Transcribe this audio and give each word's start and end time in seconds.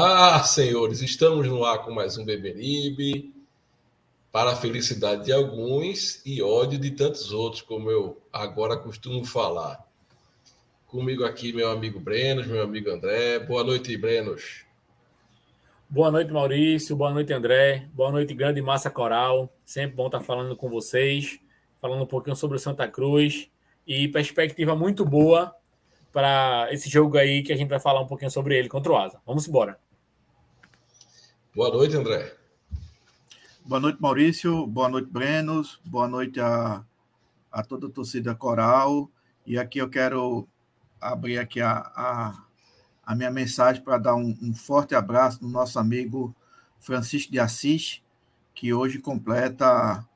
Ah, 0.00 0.44
senhores, 0.44 1.02
estamos 1.02 1.48
no 1.48 1.64
ar 1.64 1.82
com 1.82 1.90
mais 1.90 2.16
um 2.16 2.24
Beberibe 2.24 3.34
para 4.30 4.52
a 4.52 4.54
felicidade 4.54 5.24
de 5.24 5.32
alguns 5.32 6.24
e 6.24 6.40
ódio 6.40 6.78
de 6.78 6.92
tantos 6.92 7.32
outros, 7.32 7.62
como 7.62 7.90
eu 7.90 8.22
agora 8.32 8.76
costumo 8.76 9.24
falar. 9.24 9.84
Comigo 10.86 11.24
aqui, 11.24 11.52
meu 11.52 11.68
amigo 11.68 11.98
Brenos, 11.98 12.46
meu 12.46 12.62
amigo 12.62 12.88
André. 12.88 13.40
Boa 13.40 13.64
noite, 13.64 13.96
Brenos. 13.96 14.64
Boa 15.90 16.12
noite, 16.12 16.30
Maurício. 16.30 16.94
Boa 16.94 17.12
noite, 17.12 17.32
André. 17.32 17.88
Boa 17.92 18.12
noite, 18.12 18.32
grande 18.34 18.62
massa 18.62 18.90
coral. 18.90 19.52
Sempre 19.64 19.96
bom 19.96 20.06
estar 20.06 20.20
falando 20.20 20.54
com 20.54 20.68
vocês, 20.68 21.40
falando 21.80 22.04
um 22.04 22.06
pouquinho 22.06 22.36
sobre 22.36 22.56
o 22.56 22.60
Santa 22.60 22.86
Cruz 22.86 23.50
e 23.84 24.06
perspectiva 24.06 24.76
muito 24.76 25.04
boa 25.04 25.52
para 26.12 26.68
esse 26.70 26.88
jogo 26.88 27.18
aí 27.18 27.42
que 27.42 27.52
a 27.52 27.56
gente 27.56 27.68
vai 27.68 27.80
falar 27.80 28.00
um 28.00 28.06
pouquinho 28.06 28.30
sobre 28.30 28.56
ele 28.56 28.68
contra 28.68 28.92
o 28.92 28.96
Asa. 28.96 29.20
Vamos 29.26 29.48
embora. 29.48 29.76
Boa 31.54 31.70
noite, 31.70 31.96
André. 31.96 32.36
Boa 33.64 33.80
noite, 33.80 34.00
Maurício. 34.00 34.66
Boa 34.66 34.88
noite, 34.88 35.08
Brenos. 35.10 35.80
Boa 35.84 36.06
noite 36.06 36.38
a, 36.40 36.84
a 37.50 37.62
toda 37.62 37.86
a 37.86 37.90
torcida 37.90 38.34
coral. 38.34 39.10
E 39.46 39.58
aqui 39.58 39.78
eu 39.78 39.88
quero 39.88 40.46
abrir 41.00 41.38
aqui 41.38 41.60
a, 41.60 41.78
a, 41.96 42.44
a 43.04 43.14
minha 43.14 43.30
mensagem 43.30 43.82
para 43.82 43.96
dar 43.96 44.14
um, 44.14 44.36
um, 44.42 44.54
forte 44.54 44.94
abraço 44.94 45.42
no 45.42 45.48
nosso 45.48 45.78
amigo 45.78 46.34
Francisco 46.80 47.32
de 47.32 47.40
Assis, 47.40 48.02
que 48.54 48.74
hoje 48.74 48.98
completa 48.98 50.06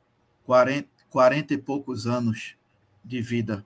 40, 0.45 0.89
40 1.09 1.55
e 1.55 1.59
poucos 1.59 2.07
anos 2.07 2.57
de 3.03 3.23
vida, 3.23 3.65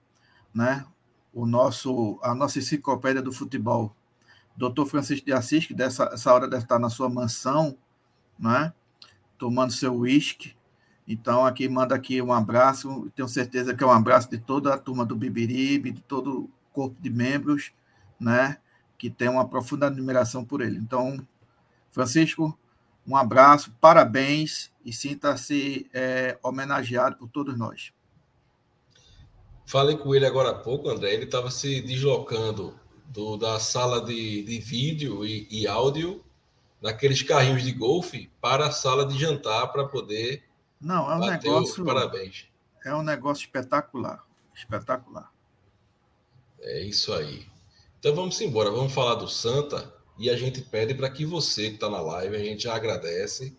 né? 0.54 0.86
O 1.34 1.46
nosso, 1.46 2.18
a 2.22 2.34
nossa 2.34 2.60
enciclopédia 2.60 3.20
do 3.20 3.32
futebol. 3.32 3.94
Doutor 4.56 4.86
Francisco 4.86 5.26
de 5.26 5.32
Assis, 5.32 5.66
que 5.66 5.74
dessa 5.74 6.04
essa 6.12 6.32
hora 6.32 6.48
deve 6.48 6.62
estar 6.62 6.78
na 6.78 6.88
sua 6.88 7.08
mansão, 7.08 7.76
né? 8.38 8.72
tomando 9.38 9.72
seu 9.72 9.94
uísque. 9.94 10.54
Então, 11.06 11.46
aqui 11.46 11.68
manda 11.68 11.94
aqui 11.94 12.20
um 12.20 12.32
abraço. 12.32 13.10
Tenho 13.14 13.28
certeza 13.28 13.74
que 13.74 13.84
é 13.84 13.86
um 13.86 13.92
abraço 13.92 14.28
de 14.30 14.38
toda 14.38 14.74
a 14.74 14.78
turma 14.78 15.04
do 15.04 15.14
Bibiribe, 15.14 15.92
de 15.92 16.02
todo 16.02 16.40
o 16.40 16.50
corpo 16.72 16.96
de 17.00 17.10
membros, 17.10 17.72
né? 18.18 18.58
Que 18.98 19.08
tem 19.08 19.28
uma 19.28 19.46
profunda 19.46 19.86
admiração 19.86 20.44
por 20.44 20.60
ele. 20.60 20.78
Então, 20.78 21.24
Francisco, 21.92 22.58
um 23.06 23.16
abraço, 23.16 23.72
parabéns 23.80 24.72
e 24.84 24.92
sinta-se 24.92 25.88
é, 25.94 26.38
homenageado 26.42 27.16
por 27.16 27.28
todos 27.28 27.56
nós. 27.56 27.92
Falei 29.64 29.96
com 29.96 30.14
ele 30.14 30.26
agora 30.26 30.50
há 30.50 30.54
pouco, 30.54 30.88
André. 30.88 31.12
Ele 31.12 31.24
estava 31.24 31.50
se 31.50 31.80
deslocando 31.82 32.74
do, 33.08 33.36
da 33.36 33.58
sala 33.58 34.04
de, 34.04 34.42
de 34.42 34.58
vídeo 34.58 35.24
e, 35.24 35.46
e 35.50 35.66
áudio 35.66 36.24
naqueles 36.80 37.22
carrinhos 37.22 37.62
de 37.62 37.72
golfe 37.72 38.30
para 38.40 38.66
a 38.66 38.70
sala 38.70 39.04
de 39.04 39.18
jantar 39.18 39.68
para 39.68 39.86
poder. 39.86 40.44
Não, 40.80 41.10
é 41.10 41.16
um 41.16 41.30
negócio. 41.30 41.84
Parabéns. 41.84 42.46
É 42.84 42.94
um 42.94 43.02
negócio 43.02 43.42
espetacular. 43.44 44.24
Espetacular. 44.54 45.32
É 46.60 46.82
isso 46.82 47.12
aí. 47.12 47.46
Então 47.98 48.14
vamos 48.14 48.40
embora, 48.40 48.70
vamos 48.70 48.92
falar 48.92 49.14
do 49.16 49.28
Santa 49.28 49.92
e 50.18 50.30
a 50.30 50.36
gente 50.36 50.60
pede 50.60 50.94
para 50.94 51.10
que 51.10 51.24
você 51.24 51.68
que 51.68 51.74
está 51.74 51.90
na 51.90 52.00
live, 52.00 52.36
a 52.36 52.38
gente 52.38 52.64
já 52.64 52.74
agradece 52.74 53.56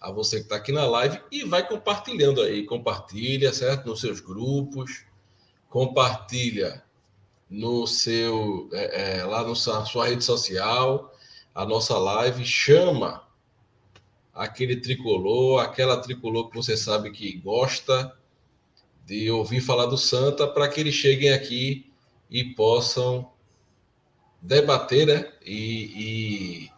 a 0.00 0.10
você 0.10 0.38
que 0.38 0.44
está 0.44 0.56
aqui 0.56 0.72
na 0.72 0.84
live 0.84 1.20
e 1.30 1.44
vai 1.44 1.66
compartilhando 1.66 2.42
aí, 2.42 2.64
compartilha, 2.64 3.52
certo? 3.52 3.88
Nos 3.88 4.00
seus 4.00 4.20
grupos, 4.20 5.04
compartilha 5.68 6.84
no 7.48 7.86
seu 7.86 8.68
é, 8.72 9.18
é, 9.18 9.24
lá 9.24 9.46
na 9.46 9.54
sua 9.54 10.08
rede 10.08 10.24
social 10.24 11.12
a 11.54 11.64
nossa 11.64 11.96
live, 11.98 12.44
chama 12.44 13.26
aquele 14.34 14.76
tricolor, 14.76 15.62
aquela 15.62 15.96
tricolor 15.96 16.50
que 16.50 16.56
você 16.56 16.76
sabe 16.76 17.10
que 17.10 17.38
gosta 17.38 18.14
de 19.06 19.30
ouvir 19.30 19.62
falar 19.62 19.86
do 19.86 19.96
Santa, 19.96 20.46
para 20.46 20.68
que 20.68 20.80
eles 20.80 20.94
cheguem 20.94 21.30
aqui 21.30 21.90
e 22.28 22.44
possam 22.44 23.32
debater 24.42 25.06
né? 25.06 25.32
e, 25.42 26.66
e 26.66 26.70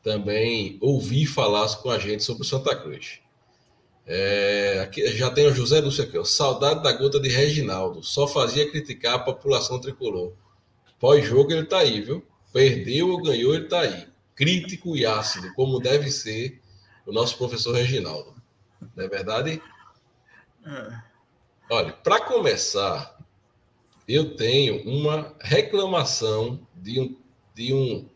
também 0.00 0.78
ouvir 0.80 1.26
falar 1.26 1.76
com 1.78 1.90
a 1.90 1.98
gente 1.98 2.22
sobre 2.22 2.42
o 2.42 2.46
Santa 2.46 2.76
Cruz. 2.76 3.20
É, 4.12 4.80
aqui, 4.82 5.06
já 5.16 5.30
tem 5.30 5.46
o 5.46 5.54
José 5.54 5.80
Lúcio 5.80 6.02
aqui, 6.02 6.18
ó, 6.18 6.24
saudade 6.24 6.82
da 6.82 6.90
gota 6.90 7.20
de 7.20 7.28
Reginaldo, 7.28 8.02
só 8.02 8.26
fazia 8.26 8.68
criticar 8.68 9.14
a 9.14 9.18
população 9.20 9.80
tricolor. 9.80 10.32
Pós-jogo 10.98 11.52
ele 11.52 11.64
tá 11.64 11.78
aí, 11.78 12.00
viu? 12.00 12.26
Perdeu 12.52 13.10
ou 13.10 13.22
ganhou, 13.22 13.54
ele 13.54 13.68
tá 13.68 13.82
aí 13.82 14.08
crítico 14.34 14.96
e 14.96 15.06
ácido, 15.06 15.54
como 15.54 15.78
deve 15.78 16.10
ser 16.10 16.60
o 17.06 17.12
nosso 17.12 17.38
professor 17.38 17.72
Reginaldo. 17.72 18.34
Não 18.96 19.04
é 19.04 19.08
verdade? 19.08 19.62
É. 20.66 21.00
Olha, 21.70 21.92
para 21.92 22.20
começar, 22.20 23.16
eu 24.08 24.34
tenho 24.34 24.82
uma 24.82 25.36
reclamação 25.40 26.66
de 26.74 26.98
um, 26.98 27.16
de 27.54 27.72
um 27.72 28.08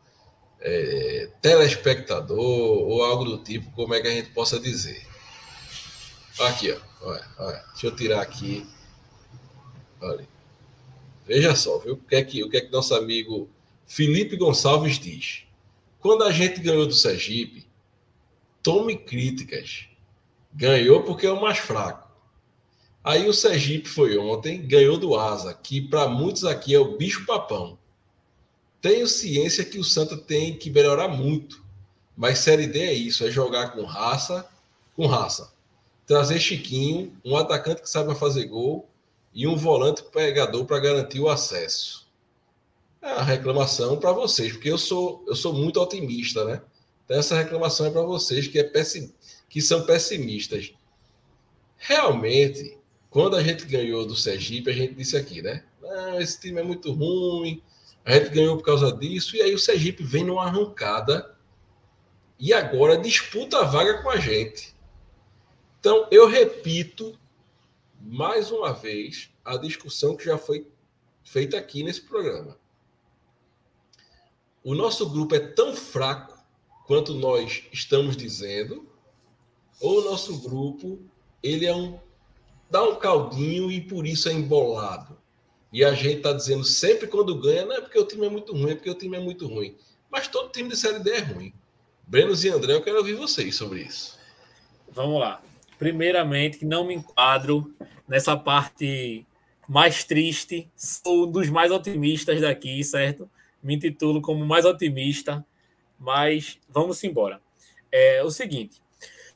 é, 0.60 1.30
telespectador 1.40 2.36
ou 2.40 3.04
algo 3.04 3.24
do 3.24 3.38
tipo, 3.44 3.70
como 3.76 3.94
é 3.94 4.00
que 4.00 4.08
a 4.08 4.12
gente 4.12 4.30
possa 4.30 4.58
dizer. 4.58 5.13
Aqui, 6.40 6.72
ó. 6.72 7.08
Olha, 7.08 7.26
olha. 7.38 7.64
Deixa 7.72 7.86
eu 7.86 7.96
tirar 7.96 8.20
aqui. 8.20 8.66
Olha. 10.00 10.26
Veja 11.26 11.54
só, 11.54 11.78
viu? 11.78 11.94
O 11.94 11.96
que 11.96 12.16
é 12.16 12.24
que, 12.24 12.42
o 12.42 12.50
que, 12.50 12.56
é 12.56 12.60
que 12.60 12.72
nosso 12.72 12.94
amigo 12.94 13.48
Felipe 13.86 14.36
Gonçalves 14.36 14.98
diz? 14.98 15.44
Quando 16.00 16.24
a 16.24 16.32
gente 16.32 16.60
ganhou 16.60 16.86
do 16.86 16.92
Sergipe, 16.92 17.66
tome 18.62 18.96
críticas. 18.96 19.86
Ganhou 20.52 21.02
porque 21.02 21.26
é 21.26 21.32
o 21.32 21.40
mais 21.40 21.58
fraco. 21.58 22.10
Aí 23.02 23.28
o 23.28 23.32
Sergipe 23.32 23.88
foi 23.88 24.16
ontem, 24.18 24.66
ganhou 24.66 24.96
do 24.98 25.14
Asa, 25.18 25.54
que 25.54 25.80
para 25.80 26.08
muitos 26.08 26.44
aqui 26.44 26.74
é 26.74 26.78
o 26.78 26.96
bicho-papão. 26.96 27.78
Tenho 28.80 29.06
ciência 29.06 29.64
que 29.64 29.78
o 29.78 29.84
Santa 29.84 30.16
tem 30.16 30.56
que 30.56 30.70
melhorar 30.70 31.08
muito. 31.08 31.64
Mas 32.16 32.40
Série 32.40 32.66
D 32.66 32.80
é 32.80 32.92
isso, 32.92 33.24
é 33.24 33.30
jogar 33.30 33.70
com 33.70 33.84
raça, 33.84 34.48
com 34.94 35.06
raça. 35.06 35.53
Trazer 36.06 36.38
Chiquinho, 36.38 37.16
um 37.24 37.36
atacante 37.36 37.82
que 37.82 37.88
saiba 37.90 38.14
fazer 38.14 38.46
gol 38.46 38.88
e 39.32 39.46
um 39.46 39.56
volante 39.56 40.02
pegador 40.02 40.64
para 40.64 40.78
garantir 40.78 41.20
o 41.20 41.28
acesso 41.28 42.04
é 43.04 43.10
a 43.10 43.22
reclamação 43.22 43.98
para 43.98 44.12
vocês, 44.12 44.52
porque 44.52 44.70
eu 44.70 44.78
sou, 44.78 45.22
eu 45.28 45.36
sou 45.36 45.52
muito 45.52 45.78
otimista, 45.78 46.42
né? 46.46 46.62
Então, 47.04 47.18
essa 47.18 47.36
reclamação 47.36 47.86
é 47.86 47.90
para 47.90 48.00
vocês 48.00 48.48
que, 48.48 48.58
é 48.58 48.64
pessim, 48.64 49.12
que 49.46 49.60
são 49.60 49.84
pessimistas. 49.84 50.72
Realmente, 51.76 52.78
quando 53.10 53.36
a 53.36 53.42
gente 53.42 53.66
ganhou 53.66 54.06
do 54.06 54.16
Sergipe, 54.16 54.70
a 54.70 54.72
gente 54.72 54.94
disse 54.94 55.18
aqui, 55.18 55.42
né? 55.42 55.62
Ah, 55.84 56.16
esse 56.18 56.40
time 56.40 56.60
é 56.60 56.64
muito 56.64 56.92
ruim, 56.92 57.62
a 58.06 58.14
gente 58.14 58.30
ganhou 58.30 58.56
por 58.56 58.64
causa 58.64 58.90
disso, 58.90 59.36
e 59.36 59.42
aí 59.42 59.54
o 59.54 59.58
Sergipe 59.58 60.02
vem 60.02 60.24
numa 60.24 60.46
arrancada 60.46 61.36
e 62.40 62.54
agora 62.54 62.96
disputa 62.96 63.58
a 63.58 63.64
vaga 63.64 64.02
com 64.02 64.08
a 64.08 64.16
gente. 64.16 64.73
Então, 65.84 66.08
eu 66.10 66.26
repito 66.26 67.14
mais 68.00 68.50
uma 68.50 68.72
vez 68.72 69.28
a 69.44 69.58
discussão 69.58 70.16
que 70.16 70.24
já 70.24 70.38
foi 70.38 70.66
feita 71.22 71.58
aqui 71.58 71.82
nesse 71.82 72.00
programa 72.00 72.56
o 74.64 74.74
nosso 74.74 75.06
grupo 75.10 75.34
é 75.34 75.40
tão 75.40 75.76
fraco 75.76 76.42
quanto 76.86 77.12
nós 77.12 77.64
estamos 77.70 78.16
dizendo, 78.16 78.88
ou 79.78 80.00
o 80.00 80.04
nosso 80.04 80.40
grupo 80.40 80.98
ele 81.42 81.66
é 81.66 81.74
um 81.74 82.00
dá 82.70 82.82
um 82.82 82.96
caldinho 82.96 83.70
e 83.70 83.80
por 83.82 84.06
isso 84.06 84.28
é 84.28 84.32
embolado. 84.32 85.18
E 85.70 85.84
a 85.84 85.92
gente 85.92 86.16
está 86.16 86.32
dizendo 86.32 86.64
sempre 86.64 87.06
quando 87.06 87.38
ganha, 87.38 87.66
não 87.66 87.76
é 87.76 87.80
porque 87.80 87.98
o 87.98 88.06
time 88.06 88.26
é 88.26 88.30
muito 88.30 88.52
ruim, 88.52 88.70
é 88.70 88.74
porque 88.74 88.90
o 88.90 88.94
time 88.94 89.16
é 89.16 89.20
muito 89.20 89.46
ruim. 89.46 89.76
Mas 90.10 90.28
todo 90.28 90.50
time 90.50 90.70
de 90.70 90.76
Série 90.76 90.98
D 90.98 91.10
é 91.10 91.20
ruim. 91.20 91.52
Brenos 92.06 92.42
e 92.42 92.48
André, 92.48 92.74
eu 92.74 92.82
quero 92.82 92.98
ouvir 92.98 93.14
vocês 93.14 93.54
sobre 93.54 93.82
isso. 93.82 94.18
Vamos 94.90 95.20
lá. 95.20 95.42
Primeiramente, 95.78 96.64
não 96.64 96.86
me 96.86 96.94
enquadro 96.94 97.74
nessa 98.08 98.36
parte 98.36 99.26
mais 99.68 100.04
triste. 100.04 100.70
Sou 100.76 101.26
um 101.26 101.30
dos 101.30 101.48
mais 101.50 101.70
otimistas 101.70 102.40
daqui, 102.40 102.82
certo? 102.84 103.28
me 103.64 103.74
intitulo 103.74 104.20
como 104.20 104.44
mais 104.44 104.66
otimista, 104.66 105.44
mas 105.98 106.60
vamos 106.68 107.02
embora. 107.02 107.40
É 107.90 108.22
o 108.22 108.30
seguinte, 108.30 108.82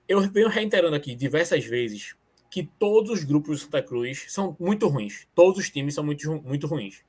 eu 0.07 0.21
venho 0.21 0.49
reiterando 0.49 0.95
aqui 0.95 1.15
diversas 1.15 1.65
vezes 1.65 2.15
que 2.51 2.63
todos 2.79 3.11
os 3.11 3.25
grupos 3.25 3.59
do 3.59 3.65
Santa 3.65 3.83
Cruz 3.83 4.27
são 4.29 4.55
muito 4.61 4.87
ruins. 4.87 5.27
Todos 5.35 5.59
os 5.59 5.71
times 5.71 5.95
são 5.95 6.05
muito, 6.05 6.43
muito 6.43 6.67
ruins. 6.67 7.03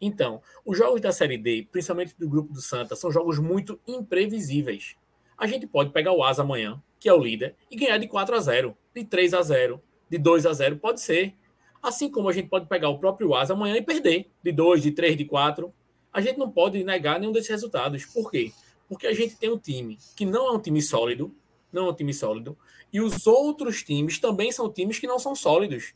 Então, 0.00 0.40
os 0.64 0.78
jogos 0.78 1.00
da 1.00 1.12
Série 1.12 1.36
D, 1.36 1.66
principalmente 1.70 2.14
do 2.18 2.28
grupo 2.28 2.52
do 2.52 2.62
Santa, 2.62 2.96
são 2.96 3.10
jogos 3.10 3.38
muito 3.38 3.78
imprevisíveis. 3.86 4.96
A 5.36 5.46
gente 5.46 5.66
pode 5.66 5.90
pegar 5.90 6.12
o 6.12 6.22
Asa 6.22 6.42
amanhã, 6.42 6.82
que 7.02 7.08
é 7.08 7.12
o 7.12 7.18
líder, 7.18 7.56
e 7.68 7.74
ganhar 7.74 7.98
de 7.98 8.06
4 8.06 8.36
a 8.36 8.38
0, 8.38 8.76
de 8.94 9.04
3 9.04 9.34
a 9.34 9.42
0, 9.42 9.82
de 10.08 10.18
2 10.18 10.46
a 10.46 10.52
0, 10.52 10.76
pode 10.76 11.00
ser. 11.00 11.34
Assim 11.82 12.08
como 12.08 12.28
a 12.28 12.32
gente 12.32 12.48
pode 12.48 12.66
pegar 12.66 12.90
o 12.90 12.98
próprio 13.00 13.34
Asa 13.34 13.54
amanhã 13.54 13.76
e 13.76 13.82
perder, 13.82 14.30
de 14.40 14.52
2, 14.52 14.82
de 14.82 14.92
3, 14.92 15.16
de 15.16 15.24
4. 15.24 15.74
A 16.12 16.20
gente 16.20 16.38
não 16.38 16.48
pode 16.48 16.84
negar 16.84 17.18
nenhum 17.18 17.32
desses 17.32 17.50
resultados. 17.50 18.06
Por 18.06 18.30
quê? 18.30 18.52
Porque 18.88 19.08
a 19.08 19.12
gente 19.12 19.34
tem 19.36 19.50
um 19.50 19.58
time 19.58 19.98
que 20.14 20.24
não 20.24 20.46
é 20.46 20.52
um 20.52 20.60
time 20.60 20.80
sólido, 20.80 21.34
não 21.72 21.88
é 21.88 21.90
um 21.90 21.94
time 21.94 22.14
sólido, 22.14 22.56
e 22.92 23.00
os 23.00 23.26
outros 23.26 23.82
times 23.82 24.20
também 24.20 24.52
são 24.52 24.72
times 24.72 25.00
que 25.00 25.06
não 25.08 25.18
são 25.18 25.34
sólidos. 25.34 25.94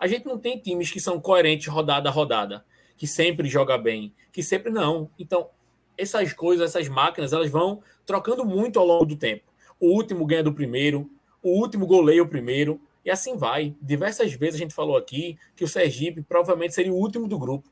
A 0.00 0.08
gente 0.08 0.26
não 0.26 0.36
tem 0.36 0.58
times 0.58 0.90
que 0.90 0.98
são 0.98 1.20
coerentes 1.20 1.68
rodada 1.68 2.08
a 2.08 2.12
rodada, 2.12 2.64
que 2.96 3.06
sempre 3.06 3.48
joga 3.48 3.78
bem, 3.78 4.12
que 4.32 4.42
sempre 4.42 4.72
não. 4.72 5.08
Então, 5.16 5.48
essas 5.96 6.32
coisas, 6.32 6.74
essas 6.74 6.88
máquinas, 6.88 7.32
elas 7.32 7.50
vão 7.50 7.80
trocando 8.04 8.44
muito 8.44 8.80
ao 8.80 8.86
longo 8.86 9.04
do 9.04 9.14
tempo. 9.14 9.49
O 9.80 9.88
último 9.88 10.26
ganha 10.26 10.44
do 10.44 10.52
primeiro, 10.52 11.10
o 11.42 11.58
último 11.58 11.86
goleia 11.86 12.22
o 12.22 12.28
primeiro, 12.28 12.80
e 13.04 13.10
assim 13.10 13.36
vai. 13.36 13.74
Diversas 13.80 14.32
vezes 14.34 14.56
a 14.56 14.58
gente 14.58 14.74
falou 14.74 14.96
aqui 14.96 15.38
que 15.56 15.64
o 15.64 15.68
Sergipe 15.68 16.22
provavelmente 16.22 16.74
seria 16.74 16.92
o 16.92 16.96
último 16.96 17.26
do 17.26 17.38
grupo. 17.38 17.68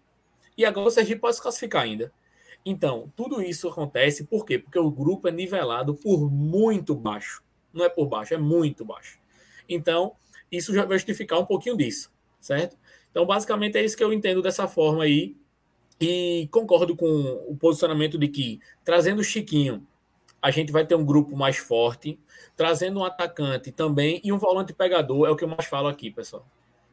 E 0.56 0.64
agora 0.64 0.88
o 0.88 0.90
Sergipe 0.90 1.20
pode 1.20 1.36
se 1.36 1.42
classificar 1.42 1.82
ainda. 1.82 2.12
Então, 2.64 3.12
tudo 3.14 3.40
isso 3.40 3.68
acontece 3.68 4.24
por 4.24 4.44
quê? 4.44 4.58
Porque 4.58 4.78
o 4.78 4.90
grupo 4.90 5.28
é 5.28 5.30
nivelado 5.30 5.94
por 5.94 6.30
muito 6.30 6.94
baixo. 6.94 7.42
Não 7.72 7.84
é 7.84 7.88
por 7.88 8.06
baixo, 8.06 8.34
é 8.34 8.38
muito 8.38 8.84
baixo. 8.84 9.18
Então, 9.68 10.12
isso 10.50 10.74
já 10.74 10.84
vai 10.84 10.98
justificar 10.98 11.38
um 11.38 11.44
pouquinho 11.44 11.76
disso, 11.76 12.10
certo? 12.40 12.76
Então, 13.10 13.24
basicamente 13.26 13.76
é 13.76 13.84
isso 13.84 13.96
que 13.96 14.02
eu 14.02 14.12
entendo 14.12 14.42
dessa 14.42 14.66
forma 14.66 15.04
aí. 15.04 15.36
E 16.00 16.48
concordo 16.50 16.96
com 16.96 17.06
o 17.48 17.56
posicionamento 17.56 18.18
de 18.18 18.28
que, 18.28 18.60
trazendo 18.84 19.20
o 19.20 19.24
Chiquinho, 19.24 19.86
a 20.40 20.50
gente 20.50 20.72
vai 20.72 20.86
ter 20.86 20.94
um 20.94 21.04
grupo 21.04 21.36
mais 21.36 21.56
forte, 21.56 22.18
trazendo 22.56 23.00
um 23.00 23.04
atacante 23.04 23.72
também 23.72 24.20
e 24.22 24.32
um 24.32 24.38
volante 24.38 24.72
pegador, 24.72 25.26
é 25.26 25.30
o 25.30 25.36
que 25.36 25.44
eu 25.44 25.48
mais 25.48 25.66
falo 25.66 25.88
aqui, 25.88 26.10
pessoal. 26.10 26.46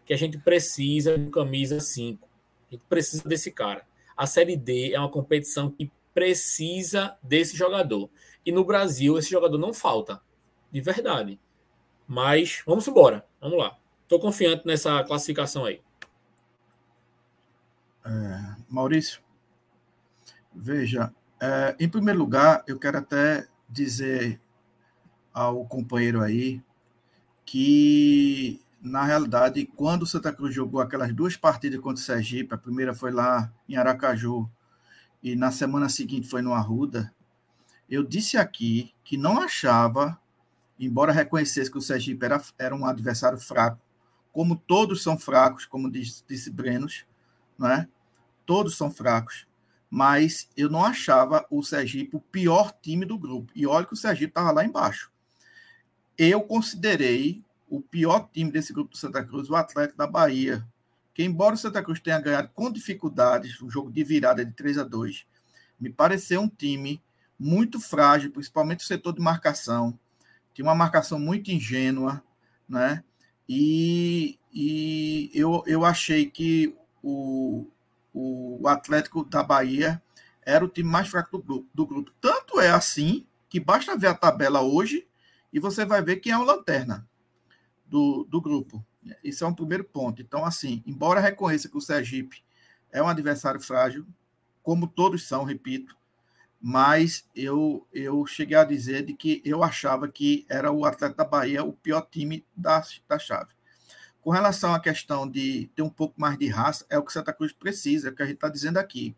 Que 0.06 0.14
a 0.14 0.18
gente 0.18 0.38
precisa 0.38 1.18
de 1.18 1.30
camisa 1.30 1.80
5. 1.80 2.28
A 2.70 2.76
gente 2.76 2.86
precisa 2.88 3.28
desse 3.28 3.52
cara. 3.52 3.86
A 4.18 4.26
Série 4.26 4.56
D 4.56 4.94
é 4.94 5.00
uma 5.00 5.10
competição 5.10 5.70
que 5.70 5.92
precisa 6.14 7.18
desse 7.22 7.56
jogador. 7.56 8.10
E 8.46 8.52
no 8.52 8.64
Brasil, 8.64 9.18
esse 9.18 9.30
jogador 9.30 9.58
não 9.58 9.74
falta. 9.74 10.22
De 10.72 10.82
verdade. 10.82 11.40
Mas 12.08 12.62
vamos 12.66 12.88
embora. 12.88 13.26
Vamos 13.42 13.58
lá. 13.58 13.78
Estou 14.04 14.20
confiante 14.20 14.66
nessa 14.66 15.04
classificação 15.04 15.66
aí. 15.66 15.82
É, 18.06 18.56
Maurício, 18.70 19.20
veja, 20.54 21.12
é, 21.40 21.76
em 21.80 21.90
primeiro 21.90 22.20
lugar, 22.20 22.64
eu 22.68 22.80
quero 22.80 22.98
até 22.98 23.48
dizer 23.70 24.40
ao 25.34 25.66
companheiro 25.66 26.22
aí 26.22 26.64
que, 27.46 28.62
na 28.82 29.04
realidade, 29.04 29.66
quando 29.76 30.04
o 30.04 30.08
Santa 30.08 30.32
Cruz 30.32 30.54
jogou 30.56 30.80
aquelas 30.80 31.14
duas 31.14 31.36
partidas 31.36 31.80
contra 31.80 32.02
o 32.02 32.06
Sergipe, 32.06 32.54
a 32.54 32.58
primeira 32.58 32.94
foi 32.94 33.12
lá 33.12 33.52
em 33.68 33.76
Aracaju 33.76 34.50
e 35.22 35.36
na 35.36 35.52
semana 35.52 35.90
seguinte 35.90 36.28
foi 36.28 36.42
no 36.42 36.54
Arruda, 36.54 37.14
eu 37.90 38.04
disse 38.04 38.38
aqui 38.38 38.94
que 39.04 39.18
não 39.18 39.40
achava, 39.42 40.20
embora 40.80 41.12
reconhecesse 41.12 41.70
que 41.70 41.78
o 41.78 41.82
Sergipe 41.82 42.26
era, 42.26 42.42
era 42.58 42.76
um 42.76 42.86
adversário 42.86 43.38
fraco, 43.38 43.80
como 44.32 44.56
todos 44.56 45.04
são 45.04 45.18
fracos, 45.18 45.66
como 45.66 45.90
disse, 45.92 46.24
disse 46.28 46.50
Brenos, 46.50 47.06
não 47.58 47.70
é? 47.70 47.88
todos 48.46 48.78
são 48.78 48.92
fracos, 48.92 49.48
mas 49.90 50.50
eu 50.56 50.70
não 50.70 50.84
achava 50.84 51.46
o 51.50 51.64
Sergipe 51.64 52.16
o 52.16 52.20
pior 52.20 52.74
time 52.82 53.06
do 53.06 53.18
grupo. 53.18 53.52
E 53.56 53.66
olha 53.66 53.86
que 53.86 53.94
o 53.94 53.98
Sergipe 53.98 54.32
estava 54.32 54.52
lá 54.52 54.66
embaixo. 54.66 55.12
Eu 56.18 56.42
considerei 56.42 57.44
o 57.70 57.82
pior 57.82 58.30
time 58.32 58.52
desse 58.52 58.74
grupo 58.74 58.92
do 58.92 58.98
Santa 58.98 59.24
Cruz 59.24 59.50
o 59.50 59.56
Atlético 59.56 59.98
da 59.98 60.08
Bahia, 60.08 60.66
que 61.14 61.24
embora 61.24 61.56
o 61.56 61.58
Santa 61.58 61.82
Cruz 61.82 62.00
tenha 62.00 62.20
ganhado 62.20 62.50
com 62.54 62.72
dificuldades 62.72 63.60
o 63.62 63.70
jogo 63.70 63.92
de 63.92 64.04
virada 64.04 64.46
de 64.46 64.52
3 64.52 64.80
a 64.80 64.84
2, 64.84 65.26
me 65.80 65.90
pareceu 65.90 66.42
um 66.42 66.50
time 66.50 67.02
muito 67.38 67.80
frágil, 67.80 68.32
principalmente 68.32 68.84
o 68.84 68.88
setor 68.88 69.14
de 69.14 69.22
marcação. 69.22 69.98
Tinha 70.54 70.66
uma 70.66 70.76
marcação 70.76 71.20
muito 71.20 71.52
ingênua, 71.52 72.24
né? 72.68 73.04
E, 73.48 74.40
e 74.54 75.30
eu, 75.34 75.64
eu 75.68 75.86
achei 75.86 76.30
que 76.30 76.76
o, 77.04 77.68
o 78.60 78.68
Atlético 78.68 79.24
da 79.24 79.44
Bahia 79.44 80.02
era 80.42 80.63
o 80.63 80.69
time 80.69 80.90
mais 80.90 81.07
fraco 81.07 81.38
do 81.38 81.44
grupo, 81.44 81.69
do 81.74 81.86
grupo. 81.86 82.12
Tanto 82.22 82.60
é 82.60 82.69
assim 82.69 83.25
que 83.50 83.60
basta 83.60 83.98
ver 83.98 84.07
a 84.07 84.13
tabela 84.13 84.62
hoje 84.62 85.07
e 85.52 85.60
você 85.60 85.86
vai 85.86 86.02
ver 86.02 86.18
quem 86.18 86.31
é 86.31 86.38
o 86.38 86.44
lanterna 86.44 87.07
do, 87.86 88.25
do 88.25 88.42
grupo. 88.42 88.86
Isso 89.24 89.44
é 89.44 89.48
um 89.48 89.54
primeiro 89.54 89.84
ponto. 89.84 90.22
Então, 90.22 90.46
assim, 90.46 90.84
embora 90.86 91.19
reconheça 91.19 91.69
que 91.69 91.78
o 91.78 91.81
Sergipe 91.81 92.44
é 92.92 93.02
um 93.02 93.07
adversário 93.07 93.62
frágil, 93.62 94.06
como 94.62 94.88
todos 94.88 95.28
são, 95.28 95.44
repito, 95.44 95.96
mas 96.60 97.30
eu, 97.36 97.88
eu 97.94 98.25
cheguei 98.25 98.58
a 98.58 98.63
dizer 98.63 99.06
de 99.06 99.13
que 99.13 99.42
eu 99.46 99.63
achava 99.63 100.08
que 100.08 100.46
era 100.50 100.72
o 100.72 100.86
Atlético 100.86 101.18
da 101.18 101.24
Bahia 101.24 101.63
o 101.63 101.74
pior 101.74 102.01
time 102.10 102.46
da, 102.56 102.84
da 103.08 103.19
chave. 103.19 103.55
Com 104.25 104.31
relação 104.31 104.74
à 104.74 104.80
questão 104.80 105.30
de 105.30 105.69
ter 105.75 105.83
um 105.83 105.89
pouco 105.89 106.19
mais 106.19 106.36
de 106.36 106.48
raça, 106.48 106.83
é 106.89 106.98
o 106.98 107.04
que 107.04 107.13
Santa 107.13 107.31
Cruz 107.31 107.51
precisa, 107.51 108.07
é 108.07 108.12
o 108.12 108.16
que 108.16 108.24
a 108.24 108.25
gente 108.25 108.38
está 108.38 108.50
dizendo 108.50 108.77
aqui. 108.77 109.16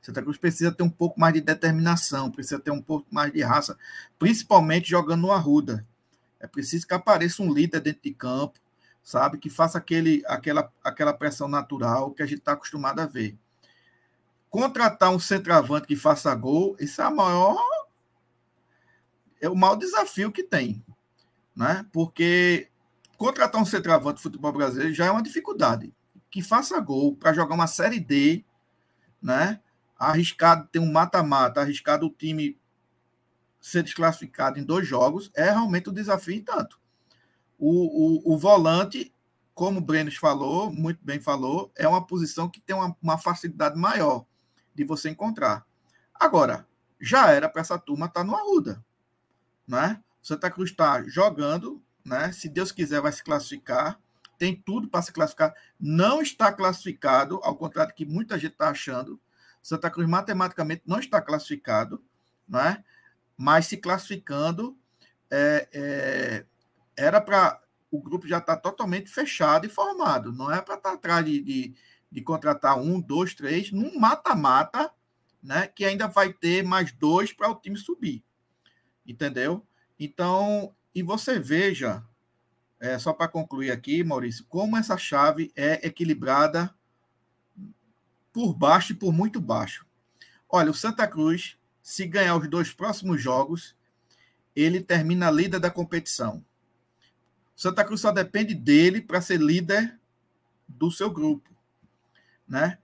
Santa 0.00 0.22
Cruz 0.22 0.38
precisa 0.38 0.72
ter 0.72 0.82
um 0.82 0.88
pouco 0.88 1.20
mais 1.20 1.34
de 1.34 1.42
determinação, 1.42 2.30
precisa 2.30 2.58
ter 2.58 2.70
um 2.70 2.80
pouco 2.80 3.06
mais 3.10 3.30
de 3.30 3.42
raça, 3.42 3.76
principalmente 4.18 4.88
jogando 4.88 5.20
no 5.20 5.30
Arruda. 5.30 5.86
É 6.40 6.46
preciso 6.46 6.86
que 6.86 6.94
apareça 6.94 7.42
um 7.42 7.52
líder 7.52 7.80
dentro 7.80 8.00
de 8.02 8.14
campo, 8.14 8.58
sabe? 9.04 9.36
Que 9.36 9.50
faça 9.50 9.76
aquele, 9.76 10.22
aquela, 10.26 10.72
aquela 10.82 11.12
pressão 11.12 11.48
natural 11.48 12.12
que 12.12 12.22
a 12.22 12.26
gente 12.26 12.38
está 12.38 12.52
acostumado 12.52 12.98
a 13.00 13.04
ver. 13.04 13.36
Contratar 14.48 15.10
um 15.10 15.18
centroavante 15.18 15.86
que 15.86 15.96
faça 15.96 16.34
gol, 16.34 16.74
isso 16.80 17.02
é 17.02 17.04
a 17.04 17.10
maior. 17.10 17.62
É 19.38 19.50
o 19.50 19.54
maior 19.54 19.76
desafio 19.76 20.32
que 20.32 20.42
tem. 20.42 20.82
Né? 21.54 21.84
Porque 21.92 22.70
contratar 23.16 23.60
um 23.60 23.64
centroavante 23.64 24.16
do 24.16 24.22
futebol 24.22 24.52
brasileiro 24.52 24.94
já 24.94 25.06
é 25.06 25.10
uma 25.10 25.22
dificuldade. 25.22 25.94
Que 26.30 26.42
faça 26.42 26.78
gol 26.80 27.16
para 27.16 27.32
jogar 27.32 27.54
uma 27.54 27.66
Série 27.66 28.00
D, 28.00 28.44
né? 29.22 29.60
Arriscado 29.98 30.68
ter 30.70 30.78
um 30.78 30.92
mata-mata, 30.92 31.60
arriscado 31.60 32.06
o 32.06 32.10
time 32.10 32.58
ser 33.60 33.82
desclassificado 33.82 34.60
em 34.60 34.64
dois 34.64 34.86
jogos, 34.86 35.30
é 35.34 35.50
realmente 35.50 35.90
um 35.90 35.92
desafio 35.92 36.34
e 36.34 36.40
tanto. 36.40 36.78
O, 37.58 38.30
o, 38.30 38.34
o 38.34 38.38
volante, 38.38 39.12
como 39.54 39.78
o 39.78 39.84
Brenos 39.84 40.16
falou, 40.16 40.70
muito 40.70 41.00
bem 41.02 41.18
falou, 41.18 41.72
é 41.74 41.88
uma 41.88 42.06
posição 42.06 42.48
que 42.48 42.60
tem 42.60 42.76
uma, 42.76 42.96
uma 43.02 43.18
facilidade 43.18 43.76
maior 43.76 44.24
de 44.74 44.84
você 44.84 45.08
encontrar. 45.08 45.66
Agora, 46.14 46.66
já 47.00 47.30
era 47.32 47.48
para 47.48 47.62
essa 47.62 47.78
turma 47.78 48.06
estar 48.06 48.20
tá 48.20 48.24
no 48.24 48.36
Arruda. 48.36 48.84
Né? 49.66 50.00
Santa 50.22 50.50
Cruz 50.50 50.70
está 50.70 51.02
jogando 51.04 51.82
né? 52.06 52.30
Se 52.30 52.48
Deus 52.48 52.70
quiser, 52.70 53.00
vai 53.00 53.10
se 53.10 53.22
classificar. 53.22 54.00
Tem 54.38 54.54
tudo 54.54 54.88
para 54.88 55.02
se 55.02 55.12
classificar. 55.12 55.52
Não 55.78 56.22
está 56.22 56.52
classificado, 56.52 57.40
ao 57.42 57.56
contrário 57.56 57.92
do 57.92 57.96
que 57.96 58.06
muita 58.06 58.38
gente 58.38 58.52
está 58.52 58.70
achando. 58.70 59.20
Santa 59.60 59.90
Cruz 59.90 60.08
matematicamente 60.08 60.82
não 60.86 61.00
está 61.00 61.20
classificado, 61.20 62.00
né? 62.48 62.84
mas 63.36 63.66
se 63.66 63.76
classificando, 63.76 64.78
é, 65.28 65.68
é, 65.72 66.46
era 66.96 67.20
para 67.20 67.60
o 67.90 68.00
grupo 68.00 68.28
já 68.28 68.38
estar 68.38 68.54
tá 68.54 68.62
totalmente 68.62 69.10
fechado 69.10 69.66
e 69.66 69.70
formado. 69.70 70.32
Não 70.32 70.52
é 70.52 70.62
para 70.62 70.76
estar 70.76 70.90
tá 70.90 70.94
atrás 70.94 71.24
de, 71.24 71.42
de, 71.42 71.74
de, 72.10 72.22
contratar 72.22 72.78
um, 72.78 73.00
dois, 73.00 73.34
três, 73.34 73.72
num 73.72 73.98
mata-mata, 73.98 74.92
né? 75.42 75.66
que 75.66 75.84
ainda 75.84 76.06
vai 76.06 76.32
ter 76.32 76.62
mais 76.62 76.92
dois 76.92 77.32
para 77.32 77.50
o 77.50 77.56
time 77.56 77.76
subir. 77.76 78.24
Entendeu? 79.04 79.66
Então, 79.98 80.75
e 80.96 81.02
você 81.02 81.38
veja, 81.38 82.02
é, 82.80 82.98
só 82.98 83.12
para 83.12 83.28
concluir 83.28 83.70
aqui, 83.70 84.02
Maurício, 84.02 84.46
como 84.48 84.78
essa 84.78 84.96
chave 84.96 85.52
é 85.54 85.86
equilibrada 85.86 86.74
por 88.32 88.54
baixo 88.54 88.92
e 88.92 88.96
por 88.96 89.12
muito 89.12 89.38
baixo. 89.38 89.84
Olha, 90.48 90.70
o 90.70 90.74
Santa 90.74 91.06
Cruz, 91.06 91.58
se 91.82 92.06
ganhar 92.06 92.34
os 92.36 92.48
dois 92.48 92.72
próximos 92.72 93.20
jogos, 93.20 93.76
ele 94.54 94.80
termina 94.80 95.30
líder 95.30 95.60
da 95.60 95.70
competição. 95.70 96.42
O 97.54 97.60
Santa 97.60 97.84
Cruz 97.84 98.00
só 98.00 98.10
depende 98.10 98.54
dele 98.54 99.02
para 99.02 99.20
ser 99.20 99.38
líder 99.38 100.00
do 100.66 100.90
seu 100.90 101.10
grupo, 101.10 101.50
né? 102.48 102.78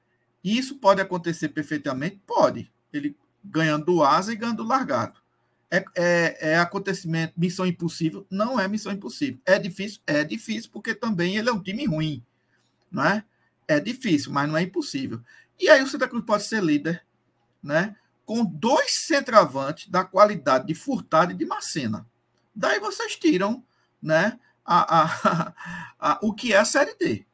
E 0.45 0.59
isso 0.59 0.77
pode 0.77 1.01
acontecer 1.01 1.49
perfeitamente? 1.49 2.21
Pode. 2.27 2.71
Ele 2.93 3.17
ganhando 3.43 3.87
do 3.87 4.05
asa 4.05 4.35
e 4.35 4.37
ganhando 4.37 4.59
do 4.59 4.69
largado. 4.69 5.22
É, 5.73 5.85
é, 5.97 6.51
é, 6.51 6.59
acontecimento, 6.59 7.33
missão 7.35 7.65
impossível? 7.65 8.27
Não 8.31 8.61
é 8.61 8.69
missão 8.69 8.93
impossível. 8.93 9.41
É 9.47 9.59
difícil? 9.59 10.03
É 10.07 10.23
difícil, 10.23 10.71
porque 10.71 10.95
também 10.95 11.39
ele 11.39 11.49
é 11.49 11.53
um 11.53 11.63
time 11.63 11.87
ruim, 11.87 12.23
não 12.91 13.03
é? 13.03 13.25
É 13.67 13.81
difícil, 13.81 14.31
mas 14.31 14.47
não 14.47 14.59
é 14.59 14.63
impossível. 14.63 15.23
E 15.59 15.71
aí 15.71 15.83
o 15.83 15.87
Santa 15.87 16.07
Cruz 16.07 16.27
pode 16.27 16.43
ser 16.43 16.63
líder, 16.63 17.03
né? 17.63 17.97
Com 18.27 18.45
dois 18.45 18.93
centroavantes 19.07 19.89
da 19.89 20.05
qualidade 20.05 20.67
de 20.67 20.75
Furtado 20.75 21.33
e 21.33 21.35
de 21.35 21.47
Macena. 21.47 22.07
Daí 22.55 22.79
vocês 22.79 23.17
tiram, 23.17 23.65
né? 24.03 24.39
A, 24.63 25.01
a, 25.01 25.55
a, 25.99 26.19
o 26.21 26.35
que 26.35 26.53
é 26.53 26.59
a 26.59 26.67
Série 26.67 26.95
D. 26.97 27.25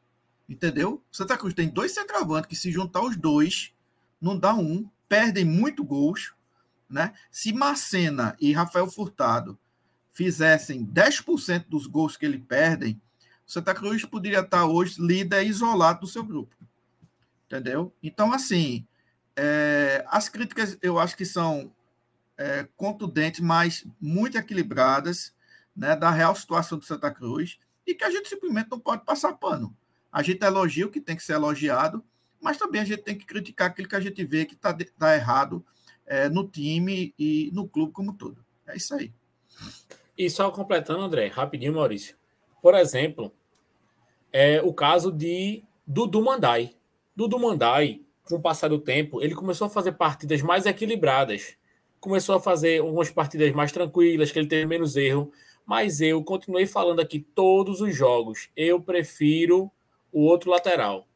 Entendeu? 0.47 1.03
Santa 1.11 1.37
Cruz 1.37 1.53
tem 1.53 1.67
dois 1.67 1.93
centroavantes 1.93 2.47
que 2.47 2.55
se 2.55 2.71
juntar 2.71 3.01
os 3.01 3.17
dois, 3.17 3.73
não 4.21 4.39
dá 4.39 4.53
um, 4.53 4.89
perdem 5.09 5.43
muito 5.43 5.83
gols, 5.83 6.33
né? 6.89 7.13
Se 7.31 7.53
Macena 7.53 8.35
e 8.39 8.51
Rafael 8.51 8.89
Furtado 8.89 9.57
fizessem 10.11 10.85
10% 10.85 11.65
dos 11.67 11.85
gols 11.85 12.17
que 12.17 12.25
ele 12.25 12.39
perdem, 12.39 13.01
Santa 13.45 13.73
Cruz 13.73 14.03
poderia 14.05 14.39
estar 14.39 14.65
hoje 14.65 15.01
líder 15.01 15.45
isolado 15.45 16.01
do 16.01 16.07
seu 16.07 16.23
grupo. 16.23 16.55
Entendeu? 17.45 17.93
Então, 18.03 18.31
assim, 18.33 18.85
é, 19.35 20.05
as 20.07 20.29
críticas 20.29 20.77
eu 20.81 20.99
acho 20.99 21.15
que 21.15 21.25
são 21.25 21.73
é, 22.37 22.67
contundentes, 22.75 23.39
mas 23.39 23.85
muito 23.99 24.37
equilibradas, 24.37 25.33
né, 25.75 25.95
da 25.95 26.09
real 26.09 26.35
situação 26.35 26.77
do 26.77 26.85
Santa 26.85 27.11
Cruz, 27.11 27.59
e 27.87 27.95
que 27.95 28.03
a 28.03 28.11
gente 28.11 28.29
simplesmente 28.29 28.69
não 28.69 28.79
pode 28.79 29.03
passar 29.03 29.33
pano. 29.33 29.75
A 30.11 30.21
gente 30.21 30.43
elogia 30.43 30.85
o 30.85 30.91
que 30.91 31.01
tem 31.01 31.15
que 31.15 31.23
ser 31.23 31.33
elogiado, 31.33 32.03
mas 32.41 32.57
também 32.57 32.81
a 32.81 32.85
gente 32.85 33.01
tem 33.01 33.17
que 33.17 33.25
criticar 33.25 33.69
aquilo 33.69 33.87
que 33.87 33.95
a 33.95 33.99
gente 33.99 34.23
vê 34.23 34.45
que 34.45 34.53
está 34.53 34.75
tá 34.97 35.15
errado 35.15 35.65
é, 36.09 36.27
no 36.27 36.47
time 36.47 37.13
e 37.17 37.51
no 37.53 37.67
clube 37.67 37.93
como 37.93 38.13
todo. 38.13 38.43
É 38.67 38.75
isso 38.75 38.95
aí. 38.95 39.13
E 40.17 40.29
só 40.29 40.49
completando, 40.51 40.99
André, 41.01 41.27
rapidinho, 41.27 41.73
Maurício. 41.73 42.17
Por 42.61 42.73
exemplo, 42.73 43.31
é 44.33 44.61
o 44.61 44.73
caso 44.73 45.11
de 45.11 45.63
Dudu 45.87 46.21
Mandai. 46.21 46.75
Dudu 47.15 47.39
Mandai, 47.39 48.01
com 48.23 48.35
o 48.35 48.41
passar 48.41 48.67
do 48.67 48.79
tempo, 48.79 49.21
ele 49.21 49.35
começou 49.35 49.67
a 49.67 49.69
fazer 49.69 49.93
partidas 49.93 50.41
mais 50.41 50.65
equilibradas. 50.65 51.55
Começou 51.99 52.35
a 52.35 52.39
fazer 52.39 52.81
algumas 52.81 53.11
partidas 53.11 53.53
mais 53.53 53.71
tranquilas, 53.71 54.31
que 54.31 54.39
ele 54.39 54.47
teve 54.47 54.65
menos 54.65 54.95
erro. 54.95 55.31
Mas 55.65 56.01
eu 56.01 56.23
continuei 56.23 56.65
falando 56.65 56.99
aqui 56.99 57.19
todos 57.19 57.81
os 57.81 57.95
jogos. 57.95 58.49
Eu 58.55 58.81
prefiro 58.81 59.71
o 60.11 60.23
outro 60.23 60.49
lateral. 60.49 61.07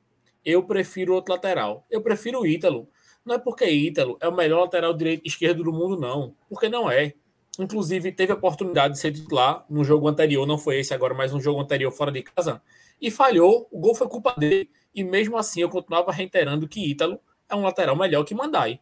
Eu 0.45 0.63
prefiro 0.63 1.13
o 1.13 1.15
outro 1.15 1.33
lateral. 1.33 1.85
Eu 1.89 2.01
prefiro 2.01 2.41
o 2.41 2.45
Ítalo. 2.45 2.87
Não 3.25 3.35
é 3.35 3.37
porque 3.39 3.65
Ítalo 3.65 4.17
é 4.19 4.27
o 4.27 4.35
melhor 4.35 4.61
lateral 4.61 4.93
direito 4.93 5.25
esquerdo 5.25 5.63
do 5.63 5.71
mundo, 5.71 5.97
não. 5.97 6.35
Porque 6.49 6.67
não 6.67 6.89
é. 6.91 7.13
Inclusive, 7.59 8.11
teve 8.11 8.31
a 8.31 8.35
oportunidade 8.35 8.95
de 8.95 8.99
ser 8.99 9.11
titular 9.11 9.65
no 9.69 9.83
jogo 9.83 10.07
anterior, 10.07 10.45
não 10.45 10.57
foi 10.57 10.79
esse 10.79 10.93
agora, 10.93 11.13
mas 11.13 11.31
no 11.31 11.39
jogo 11.39 11.61
anterior 11.61 11.91
fora 11.91 12.11
de 12.11 12.23
casa, 12.23 12.61
e 12.99 13.11
falhou. 13.11 13.67
O 13.71 13.79
gol 13.79 13.95
foi 13.95 14.07
culpa 14.07 14.33
dele. 14.37 14.69
E 14.93 15.03
mesmo 15.03 15.37
assim, 15.37 15.61
eu 15.61 15.69
continuava 15.69 16.11
reiterando 16.11 16.67
que 16.67 16.91
Ítalo 16.91 17.19
é 17.49 17.55
um 17.55 17.61
lateral 17.61 17.95
melhor 17.95 18.23
que 18.23 18.33
Mandai. 18.33 18.79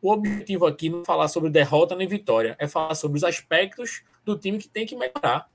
O 0.00 0.10
objetivo 0.10 0.66
aqui 0.66 0.90
não 0.90 1.02
é 1.02 1.04
falar 1.04 1.28
sobre 1.28 1.48
derrota 1.48 1.94
nem 1.94 2.08
vitória, 2.08 2.56
é 2.58 2.66
falar 2.66 2.94
sobre 2.94 3.16
os 3.16 3.24
aspectos 3.24 4.02
do 4.24 4.36
time 4.36 4.58
que 4.58 4.68
tem 4.68 4.84
que 4.84 4.96
melhorar. 4.96 5.48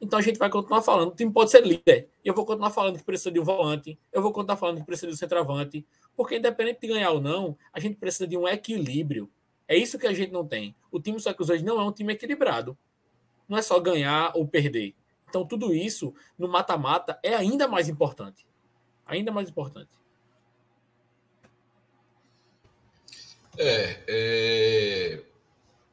Então 0.00 0.18
a 0.18 0.22
gente 0.22 0.38
vai 0.38 0.50
continuar 0.50 0.82
falando. 0.82 1.12
O 1.12 1.14
time 1.14 1.32
pode 1.32 1.50
ser 1.50 1.64
líder. 1.64 2.08
Eu 2.24 2.34
vou 2.34 2.44
continuar 2.44 2.70
falando 2.70 2.98
que 2.98 3.04
precisa 3.04 3.30
de 3.30 3.40
um 3.40 3.44
volante. 3.44 3.98
Eu 4.12 4.20
vou 4.20 4.32
continuar 4.32 4.56
falando 4.56 4.78
que 4.80 4.84
precisa 4.84 5.06
de 5.06 5.14
um 5.14 5.16
centroavante. 5.16 5.86
Porque 6.16 6.36
independente 6.36 6.80
de 6.80 6.88
ganhar 6.88 7.10
ou 7.10 7.20
não, 7.20 7.56
a 7.72 7.80
gente 7.80 7.96
precisa 7.96 8.26
de 8.26 8.36
um 8.36 8.46
equilíbrio. 8.46 9.30
É 9.66 9.76
isso 9.76 9.98
que 9.98 10.06
a 10.06 10.12
gente 10.12 10.32
não 10.32 10.46
tem. 10.46 10.74
O 10.90 11.00
time 11.00 11.16
do 11.16 11.22
Santa 11.22 11.36
Cruz 11.36 11.50
hoje 11.50 11.64
não 11.64 11.80
é 11.80 11.84
um 11.84 11.92
time 11.92 12.12
equilibrado. 12.12 12.76
Não 13.48 13.58
é 13.58 13.62
só 13.62 13.78
ganhar 13.80 14.32
ou 14.34 14.46
perder. 14.46 14.94
Então 15.28 15.44
tudo 15.46 15.74
isso 15.74 16.14
no 16.38 16.46
mata-mata 16.46 17.18
é 17.22 17.34
ainda 17.34 17.66
mais 17.66 17.88
importante. 17.88 18.46
Ainda 19.06 19.32
mais 19.32 19.48
importante. 19.48 19.90
É, 23.56 24.04
é, 24.08 25.24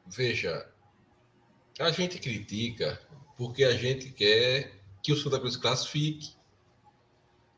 veja, 0.06 0.68
a 1.78 1.90
gente 1.90 2.18
critica 2.18 3.00
porque 3.36 3.64
a 3.64 3.74
gente 3.74 4.10
quer 4.10 4.80
que 5.02 5.12
o 5.12 5.16
Santa 5.16 5.38
Cruz 5.38 5.56
classifique, 5.56 6.34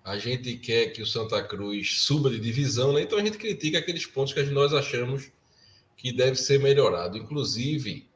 a 0.05 0.19
gente 0.19 0.59
quer 0.59 0.89
que 0.89 1.01
o 1.01 1.07
Santa 1.07 1.43
Cruz 1.43 2.03
suba 2.03 2.29
de 2.29 2.39
divisão, 2.39 2.93
né? 2.93 3.01
Então 3.01 3.19
a 3.19 3.25
gente 3.25 3.39
critica 3.39 3.79
aqueles 3.79 4.05
pontos 4.05 4.35
que 4.35 4.43
nós 4.43 4.75
achamos 4.75 5.33
que 5.97 6.13
deve 6.13 6.37
ser 6.37 6.61
melhorado. 6.61 7.17
Inclusive, 7.17 8.07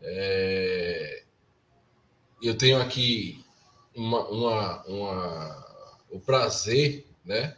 é... 0.00 1.22
eu 2.42 2.56
tenho 2.58 2.80
aqui 2.82 3.44
uma, 3.94 4.28
uma, 4.28 4.84
uma, 4.86 6.00
o 6.10 6.18
prazer, 6.18 7.06
né, 7.24 7.56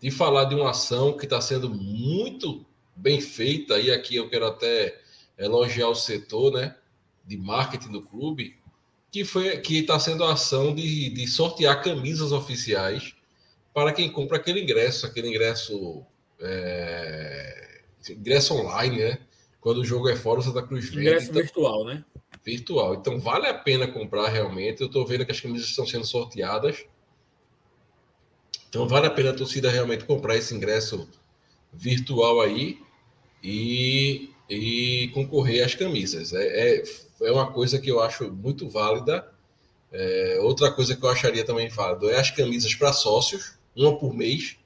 de 0.00 0.10
falar 0.10 0.44
de 0.44 0.54
uma 0.54 0.70
ação 0.70 1.16
que 1.16 1.24
está 1.24 1.40
sendo 1.40 1.68
muito 1.68 2.64
bem 2.94 3.20
feita, 3.20 3.78
e 3.78 3.90
aqui 3.90 4.14
eu 4.16 4.30
quero 4.30 4.46
até 4.46 5.00
elogiar 5.36 5.88
o 5.88 5.94
setor, 5.94 6.52
né, 6.52 6.76
de 7.24 7.36
marketing 7.36 7.90
do 7.90 8.02
clube, 8.02 8.57
que 9.10 9.24
foi 9.24 9.58
que 9.58 9.78
está 9.78 9.98
sendo 9.98 10.24
a 10.24 10.32
ação 10.32 10.74
de, 10.74 11.10
de 11.10 11.26
sortear 11.26 11.82
camisas 11.82 12.32
oficiais 12.32 13.14
para 13.72 13.92
quem 13.92 14.10
compra 14.10 14.36
aquele 14.36 14.60
ingresso, 14.60 15.06
aquele 15.06 15.28
ingresso 15.28 16.04
é, 16.40 17.80
ingresso 18.10 18.54
online, 18.54 18.98
né? 18.98 19.18
Quando 19.60 19.78
o 19.78 19.84
jogo 19.84 20.08
é 20.08 20.16
fora, 20.16 20.40
o 20.40 20.42
Santa 20.42 20.62
Cruz. 20.62 20.92
Ingresso 20.92 21.30
então, 21.30 21.42
virtual, 21.42 21.84
né? 21.84 22.04
Virtual. 22.44 22.94
Então 22.94 23.18
vale 23.18 23.46
a 23.46 23.54
pena 23.54 23.88
comprar 23.88 24.28
realmente. 24.28 24.80
Eu 24.80 24.86
estou 24.86 25.06
vendo 25.06 25.24
que 25.26 25.32
as 25.32 25.40
camisas 25.40 25.68
estão 25.68 25.86
sendo 25.86 26.04
sorteadas. 26.04 26.84
Então 28.68 28.86
vale 28.86 29.06
a 29.06 29.10
pena 29.10 29.30
a 29.30 29.34
torcida 29.34 29.70
realmente 29.70 30.04
comprar 30.04 30.36
esse 30.36 30.54
ingresso 30.54 31.08
virtual 31.72 32.40
aí 32.40 32.80
e, 33.42 34.30
e 34.48 35.10
concorrer 35.14 35.64
às 35.64 35.74
camisas. 35.74 36.32
É, 36.32 36.78
é 36.78 36.82
é 37.20 37.32
uma 37.32 37.52
coisa 37.52 37.78
que 37.78 37.90
eu 37.90 38.00
acho 38.00 38.30
muito 38.32 38.68
válida. 38.68 39.30
É, 39.90 40.38
outra 40.42 40.70
coisa 40.70 40.94
que 40.94 41.02
eu 41.02 41.08
acharia 41.08 41.44
também 41.44 41.68
válido 41.68 42.10
é 42.10 42.18
as 42.18 42.30
camisas 42.30 42.74
para 42.74 42.92
sócios, 42.92 43.58
uma 43.74 43.98
por 43.98 44.14
mês, 44.14 44.56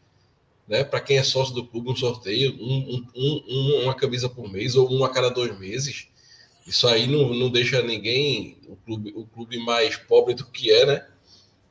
né? 0.66 0.85
Para 0.85 1.00
quem 1.00 1.18
é 1.18 1.23
sócio 1.23 1.54
do 1.54 1.66
clube, 1.66 1.90
um 1.90 1.97
sorteio, 1.97 2.56
um, 2.61 3.04
um, 3.14 3.44
um, 3.47 3.82
uma 3.85 3.94
camisa 3.94 4.28
por 4.28 4.50
mês 4.50 4.75
ou 4.75 4.88
uma 4.88 5.06
a 5.06 5.11
cada 5.11 5.30
dois 5.30 5.59
meses. 5.59 6.09
Isso 6.66 6.87
aí 6.87 7.06
não, 7.06 7.35
não 7.35 7.50
deixa 7.50 7.82
ninguém, 7.82 8.59
o 8.68 8.76
clube, 8.76 9.12
o 9.16 9.26
clube 9.26 9.59
mais 9.59 9.97
pobre 9.97 10.35
do 10.35 10.47
que 10.47 10.71
é, 10.71 10.87
né? 10.87 11.06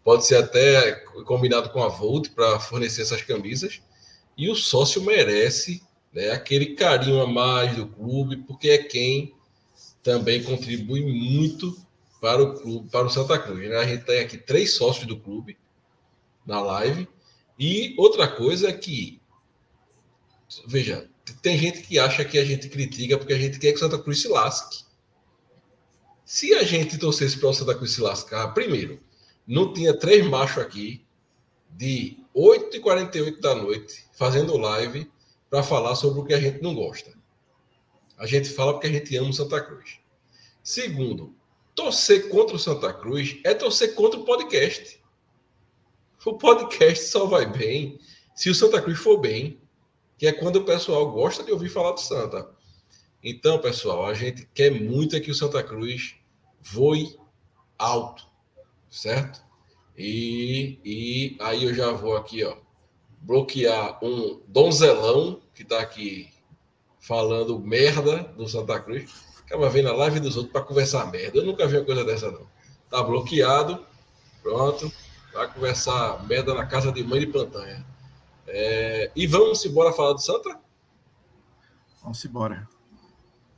Pode 0.03 0.25
ser 0.25 0.37
até 0.37 0.91
combinado 1.25 1.69
com 1.69 1.83
a 1.83 1.87
Volt 1.87 2.29
para 2.29 2.59
fornecer 2.59 3.03
essas 3.03 3.21
camisas. 3.21 3.81
E 4.37 4.49
o 4.49 4.55
sócio 4.55 5.01
merece 5.03 5.81
né, 6.11 6.31
aquele 6.31 6.75
carinho 6.75 7.21
a 7.21 7.27
mais 7.27 7.75
do 7.75 7.85
clube, 7.85 8.37
porque 8.37 8.69
é 8.69 8.77
quem 8.79 9.33
também 10.03 10.43
contribui 10.43 11.01
muito 11.01 11.75
para 12.19 12.41
o 12.41 12.53
clube, 12.59 12.89
para 12.89 13.05
o 13.05 13.09
Santa 13.09 13.37
Cruz. 13.37 13.69
Né? 13.69 13.77
A 13.77 13.85
gente 13.85 14.05
tem 14.05 14.19
aqui 14.19 14.37
três 14.37 14.73
sócios 14.73 15.07
do 15.07 15.19
clube 15.19 15.57
na 16.45 16.61
live. 16.61 17.07
E 17.57 17.95
outra 17.97 18.27
coisa 18.27 18.69
é 18.69 18.73
que, 18.73 19.21
veja, 20.67 21.09
tem 21.41 21.57
gente 21.57 21.81
que 21.81 21.99
acha 21.99 22.25
que 22.25 22.37
a 22.37 22.45
gente 22.45 22.69
critica 22.69 23.17
porque 23.17 23.33
a 23.33 23.39
gente 23.39 23.59
quer 23.59 23.71
que 23.71 23.77
o 23.77 23.79
Santa 23.79 23.99
Cruz 23.99 24.21
se 24.21 24.27
lasque. 24.27 24.83
Se 26.25 26.53
a 26.53 26.63
gente 26.63 26.97
torcesse 26.97 27.37
para 27.37 27.49
o 27.49 27.53
Santa 27.53 27.75
Cruz 27.75 27.91
se 27.91 28.01
lascar, 28.01 28.53
primeiro, 28.53 28.99
não 29.45 29.73
tinha 29.73 29.93
três 29.93 30.25
machos 30.25 30.63
aqui 30.63 31.05
de 31.69 32.17
8h48 32.35 33.39
da 33.39 33.55
noite 33.55 34.05
fazendo 34.13 34.57
live 34.57 35.11
para 35.49 35.63
falar 35.63 35.95
sobre 35.95 36.21
o 36.21 36.25
que 36.25 36.33
a 36.33 36.39
gente 36.39 36.61
não 36.61 36.73
gosta. 36.73 37.11
A 38.21 38.27
gente 38.27 38.51
fala 38.51 38.73
porque 38.73 38.85
a 38.85 38.91
gente 38.91 39.17
ama 39.17 39.31
o 39.31 39.33
Santa 39.33 39.59
Cruz. 39.59 39.97
Segundo, 40.61 41.33
torcer 41.73 42.29
contra 42.29 42.55
o 42.55 42.59
Santa 42.59 42.93
Cruz 42.93 43.39
é 43.43 43.51
torcer 43.51 43.95
contra 43.95 44.19
o 44.19 44.23
podcast. 44.23 45.01
O 46.23 46.37
podcast 46.37 47.05
só 47.05 47.25
vai 47.25 47.47
bem 47.47 47.99
se 48.35 48.47
o 48.47 48.53
Santa 48.53 48.79
Cruz 48.79 48.99
for 48.99 49.17
bem, 49.17 49.59
que 50.19 50.27
é 50.27 50.31
quando 50.31 50.57
o 50.57 50.63
pessoal 50.63 51.11
gosta 51.11 51.43
de 51.43 51.51
ouvir 51.51 51.69
falar 51.69 51.93
do 51.93 51.99
Santa. 51.99 52.47
Então, 53.23 53.57
pessoal, 53.57 54.05
a 54.05 54.13
gente 54.13 54.47
quer 54.53 54.69
muito 54.69 55.15
é 55.15 55.19
que 55.19 55.31
o 55.31 55.35
Santa 55.35 55.63
Cruz 55.63 56.13
voe 56.61 57.17
alto, 57.75 58.27
certo? 58.87 59.43
E, 59.97 60.77
e 60.85 61.37
aí 61.39 61.63
eu 61.63 61.73
já 61.73 61.91
vou 61.91 62.15
aqui, 62.15 62.43
ó, 62.43 62.55
bloquear 63.19 63.97
um 64.05 64.39
donzelão 64.47 65.41
que 65.55 65.63
está 65.63 65.79
aqui 65.79 66.29
falando 67.11 67.59
merda 67.59 68.23
do 68.37 68.47
Santa 68.47 68.79
Cruz. 68.79 69.11
Acaba 69.45 69.69
vendo 69.69 69.89
a 69.89 69.93
live 69.93 70.21
dos 70.21 70.37
outros 70.37 70.53
para 70.53 70.61
conversar 70.61 71.11
merda. 71.11 71.39
Eu 71.39 71.45
nunca 71.45 71.67
vi 71.67 71.75
uma 71.75 71.83
coisa 71.83 72.05
dessa, 72.05 72.31
não. 72.31 72.47
Tá 72.89 73.03
bloqueado. 73.03 73.85
Pronto. 74.41 74.89
Vai 75.33 75.53
conversar 75.53 76.25
merda 76.25 76.53
na 76.53 76.65
casa 76.65 76.89
de 76.89 77.03
mãe 77.03 77.19
de 77.19 77.27
Plantanha. 77.27 77.85
É... 78.47 79.11
E 79.13 79.27
vamos 79.27 79.65
embora 79.65 79.91
falar 79.91 80.13
do 80.13 80.21
Santa? 80.21 80.57
Vamos 82.01 82.23
embora. 82.23 82.65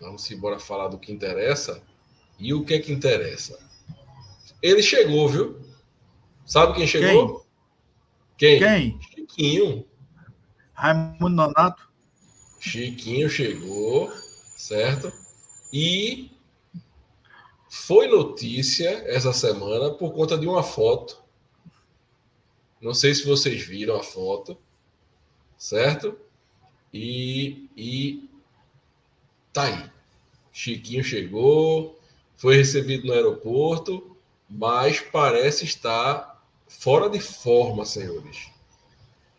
Vamos 0.01 0.31
embora 0.31 0.57
falar 0.57 0.87
do 0.87 0.97
que 0.97 1.11
interessa. 1.11 1.79
E 2.39 2.55
o 2.55 2.65
que 2.65 2.73
é 2.73 2.79
que 2.79 2.91
interessa? 2.91 3.59
Ele 4.63 4.81
chegou, 4.81 5.29
viu? 5.29 5.61
Sabe 6.43 6.73
quem 6.73 6.87
chegou? 6.87 7.45
Quem? 8.35 8.57
Quem? 8.57 8.99
Chiquinho. 8.99 9.85
Raimundo 10.73 11.29
Nonato. 11.29 11.92
Chiquinho 12.65 13.29
chegou, 13.29 14.09
certo? 14.55 15.11
E 15.71 16.31
foi 17.69 18.07
notícia 18.07 18.89
essa 19.05 19.33
semana 19.33 19.91
por 19.91 20.13
conta 20.13 20.37
de 20.37 20.47
uma 20.47 20.63
foto. 20.63 21.21
Não 22.79 22.93
sei 22.93 23.13
se 23.13 23.25
vocês 23.25 23.61
viram 23.61 23.97
a 23.97 24.01
foto, 24.01 24.57
certo? 25.57 26.17
E, 26.93 27.67
e 27.75 28.29
tá 29.51 29.63
aí. 29.63 29.91
Chiquinho 30.53 31.03
chegou, 31.03 31.99
foi 32.37 32.55
recebido 32.55 33.07
no 33.07 33.13
aeroporto, 33.13 34.15
mas 34.49 35.01
parece 35.01 35.65
estar 35.65 36.41
fora 36.65 37.09
de 37.09 37.19
forma, 37.19 37.85
senhores. 37.85 38.52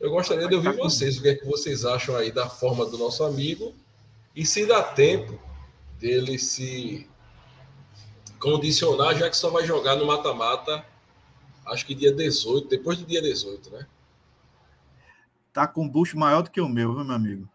Eu 0.05 0.11
gostaria 0.11 0.47
de 0.47 0.55
ouvir 0.55 0.77
vocês, 0.77 1.17
o 1.17 1.23
que 1.23 1.29
é 1.31 1.35
que 1.35 1.47
vocês 1.47 1.83
acham 1.83 2.15
aí 2.15 2.31
da 2.31 2.47
forma 2.47 2.85
do 2.85 2.99
nosso 2.99 3.25
amigo 3.25 3.75
e 4.37 4.45
se 4.45 4.67
dá 4.67 4.83
tempo 4.83 5.41
dele 5.99 6.39
se 6.39 7.09
condicionar, 8.39 9.17
já 9.17 9.31
que 9.31 9.37
só 9.39 9.49
vai 9.49 9.65
jogar 9.65 9.97
no 9.97 10.07
mata-mata, 10.07 10.85
acho 11.65 11.87
que 11.87 11.95
dia 11.95 12.13
18, 12.13 12.69
depois 12.69 12.99
do 12.99 13.07
dia 13.07 13.23
18, 13.23 13.71
né? 13.71 13.87
Tá 15.55 15.67
com 15.67 15.89
bucho 15.89 16.19
maior 16.19 16.43
do 16.43 16.51
que 16.51 16.61
o 16.61 16.69
meu, 16.69 16.95
viu, 16.95 17.03
meu 17.03 17.17
amigo? 17.17 17.49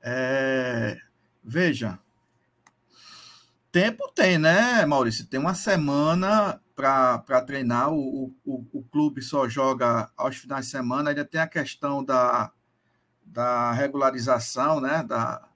É... 0.00 0.96
Veja, 1.42 1.98
tempo 3.72 4.12
tem, 4.14 4.38
né, 4.38 4.86
Maurício? 4.86 5.26
Tem 5.26 5.40
uma 5.40 5.56
semana 5.56 6.60
para 6.78 7.42
treinar. 7.42 7.92
O, 7.92 8.32
o, 8.44 8.64
o 8.72 8.84
clube 8.84 9.20
só 9.20 9.48
joga 9.48 10.08
aos 10.16 10.36
finais 10.36 10.66
de 10.66 10.70
semana. 10.70 11.10
Ainda 11.10 11.24
tem 11.24 11.40
a 11.40 11.46
questão 11.48 12.04
da, 12.04 12.52
da 13.24 13.72
regularização, 13.72 14.80
né? 14.80 15.02
Da, 15.02 15.48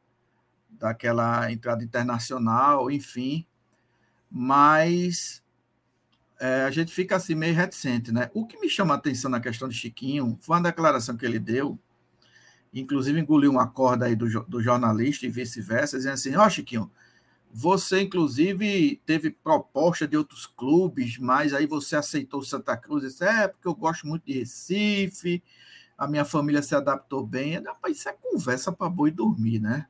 daquela 0.69 1.51
entrada 1.53 1.85
internacional, 1.85 2.91
enfim. 2.91 3.47
Mas 4.29 5.45
é, 6.41 6.63
a 6.63 6.71
gente 6.73 6.93
fica 6.93 7.15
assim 7.15 7.37
meio 7.37 7.55
reticente, 7.55 8.11
né? 8.11 8.29
O 8.35 8.45
que 8.45 8.59
me 8.59 8.69
chama 8.69 8.95
a 8.95 8.97
atenção 8.97 9.31
na 9.31 9.39
questão 9.39 9.69
de 9.69 9.77
Chiquinho 9.77 10.37
foi 10.41 10.57
uma 10.57 10.63
declaração 10.65 11.17
que 11.17 11.25
ele 11.25 11.39
deu, 11.39 11.79
inclusive 12.75 13.21
engoliu 13.21 13.53
uma 13.53 13.69
corda 13.69 14.07
aí 14.07 14.17
do, 14.17 14.27
do 14.49 14.61
jornalista 14.61 15.25
e 15.25 15.29
vice-versa, 15.29 15.99
dizendo 15.99 16.15
assim: 16.15 16.35
Ó, 16.35 16.45
oh, 16.45 16.51
Chiquinho, 16.51 16.91
você, 17.55 18.01
inclusive, 18.01 19.01
teve 19.05 19.31
proposta 19.31 20.09
de 20.09 20.17
outros 20.17 20.47
clubes, 20.47 21.19
mas 21.19 21.53
aí 21.53 21.67
você 21.67 21.97
aceitou 21.97 22.43
Santa 22.43 22.75
Cruz. 22.79 23.03
Disse, 23.03 23.25
é, 23.25 23.47
porque 23.47 23.69
eu 23.69 23.75
gosto 23.75 24.07
muito 24.07 24.25
de 24.25 24.33
Recife, 24.33 25.43
a 25.99 26.09
minha 26.09 26.25
família 26.25 26.63
se 26.63 26.75
adaptou 26.75 27.27
bem. 27.27 27.63
Isso 27.89 28.09
é 28.09 28.13
conversa 28.15 28.73
para 28.73 28.89
boi 28.89 29.11
dormir, 29.11 29.61
né? 29.61 29.87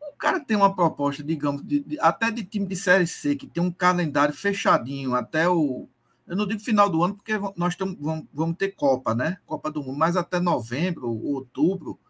O 0.00 0.16
cara 0.16 0.40
tem 0.40 0.56
uma 0.56 0.74
proposta, 0.74 1.22
digamos, 1.22 1.64
de, 1.64 1.78
de, 1.80 2.00
até 2.00 2.30
de 2.30 2.42
time 2.42 2.66
de 2.66 2.74
Série 2.74 3.06
C, 3.06 3.36
que 3.36 3.46
tem 3.46 3.62
um 3.62 3.70
calendário 3.70 4.34
fechadinho 4.34 5.14
até 5.14 5.48
o. 5.48 5.88
Eu 6.26 6.36
não 6.36 6.46
digo 6.46 6.60
final 6.60 6.90
do 6.90 7.04
ano, 7.04 7.14
porque 7.14 7.34
nós 7.56 7.76
tamo, 7.76 7.96
vamos, 8.00 8.26
vamos 8.32 8.56
ter 8.56 8.70
Copa, 8.70 9.14
né? 9.14 9.38
Copa 9.46 9.70
do 9.70 9.82
Mundo, 9.82 9.98
mas 9.98 10.16
até 10.16 10.40
novembro, 10.40 11.08
outubro 11.08 12.00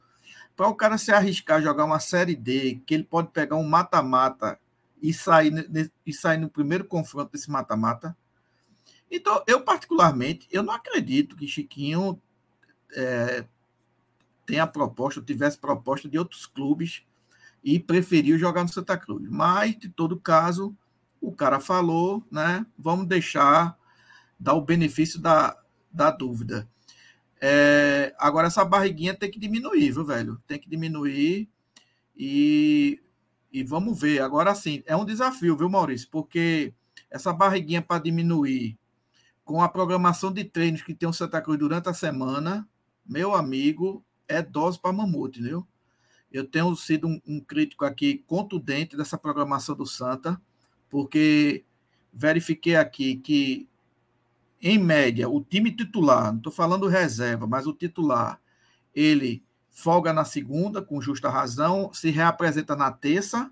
para 0.56 0.68
o 0.68 0.74
cara 0.74 0.98
se 0.98 1.12
arriscar 1.12 1.58
a 1.58 1.62
jogar 1.62 1.84
uma 1.84 2.00
série 2.00 2.36
D, 2.36 2.80
que 2.86 2.94
ele 2.94 3.04
pode 3.04 3.28
pegar 3.28 3.56
um 3.56 3.64
mata-mata 3.68 4.58
e 5.02 5.12
sair, 5.12 5.52
e 6.06 6.12
sair 6.12 6.38
no 6.38 6.48
primeiro 6.48 6.84
confronto 6.84 7.32
desse 7.32 7.50
mata-mata. 7.50 8.16
Então, 9.10 9.42
eu 9.46 9.62
particularmente, 9.62 10.48
eu 10.50 10.62
não 10.62 10.72
acredito 10.72 11.36
que 11.36 11.46
Chiquinho 11.46 12.20
é, 12.94 13.44
tenha 14.46 14.66
proposta, 14.66 15.20
tivesse 15.20 15.58
proposta 15.58 16.08
de 16.08 16.18
outros 16.18 16.46
clubes 16.46 17.02
e 17.62 17.78
preferiu 17.78 18.38
jogar 18.38 18.62
no 18.62 18.72
Santa 18.72 18.96
Cruz. 18.96 19.26
Mas, 19.28 19.78
de 19.78 19.88
todo 19.88 20.18
caso, 20.18 20.76
o 21.20 21.32
cara 21.32 21.60
falou, 21.60 22.22
né? 22.30 22.66
Vamos 22.78 23.06
deixar, 23.06 23.78
dar 24.38 24.54
o 24.54 24.60
benefício 24.60 25.20
da, 25.20 25.56
da 25.90 26.10
dúvida. 26.10 26.68
É, 27.46 28.14
agora, 28.18 28.46
essa 28.46 28.64
barriguinha 28.64 29.12
tem 29.12 29.30
que 29.30 29.38
diminuir, 29.38 29.92
viu, 29.92 30.02
velho? 30.02 30.42
Tem 30.46 30.58
que 30.58 30.66
diminuir 30.66 31.46
e, 32.16 32.98
e 33.52 33.62
vamos 33.62 34.00
ver. 34.00 34.22
Agora, 34.22 34.54
sim, 34.54 34.82
é 34.86 34.96
um 34.96 35.04
desafio, 35.04 35.54
viu, 35.54 35.68
Maurício? 35.68 36.08
Porque 36.10 36.72
essa 37.10 37.34
barriguinha 37.34 37.82
para 37.82 38.02
diminuir 38.02 38.78
com 39.44 39.60
a 39.60 39.68
programação 39.68 40.32
de 40.32 40.42
treinos 40.42 40.80
que 40.80 40.94
tem 40.94 41.06
o 41.06 41.12
Santa 41.12 41.38
Cruz 41.42 41.58
durante 41.58 41.86
a 41.86 41.92
semana, 41.92 42.66
meu 43.04 43.34
amigo, 43.34 44.02
é 44.26 44.40
dose 44.40 44.80
para 44.80 44.94
mamute, 44.94 45.42
viu? 45.42 45.68
Eu 46.32 46.46
tenho 46.46 46.74
sido 46.74 47.06
um, 47.06 47.20
um 47.26 47.40
crítico 47.40 47.84
aqui 47.84 48.24
contundente 48.26 48.96
dessa 48.96 49.18
programação 49.18 49.76
do 49.76 49.84
Santa, 49.84 50.40
porque 50.88 51.62
verifiquei 52.10 52.76
aqui 52.76 53.16
que 53.16 53.68
em 54.66 54.78
média, 54.78 55.28
o 55.28 55.44
time 55.44 55.70
titular, 55.70 56.30
não 56.30 56.38
estou 56.38 56.50
falando 56.50 56.88
reserva, 56.88 57.46
mas 57.46 57.66
o 57.66 57.74
titular, 57.74 58.40
ele 58.94 59.44
folga 59.70 60.10
na 60.10 60.24
segunda, 60.24 60.80
com 60.80 61.02
justa 61.02 61.28
razão, 61.28 61.92
se 61.92 62.08
reapresenta 62.08 62.74
na 62.74 62.90
terça, 62.90 63.50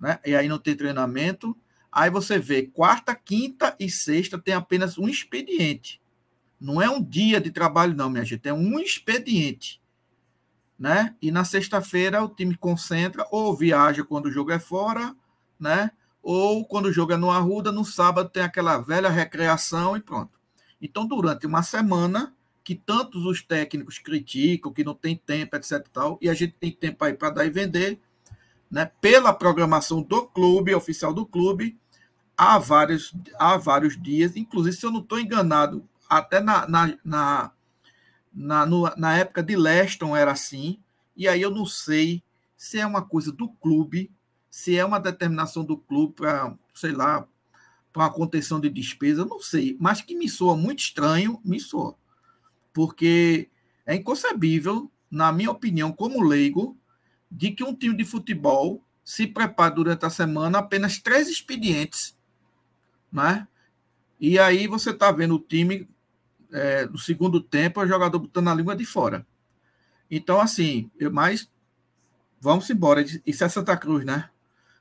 né? 0.00 0.18
E 0.26 0.34
aí 0.34 0.48
não 0.48 0.58
tem 0.58 0.74
treinamento. 0.74 1.56
Aí 1.92 2.10
você 2.10 2.40
vê, 2.40 2.64
quarta, 2.64 3.14
quinta 3.14 3.76
e 3.78 3.88
sexta 3.88 4.36
tem 4.36 4.52
apenas 4.52 4.98
um 4.98 5.08
expediente. 5.08 6.00
Não 6.60 6.82
é 6.82 6.90
um 6.90 7.00
dia 7.00 7.40
de 7.40 7.52
trabalho, 7.52 7.94
não, 7.94 8.10
minha 8.10 8.24
gente, 8.24 8.48
é 8.48 8.52
um 8.52 8.80
expediente. 8.80 9.80
Né? 10.76 11.14
E 11.22 11.30
na 11.30 11.44
sexta-feira 11.44 12.22
o 12.22 12.28
time 12.28 12.56
concentra 12.56 13.24
ou 13.30 13.56
viaja 13.56 14.04
quando 14.04 14.26
o 14.26 14.32
jogo 14.32 14.50
é 14.50 14.58
fora, 14.58 15.14
né? 15.58 15.90
Ou 16.28 16.64
quando 16.64 16.86
o 16.86 16.92
jogo 16.92 17.12
é 17.12 17.16
no 17.16 17.30
Arruda, 17.30 17.70
no 17.70 17.84
sábado 17.84 18.28
tem 18.28 18.42
aquela 18.42 18.78
velha 18.78 19.08
recreação 19.08 19.96
e 19.96 20.00
pronto. 20.00 20.32
Então, 20.82 21.06
durante 21.06 21.46
uma 21.46 21.62
semana, 21.62 22.34
que 22.64 22.74
tantos 22.74 23.24
os 23.24 23.40
técnicos 23.40 24.00
criticam, 24.00 24.72
que 24.72 24.82
não 24.82 24.92
tem 24.92 25.14
tempo, 25.14 25.54
etc. 25.54 25.74
E, 25.86 25.90
tal, 25.90 26.18
e 26.20 26.28
a 26.28 26.34
gente 26.34 26.56
tem 26.58 26.72
tempo 26.72 27.04
aí 27.04 27.14
para 27.14 27.30
dar 27.30 27.46
e 27.46 27.50
vender, 27.50 28.00
né? 28.68 28.90
pela 29.00 29.32
programação 29.32 30.02
do 30.02 30.26
clube, 30.26 30.74
oficial 30.74 31.14
do 31.14 31.24
clube, 31.24 31.78
há 32.36 32.58
vários, 32.58 33.14
há 33.38 33.56
vários 33.56 33.96
dias, 33.96 34.34
inclusive, 34.34 34.76
se 34.76 34.84
eu 34.84 34.90
não 34.90 35.02
estou 35.02 35.20
enganado, 35.20 35.88
até 36.10 36.40
na, 36.40 36.66
na, 36.66 36.98
na, 37.04 37.52
na, 38.34 38.66
no, 38.66 38.92
na 38.96 39.16
época 39.16 39.44
de 39.44 39.54
Leston 39.54 40.16
era 40.16 40.32
assim, 40.32 40.80
e 41.16 41.28
aí 41.28 41.40
eu 41.40 41.52
não 41.52 41.64
sei 41.64 42.20
se 42.56 42.80
é 42.80 42.86
uma 42.86 43.02
coisa 43.02 43.30
do 43.30 43.48
clube 43.48 44.10
se 44.56 44.74
é 44.74 44.82
uma 44.82 44.98
determinação 44.98 45.66
do 45.66 45.76
clube 45.76 46.14
para, 46.14 46.56
sei 46.72 46.90
lá, 46.90 47.28
para 47.92 48.04
uma 48.04 48.10
contenção 48.10 48.58
de 48.58 48.70
despesa, 48.70 49.22
não 49.22 49.38
sei, 49.38 49.76
mas 49.78 50.00
que 50.00 50.16
me 50.16 50.30
soa 50.30 50.56
muito 50.56 50.78
estranho, 50.78 51.38
me 51.44 51.60
soa. 51.60 51.94
Porque 52.72 53.50
é 53.84 53.94
inconcebível, 53.94 54.90
na 55.10 55.30
minha 55.30 55.50
opinião, 55.50 55.92
como 55.92 56.22
leigo, 56.22 56.74
de 57.30 57.50
que 57.50 57.62
um 57.62 57.74
time 57.74 57.94
de 57.94 58.02
futebol 58.02 58.82
se 59.04 59.26
prepare 59.26 59.74
durante 59.74 60.06
a 60.06 60.10
semana 60.10 60.60
apenas 60.60 60.98
três 60.98 61.28
expedientes, 61.28 62.16
né? 63.12 63.46
E 64.18 64.38
aí 64.38 64.66
você 64.66 64.88
está 64.88 65.12
vendo 65.12 65.34
o 65.34 65.38
time 65.38 65.86
é, 66.50 66.86
no 66.86 66.96
segundo 66.96 67.42
tempo, 67.42 67.82
o 67.82 67.86
jogador 67.86 68.18
botando 68.18 68.48
a 68.48 68.54
língua 68.54 68.74
de 68.74 68.86
fora. 68.86 69.26
Então, 70.10 70.40
assim, 70.40 70.90
mas 71.12 71.46
vamos 72.40 72.70
embora. 72.70 73.04
Isso 73.26 73.44
é 73.44 73.48
Santa 73.50 73.76
Cruz, 73.76 74.02
né? 74.02 74.30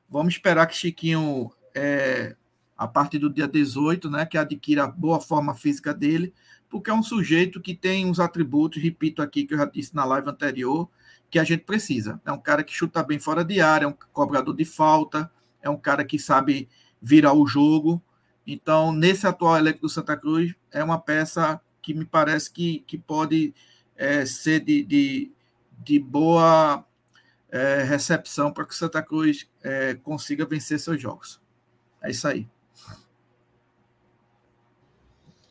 Vamos 0.09 0.33
esperar 0.33 0.67
que 0.67 0.75
Chiquinho, 0.75 1.51
é, 1.73 2.35
a 2.77 2.87
partir 2.87 3.19
do 3.19 3.29
dia 3.29 3.47
18, 3.47 4.09
né, 4.09 4.25
que 4.25 4.37
adquira 4.37 4.83
a 4.83 4.87
boa 4.87 5.19
forma 5.19 5.55
física 5.55 5.93
dele, 5.93 6.33
porque 6.69 6.89
é 6.89 6.93
um 6.93 7.03
sujeito 7.03 7.61
que 7.61 7.75
tem 7.75 8.05
uns 8.05 8.19
atributos, 8.19 8.81
repito 8.81 9.21
aqui, 9.21 9.45
que 9.45 9.53
eu 9.53 9.57
já 9.57 9.65
disse 9.65 9.95
na 9.95 10.05
live 10.05 10.29
anterior, 10.29 10.89
que 11.29 11.39
a 11.39 11.43
gente 11.43 11.63
precisa. 11.63 12.21
É 12.25 12.31
um 12.31 12.39
cara 12.39 12.63
que 12.63 12.73
chuta 12.73 13.03
bem 13.03 13.19
fora 13.19 13.43
de 13.43 13.59
área, 13.59 13.85
é 13.85 13.87
um 13.87 13.95
cobrador 14.13 14.55
de 14.55 14.65
falta, 14.65 15.31
é 15.61 15.69
um 15.69 15.77
cara 15.77 16.03
que 16.03 16.19
sabe 16.19 16.69
virar 17.01 17.33
o 17.33 17.47
jogo. 17.47 18.01
Então, 18.45 18.91
nesse 18.91 19.25
atual 19.25 19.57
elenco 19.57 19.81
do 19.81 19.89
Santa 19.89 20.15
Cruz, 20.15 20.53
é 20.71 20.83
uma 20.83 20.99
peça 20.99 21.59
que 21.81 21.93
me 21.93 22.05
parece 22.05 22.51
que, 22.51 22.79
que 22.87 22.97
pode 22.97 23.53
é, 23.95 24.25
ser 24.25 24.59
de, 24.59 24.83
de, 24.83 25.31
de 25.83 25.99
boa 25.99 26.85
é, 27.51 27.83
recepção 27.83 28.51
para 28.51 28.65
que 28.65 28.73
o 28.73 28.77
Santa 28.77 29.01
Cruz 29.01 29.49
é, 29.63 29.95
consiga 29.95 30.45
vencer 30.45 30.79
seus 30.79 31.01
jogos. 31.01 31.41
É 32.01 32.11
isso 32.11 32.27
aí. 32.27 32.47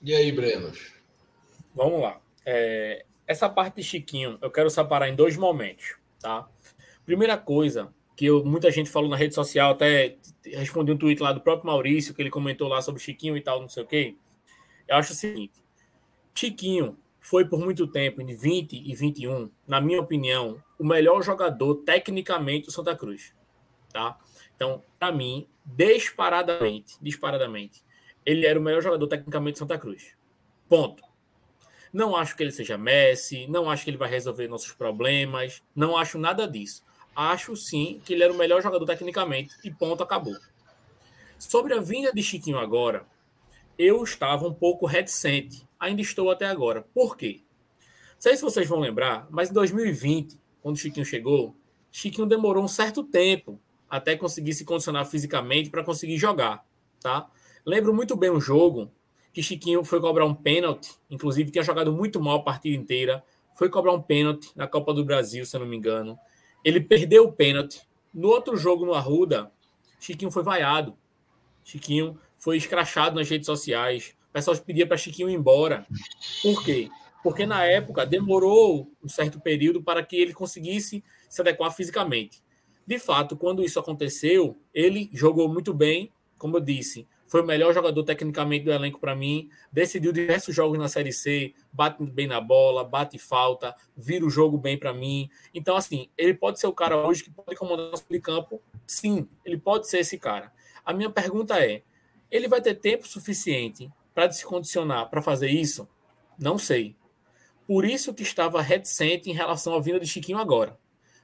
E 0.02 0.14
aí, 0.14 0.30
Brenos? 0.33 0.92
Vamos 1.74 2.00
lá. 2.02 2.20
É, 2.44 3.04
essa 3.26 3.48
parte 3.48 3.76
de 3.76 3.83
Chiquinho, 3.83 4.38
eu 4.42 4.50
quero 4.50 4.68
separar 4.68 5.09
em 5.09 5.16
dois 5.16 5.37
momentos, 5.37 5.96
tá? 6.20 6.48
Primeira 7.07 7.38
coisa 7.38 7.92
que 8.16 8.26
eu, 8.26 8.44
muita 8.44 8.70
gente 8.70 8.90
falou 8.90 9.09
na 9.09 9.16
rede 9.16 9.35
social, 9.35 9.72
até 9.72 10.16
respondi 10.44 10.92
um 10.92 10.98
tweet 10.98 11.20
lá 11.22 11.33
do 11.33 11.40
próprio 11.40 11.66
Maurício, 11.66 12.14
que 12.14 12.22
ele 12.22 12.30
comentou 12.30 12.68
lá 12.68 12.80
sobre 12.80 13.00
Chiquinho 13.00 13.37
e 13.37 13.40
tal, 13.40 13.61
não 13.61 13.68
sei 13.68 13.83
o 13.83 13.87
quê. 13.87 14.14
Eu 14.87 14.96
acho 14.96 15.12
o 15.12 15.16
seguinte: 15.16 15.54
Chiquinho 16.35 16.96
foi 17.18 17.46
por 17.46 17.59
muito 17.59 17.87
tempo, 17.87 18.20
em 18.20 18.37
20 18.37 18.74
e 18.74 18.94
21, 18.94 19.50
na 19.66 19.80
minha 19.80 20.00
opinião, 20.00 20.62
o 20.85 20.87
melhor 20.87 21.23
jogador 21.23 21.77
tecnicamente 21.77 22.66
do 22.66 22.70
Santa 22.70 22.94
Cruz. 22.94 23.35
Tá? 23.90 24.18
Então, 24.55 24.83
para 24.99 25.11
mim, 25.11 25.49
disparadamente, 25.64 26.99
disparadamente, 27.01 27.83
ele 28.27 28.44
era 28.44 28.61
o 28.61 28.62
melhor 28.62 28.83
jogador 28.83 29.07
tecnicamente 29.07 29.55
do 29.55 29.61
Santa 29.61 29.79
Cruz. 29.79 30.14
Ponto. 30.68 31.03
Não 31.90 32.14
acho 32.14 32.37
que 32.37 32.42
ele 32.42 32.53
seja 32.53 32.77
Messi, 32.77 33.47
não 33.47 33.70
acho 33.70 33.83
que 33.83 33.88
ele 33.88 33.97
vai 33.97 34.11
resolver 34.11 34.47
nossos 34.47 34.73
problemas, 34.73 35.62
não 35.75 35.97
acho 35.97 36.18
nada 36.18 36.47
disso. 36.47 36.85
Acho 37.16 37.57
sim 37.57 38.03
que 38.05 38.12
ele 38.12 38.23
era 38.23 38.33
o 38.33 38.37
melhor 38.37 38.61
jogador 38.61 38.85
tecnicamente 38.85 39.55
e 39.64 39.70
ponto, 39.70 40.03
acabou. 40.03 40.37
Sobre 41.38 41.73
a 41.73 41.81
vinda 41.81 42.12
de 42.12 42.23
Chiquinho 42.23 42.59
agora, 42.59 43.07
eu 43.79 44.03
estava 44.05 44.47
um 44.47 44.53
pouco 44.53 44.85
reticente, 44.85 45.66
ainda 45.81 46.03
estou 46.03 46.31
até 46.31 46.44
agora. 46.44 46.83
Por 46.92 47.16
quê? 47.16 47.40
Não 47.81 48.20
sei 48.20 48.37
se 48.37 48.42
vocês 48.42 48.68
vão 48.68 48.81
lembrar, 48.81 49.27
mas 49.31 49.49
em 49.49 49.55
2020, 49.55 50.43
quando 50.64 50.79
Chiquinho 50.79 51.05
chegou, 51.05 51.55
Chiquinho 51.92 52.27
demorou 52.27 52.64
um 52.64 52.68
certo 52.68 53.05
tempo 53.05 53.61
até 53.87 54.16
conseguir 54.16 54.55
se 54.55 54.64
condicionar 54.64 55.05
fisicamente 55.05 55.68
para 55.68 55.85
conseguir 55.85 56.16
jogar, 56.16 56.64
tá? 57.03 57.29
Lembro 57.66 57.92
muito 57.92 58.16
bem 58.16 58.31
um 58.31 58.40
jogo 58.40 58.90
que 59.31 59.42
Chiquinho 59.42 59.85
foi 59.85 60.00
cobrar 60.00 60.24
um 60.24 60.35
pênalti, 60.35 60.90
inclusive 61.11 61.50
tinha 61.50 61.62
jogado 61.62 61.92
muito 61.92 62.18
mal 62.18 62.37
a 62.38 62.42
partida 62.42 62.74
inteira, 62.74 63.22
foi 63.55 63.68
cobrar 63.68 63.92
um 63.92 64.00
pênalti 64.00 64.50
na 64.57 64.66
Copa 64.66 64.94
do 64.94 65.05
Brasil, 65.05 65.44
se 65.44 65.55
eu 65.55 65.61
não 65.61 65.66
me 65.66 65.77
engano. 65.77 66.18
Ele 66.64 66.81
perdeu 66.81 67.24
o 67.24 67.33
pênalti. 67.33 67.83
No 68.14 68.29
outro 68.29 68.57
jogo 68.57 68.87
no 68.87 68.94
Arruda, 68.94 69.53
Chiquinho 70.00 70.31
foi 70.31 70.42
vaiado. 70.42 70.96
Chiquinho 71.62 72.18
foi 72.38 72.57
escrachado 72.57 73.16
nas 73.16 73.29
redes 73.29 73.44
sociais. 73.44 74.14
O 74.31 74.33
pessoal 74.33 74.57
pedia 74.57 74.87
para 74.87 74.96
Chiquinho 74.96 75.29
ir 75.29 75.35
embora. 75.35 75.87
Por 76.42 76.64
quê? 76.64 76.88
Porque 77.24 77.46
na 77.46 77.64
época 77.64 78.04
demorou 78.04 78.92
um 79.02 79.08
certo 79.08 79.40
período 79.40 79.82
para 79.82 80.04
que 80.04 80.14
ele 80.14 80.34
conseguisse 80.34 81.02
se 81.26 81.40
adequar 81.40 81.74
fisicamente. 81.74 82.42
De 82.87 82.98
fato, 82.98 83.34
quando 83.34 83.64
isso 83.64 83.80
aconteceu, 83.80 84.58
ele 84.74 85.08
jogou 85.10 85.48
muito 85.48 85.72
bem, 85.72 86.12
como 86.37 86.58
eu 86.58 86.60
disse, 86.60 87.08
foi 87.26 87.40
o 87.40 87.46
melhor 87.46 87.72
jogador 87.72 88.04
tecnicamente 88.04 88.66
do 88.66 88.70
elenco 88.70 89.00
para 89.00 89.16
mim, 89.16 89.48
decidiu 89.72 90.12
diversos 90.12 90.54
jogos 90.54 90.78
na 90.78 90.87
Série 90.87 91.14
C, 91.14 91.54
bate 91.72 92.04
bem 92.04 92.26
na 92.26 92.42
bola, 92.42 92.84
bate 92.84 93.18
falta, 93.18 93.74
vira 93.96 94.26
o 94.26 94.30
jogo 94.30 94.58
bem 94.58 94.76
para 94.76 94.92
mim. 94.92 95.30
Então, 95.54 95.76
assim, 95.76 96.10
ele 96.18 96.34
pode 96.34 96.60
ser 96.60 96.66
o 96.66 96.74
cara 96.74 96.94
hoje 97.06 97.24
que 97.24 97.30
pode 97.30 97.56
comandar 97.56 97.87
o 97.87 98.12
de 98.12 98.20
campo? 98.20 98.60
Sim, 98.87 99.26
ele 99.46 99.56
pode 99.56 99.88
ser 99.88 100.00
esse 100.00 100.18
cara. 100.18 100.52
A 100.84 100.92
minha 100.92 101.08
pergunta 101.08 101.58
é: 101.58 101.82
ele 102.30 102.48
vai 102.48 102.60
ter 102.60 102.74
tempo 102.74 103.08
suficiente 103.08 103.90
para 104.14 104.30
se 104.30 104.44
condicionar 104.44 105.08
para 105.08 105.22
fazer 105.22 105.48
isso? 105.48 105.88
Não 106.38 106.58
sei. 106.58 106.94
Por 107.66 107.85
isso 107.85 108.12
que 108.12 108.22
estava 108.22 108.61
reticente 108.61 109.31
em 109.31 109.33
relação 109.33 109.74
à 109.74 109.81
vinda 109.81 109.98
de 109.98 110.07
Chiquinho 110.07 110.38
agora. 110.38 110.79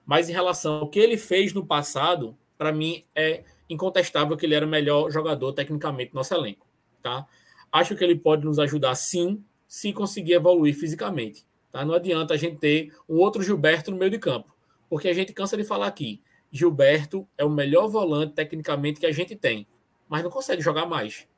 Mas 0.06 0.28
em 0.28 0.32
relação 0.32 0.80
ao 0.80 0.88
que 0.88 0.98
ele 0.98 1.16
fez 1.16 1.52
no 1.52 1.64
passado, 1.64 2.36
para 2.56 2.72
mim 2.72 3.04
é 3.14 3.44
incontestável 3.68 4.36
que 4.36 4.44
ele 4.46 4.54
era 4.54 4.66
o 4.66 4.68
melhor 4.68 5.10
jogador 5.10 5.52
tecnicamente 5.52 6.12
do 6.12 6.16
nosso 6.16 6.34
elenco. 6.34 6.66
Tá? 7.02 7.26
Acho 7.70 7.94
que 7.94 8.02
ele 8.02 8.16
pode 8.16 8.44
nos 8.44 8.58
ajudar 8.58 8.94
sim, 8.94 9.44
se 9.68 9.92
conseguir 9.92 10.32
evoluir 10.32 10.74
fisicamente. 10.74 11.46
Tá? 11.70 11.84
Não 11.84 11.94
adianta 11.94 12.34
a 12.34 12.36
gente 12.36 12.58
ter 12.58 12.92
um 13.08 13.16
outro 13.18 13.42
Gilberto 13.42 13.90
no 13.90 13.96
meio 13.96 14.10
de 14.10 14.18
campo, 14.18 14.54
porque 14.88 15.08
a 15.08 15.12
gente 15.12 15.32
cansa 15.32 15.56
de 15.56 15.64
falar 15.64 15.86
aqui. 15.86 16.20
Gilberto 16.50 17.28
é 17.38 17.44
o 17.44 17.50
melhor 17.50 17.86
volante 17.86 18.34
tecnicamente 18.34 18.98
que 18.98 19.06
a 19.06 19.12
gente 19.12 19.36
tem, 19.36 19.66
mas 20.08 20.22
não 20.24 20.30
consegue 20.30 20.60
jogar 20.60 20.86
mais. 20.86 21.28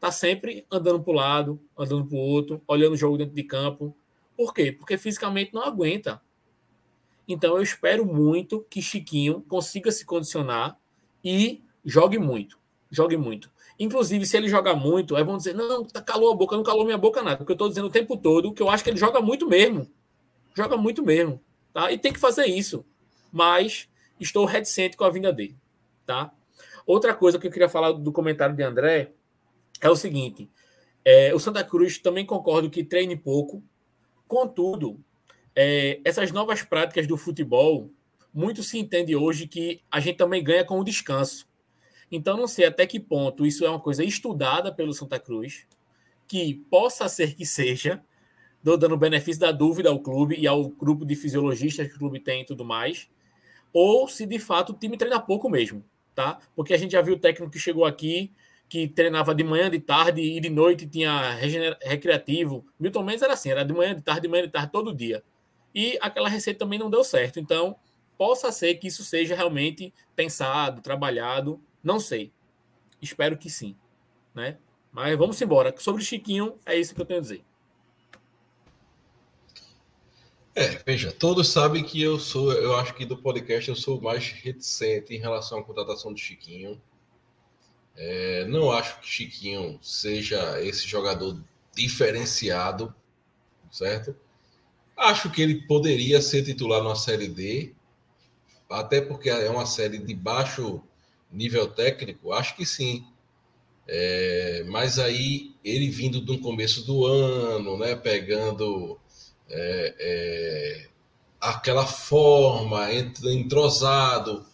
Tá 0.00 0.10
sempre 0.10 0.66
andando 0.70 1.00
para 1.02 1.10
o 1.12 1.14
lado, 1.14 1.60
andando 1.78 2.04
para 2.04 2.16
o 2.16 2.20
outro, 2.20 2.60
olhando 2.66 2.94
o 2.94 2.96
jogo 2.96 3.16
dentro 3.16 3.34
de 3.34 3.44
campo. 3.44 3.96
Por 4.36 4.52
quê? 4.52 4.72
Porque 4.72 4.98
fisicamente 4.98 5.54
não 5.54 5.62
aguenta. 5.62 6.20
Então 7.26 7.56
eu 7.56 7.62
espero 7.62 8.04
muito 8.04 8.64
que 8.70 8.82
Chiquinho 8.82 9.42
consiga 9.48 9.90
se 9.90 10.04
condicionar 10.04 10.78
e 11.24 11.62
jogue 11.84 12.18
muito. 12.18 12.58
Jogue 12.90 13.16
muito. 13.16 13.50
Inclusive, 13.78 14.24
se 14.24 14.36
ele 14.36 14.48
jogar 14.48 14.74
muito, 14.74 15.16
aí 15.16 15.24
vão 15.24 15.36
dizer: 15.36 15.54
não, 15.54 15.84
tá 15.84 16.00
calou 16.00 16.32
a 16.32 16.36
boca, 16.36 16.56
não 16.56 16.62
calou 16.62 16.84
minha 16.84 16.96
boca 16.96 17.22
nada. 17.22 17.38
Porque 17.38 17.52
eu 17.52 17.54
estou 17.54 17.68
dizendo 17.68 17.88
o 17.88 17.90
tempo 17.90 18.16
todo 18.16 18.52
que 18.52 18.62
eu 18.62 18.70
acho 18.70 18.84
que 18.84 18.90
ele 18.90 18.96
joga 18.96 19.20
muito 19.20 19.48
mesmo. 19.48 19.90
Joga 20.54 20.76
muito 20.76 21.04
mesmo. 21.04 21.40
Tá? 21.72 21.90
E 21.92 21.98
tem 21.98 22.12
que 22.12 22.18
fazer 22.18 22.46
isso. 22.46 22.84
Mas 23.30 23.88
estou 24.18 24.44
reticente 24.46 24.96
com 24.96 25.04
a 25.04 25.10
vinda 25.10 25.32
dele. 25.32 25.56
Tá? 26.06 26.32
Outra 26.86 27.14
coisa 27.14 27.38
que 27.38 27.46
eu 27.46 27.50
queria 27.50 27.68
falar 27.68 27.92
do 27.92 28.12
comentário 28.12 28.56
de 28.56 28.62
André 28.62 29.12
é 29.80 29.90
o 29.90 29.96
seguinte: 29.96 30.48
é, 31.04 31.34
o 31.34 31.38
Santa 31.38 31.62
Cruz 31.62 31.98
também 31.98 32.24
concordo 32.24 32.70
que 32.70 32.84
treine 32.84 33.16
pouco. 33.16 33.62
Contudo, 34.26 35.00
é, 35.54 36.00
essas 36.04 36.32
novas 36.32 36.62
práticas 36.62 37.06
do 37.06 37.16
futebol, 37.16 37.90
muito 38.32 38.62
se 38.62 38.78
entende 38.78 39.16
hoje 39.16 39.46
que 39.46 39.80
a 39.90 40.00
gente 40.00 40.16
também 40.16 40.42
ganha 40.42 40.64
com 40.64 40.78
o 40.78 40.84
descanso. 40.84 41.48
Então, 42.10 42.36
não 42.36 42.46
sei 42.46 42.66
até 42.66 42.86
que 42.86 43.00
ponto 43.00 43.46
isso 43.46 43.64
é 43.64 43.70
uma 43.70 43.80
coisa 43.80 44.04
estudada 44.04 44.72
pelo 44.72 44.92
Santa 44.92 45.18
Cruz, 45.18 45.66
que 46.28 46.54
possa 46.70 47.08
ser 47.08 47.34
que 47.34 47.46
seja, 47.46 48.02
dando 48.62 48.96
benefício 48.96 49.40
da 49.40 49.52
dúvida 49.52 49.88
ao 49.88 50.00
clube 50.00 50.36
e 50.36 50.46
ao 50.46 50.68
grupo 50.68 51.04
de 51.04 51.14
fisiologistas 51.14 51.88
que 51.88 51.94
o 51.94 51.98
clube 51.98 52.20
tem 52.20 52.42
e 52.42 52.44
tudo 52.44 52.64
mais, 52.64 53.08
ou 53.72 54.08
se 54.08 54.26
de 54.26 54.38
fato 54.38 54.70
o 54.70 54.74
time 54.74 54.96
treina 54.96 55.20
pouco 55.20 55.48
mesmo, 55.48 55.84
tá? 56.14 56.38
Porque 56.54 56.74
a 56.74 56.78
gente 56.78 56.92
já 56.92 57.02
viu 57.02 57.14
o 57.14 57.18
técnico 57.18 57.52
que 57.52 57.58
chegou 57.58 57.84
aqui, 57.84 58.32
que 58.68 58.88
treinava 58.88 59.34
de 59.34 59.44
manhã, 59.44 59.70
de 59.70 59.78
tarde 59.78 60.20
e 60.20 60.40
de 60.40 60.50
noite 60.50 60.86
tinha 60.86 61.30
recreativo. 61.82 62.66
Milton 62.78 63.02
Mendes 63.02 63.22
era 63.22 63.34
assim, 63.34 63.50
era 63.50 63.64
de 63.64 63.72
manhã, 63.72 63.94
de 63.94 64.02
tarde, 64.02 64.22
de 64.22 64.28
manhã, 64.28 64.42
de 64.42 64.50
tarde, 64.50 64.72
todo 64.72 64.94
dia. 64.94 65.22
E 65.74 65.98
aquela 66.00 66.28
receita 66.28 66.60
também 66.60 66.78
não 66.78 66.90
deu 66.90 67.04
certo. 67.04 67.38
Então, 67.38 67.76
possa 68.18 68.50
ser 68.50 68.74
que 68.76 68.88
isso 68.88 69.04
seja 69.04 69.36
realmente 69.36 69.92
pensado, 70.14 70.80
trabalhado 70.80 71.60
não 71.86 72.00
sei. 72.00 72.32
Espero 73.00 73.38
que 73.38 73.48
sim. 73.48 73.76
Né? 74.34 74.58
Mas 74.90 75.16
vamos 75.16 75.40
embora. 75.40 75.72
Sobre 75.78 76.02
o 76.02 76.04
Chiquinho, 76.04 76.58
é 76.66 76.76
isso 76.76 76.92
que 76.92 77.00
eu 77.00 77.06
tenho 77.06 77.20
a 77.20 77.22
dizer. 77.22 77.44
É, 80.52 80.82
veja, 80.84 81.12
todos 81.12 81.48
sabem 81.48 81.84
que 81.84 82.02
eu 82.02 82.18
sou, 82.18 82.52
eu 82.52 82.74
acho 82.74 82.92
que 82.94 83.06
do 83.06 83.16
podcast 83.16 83.68
eu 83.68 83.76
sou 83.76 84.00
mais 84.00 84.32
reticente 84.32 85.14
em 85.14 85.18
relação 85.18 85.60
à 85.60 85.62
contratação 85.62 86.12
do 86.12 86.18
Chiquinho. 86.18 86.82
É, 87.96 88.44
não 88.46 88.70
acho 88.70 89.00
que 89.00 89.06
Chiquinho 89.06 89.78
seja 89.82 90.62
esse 90.62 90.86
jogador 90.86 91.42
diferenciado, 91.74 92.94
certo? 93.70 94.14
Acho 94.96 95.30
que 95.30 95.42
ele 95.42 95.66
poderia 95.66 96.20
ser 96.20 96.42
titular 96.42 96.82
na 96.82 96.94
Série 96.94 97.28
D, 97.28 97.74
até 98.68 99.00
porque 99.00 99.30
é 99.30 99.48
uma 99.50 99.66
série 99.66 99.98
de 99.98 100.14
baixo 100.14 100.82
nível 101.30 101.68
técnico? 101.68 102.32
Acho 102.32 102.56
que 102.56 102.66
sim. 102.66 103.06
É, 103.88 104.64
mas 104.68 104.98
aí 104.98 105.54
ele 105.64 105.88
vindo 105.88 106.20
do 106.20 106.38
começo 106.40 106.84
do 106.84 107.06
ano, 107.06 107.78
né, 107.78 107.94
pegando 107.94 108.98
é, 109.48 109.94
é, 109.98 110.88
aquela 111.40 111.86
forma, 111.86 112.92
entrosado, 112.92 114.44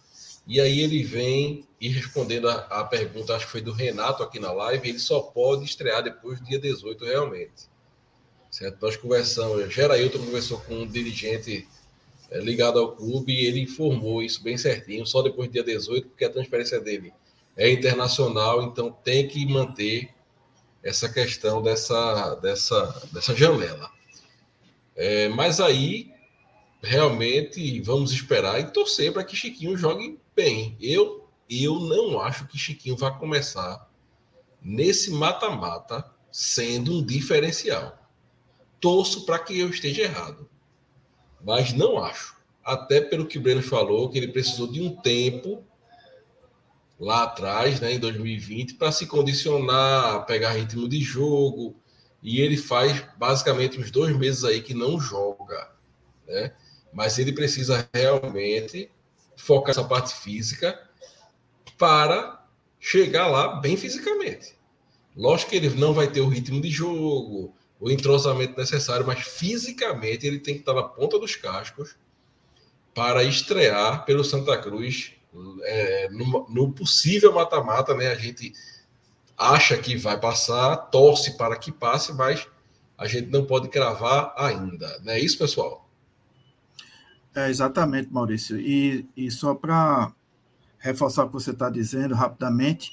e 0.45 0.59
aí 0.59 0.81
ele 0.81 1.03
vem 1.03 1.65
e 1.79 1.89
respondendo 1.89 2.49
a, 2.49 2.55
a, 2.55 2.83
pergunta, 2.83 3.35
acho 3.35 3.45
que 3.45 3.51
foi 3.51 3.61
do 3.61 3.71
Renato 3.71 4.23
aqui 4.23 4.39
na 4.39 4.51
live, 4.51 4.87
ele 4.87 4.99
só 4.99 5.19
pode 5.19 5.65
estrear 5.65 6.03
depois 6.03 6.39
do 6.39 6.45
dia 6.45 6.59
18 6.59 7.03
realmente. 7.05 7.67
Certo? 8.51 8.77
Nós 8.81 8.95
conversamos, 8.95 9.73
Gerailton 9.73 10.19
conversou 10.19 10.59
com 10.61 10.75
um 10.75 10.87
dirigente 10.87 11.67
é, 12.29 12.39
ligado 12.39 12.79
ao 12.79 12.95
clube 12.95 13.33
e 13.33 13.45
ele 13.45 13.61
informou 13.61 14.21
isso 14.21 14.43
bem 14.43 14.57
certinho, 14.57 15.05
só 15.05 15.21
depois 15.21 15.47
do 15.47 15.53
dia 15.53 15.63
18, 15.63 16.09
porque 16.09 16.25
a 16.25 16.29
transferência 16.29 16.79
dele 16.79 17.13
é 17.55 17.71
internacional, 17.71 18.63
então 18.63 18.91
tem 18.91 19.27
que 19.27 19.45
manter 19.45 20.09
essa 20.81 21.07
questão 21.07 21.61
dessa, 21.61 22.35
dessa, 22.35 23.07
dessa 23.11 23.35
janela. 23.35 23.89
É, 24.95 25.29
mas 25.29 25.59
aí, 25.59 26.11
realmente, 26.81 27.81
vamos 27.81 28.11
esperar 28.11 28.59
e 28.59 28.71
torcer 28.71 29.11
para 29.11 29.23
que 29.23 29.35
Chiquinho 29.35 29.77
jogue 29.77 30.19
bem. 30.35 30.77
Eu, 30.79 31.27
eu 31.49 31.79
não 31.79 32.19
acho 32.19 32.47
que 32.47 32.57
Chiquinho 32.57 32.97
vai 32.97 33.17
começar 33.17 33.89
nesse 34.61 35.11
mata-mata 35.11 36.09
sendo 36.31 36.93
um 36.93 37.05
diferencial. 37.05 37.97
Torço 38.79 39.25
para 39.25 39.39
que 39.39 39.57
eu 39.59 39.69
esteja 39.69 40.03
errado 40.03 40.49
mas 41.43 41.73
não 41.73 42.01
acho. 42.03 42.35
Até 42.63 43.01
pelo 43.01 43.25
que 43.25 43.37
o 43.37 43.41
Breno 43.41 43.61
falou, 43.61 44.09
que 44.09 44.17
ele 44.17 44.29
precisou 44.29 44.71
de 44.71 44.81
um 44.81 44.95
tempo 44.95 45.63
lá 46.97 47.23
atrás, 47.23 47.81
né, 47.81 47.93
em 47.93 47.99
2020, 47.99 48.75
para 48.75 48.91
se 48.91 49.05
condicionar, 49.05 50.25
pegar 50.25 50.53
ritmo 50.53 50.87
de 50.87 51.01
jogo. 51.01 51.75
E 52.21 52.39
ele 52.39 52.55
faz 52.55 53.03
basicamente 53.17 53.77
uns 53.77 53.91
dois 53.91 54.15
meses 54.15 54.45
aí 54.45 54.61
que 54.61 54.73
não 54.73 54.97
joga, 54.97 55.71
né? 56.25 56.53
Mas 56.93 57.19
ele 57.19 57.33
precisa 57.33 57.89
realmente 57.93 58.89
focar 59.43 59.71
essa 59.71 59.83
parte 59.83 60.13
física 60.15 60.79
para 61.77 62.45
chegar 62.79 63.27
lá 63.27 63.59
bem 63.59 63.75
fisicamente. 63.75 64.55
Lógico 65.15 65.51
que 65.51 65.57
ele 65.57 65.69
não 65.69 65.93
vai 65.93 66.07
ter 66.07 66.21
o 66.21 66.29
ritmo 66.29 66.61
de 66.61 66.69
jogo, 66.69 67.53
o 67.79 67.91
entrosamento 67.91 68.57
necessário, 68.57 69.05
mas 69.05 69.19
fisicamente 69.19 70.25
ele 70.25 70.39
tem 70.39 70.55
que 70.55 70.61
estar 70.61 70.73
na 70.73 70.83
ponta 70.83 71.19
dos 71.19 71.35
cascos 71.35 71.95
para 72.93 73.23
estrear 73.23 74.05
pelo 74.05 74.23
Santa 74.23 74.57
Cruz 74.57 75.11
é, 75.63 76.09
no, 76.09 76.47
no, 76.49 76.71
possível 76.71 77.33
mata-mata, 77.33 77.93
né? 77.93 78.07
A 78.07 78.15
gente 78.15 78.53
acha 79.37 79.77
que 79.77 79.97
vai 79.97 80.17
passar, 80.19 80.77
torce 80.77 81.35
para 81.37 81.57
que 81.57 81.71
passe, 81.71 82.13
mas 82.13 82.47
a 82.97 83.07
gente 83.07 83.29
não 83.29 83.45
pode 83.45 83.67
cravar 83.67 84.33
ainda. 84.37 84.99
Não 85.03 85.11
é 85.11 85.19
isso, 85.19 85.37
pessoal? 85.37 85.82
É, 87.35 87.49
exatamente, 87.49 88.11
Maurício. 88.11 88.59
E, 88.59 89.07
e 89.17 89.31
só 89.31 89.55
para 89.55 90.11
reforçar 90.77 91.23
o 91.23 91.27
que 91.27 91.33
você 91.33 91.51
está 91.51 91.69
dizendo 91.69 92.13
rapidamente, 92.13 92.91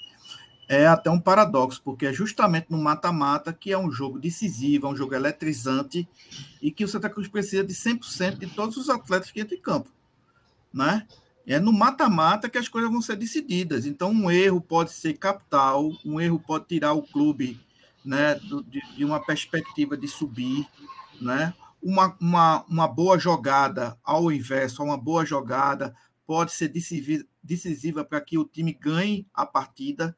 é 0.69 0.87
até 0.87 1.11
um 1.11 1.19
paradoxo, 1.19 1.83
porque 1.85 2.07
é 2.07 2.13
justamente 2.13 2.69
no 2.71 2.79
mata-mata 2.79 3.53
que 3.53 3.73
é 3.73 3.77
um 3.77 3.91
jogo 3.91 4.21
decisivo, 4.21 4.87
é 4.87 4.91
um 4.91 4.97
jogo 4.97 5.15
eletrizante 5.15 6.09
e 6.63 6.71
que 6.71 6.85
o 6.85 6.89
Santa 6.89 7.11
Cruz 7.11 7.27
precisa 7.27 7.65
de 7.65 7.75
100% 7.75 8.39
de 8.39 8.47
todos 8.47 8.77
os 8.77 8.89
atletas 8.89 9.33
que 9.33 9.41
entram 9.41 9.59
em 9.59 9.61
campo, 9.61 9.91
né? 10.73 11.09
É 11.45 11.59
no 11.59 11.73
mata-mata 11.73 12.49
que 12.49 12.57
as 12.57 12.69
coisas 12.69 12.89
vão 12.89 13.03
ser 13.03 13.17
decididas. 13.17 13.85
Então, 13.85 14.13
um 14.13 14.31
erro 14.31 14.61
pode 14.61 14.93
ser 14.93 15.15
capital, 15.15 15.91
um 16.05 16.21
erro 16.21 16.39
pode 16.39 16.67
tirar 16.67 16.93
o 16.93 17.03
clube 17.03 17.59
né, 18.05 18.37
de, 18.69 18.81
de 18.97 19.05
uma 19.05 19.19
perspectiva 19.19 19.97
de 19.97 20.07
subir, 20.07 20.65
né? 21.21 21.53
Uma, 21.83 22.17
uma, 22.21 22.65
uma 22.67 22.89
boa 22.89 23.19
jogada, 23.19 23.99
ao 24.03 24.31
inverso, 24.31 24.83
uma 24.83 24.99
boa 24.99 25.25
jogada 25.25 25.95
pode 26.27 26.53
ser 26.53 26.69
decisiva, 27.43 28.05
para 28.05 28.21
que 28.21 28.39
o 28.39 28.45
time 28.45 28.73
ganhe 28.73 29.27
a 29.35 29.45
partida. 29.45 30.17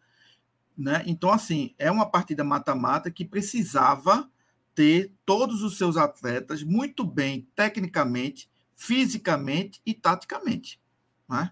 Né? 0.77 1.03
Então, 1.07 1.31
assim, 1.31 1.75
é 1.79 1.91
uma 1.91 2.05
partida 2.05 2.45
mata-mata 2.45 3.11
que 3.11 3.25
precisava 3.25 4.31
ter 4.75 5.13
todos 5.25 5.63
os 5.63 5.79
seus 5.79 5.97
atletas 5.97 6.63
muito 6.63 7.05
bem 7.05 7.49
tecnicamente, 7.55 8.51
fisicamente 8.75 9.81
e 9.87 9.95
taticamente. 9.95 10.81
Né? 11.29 11.51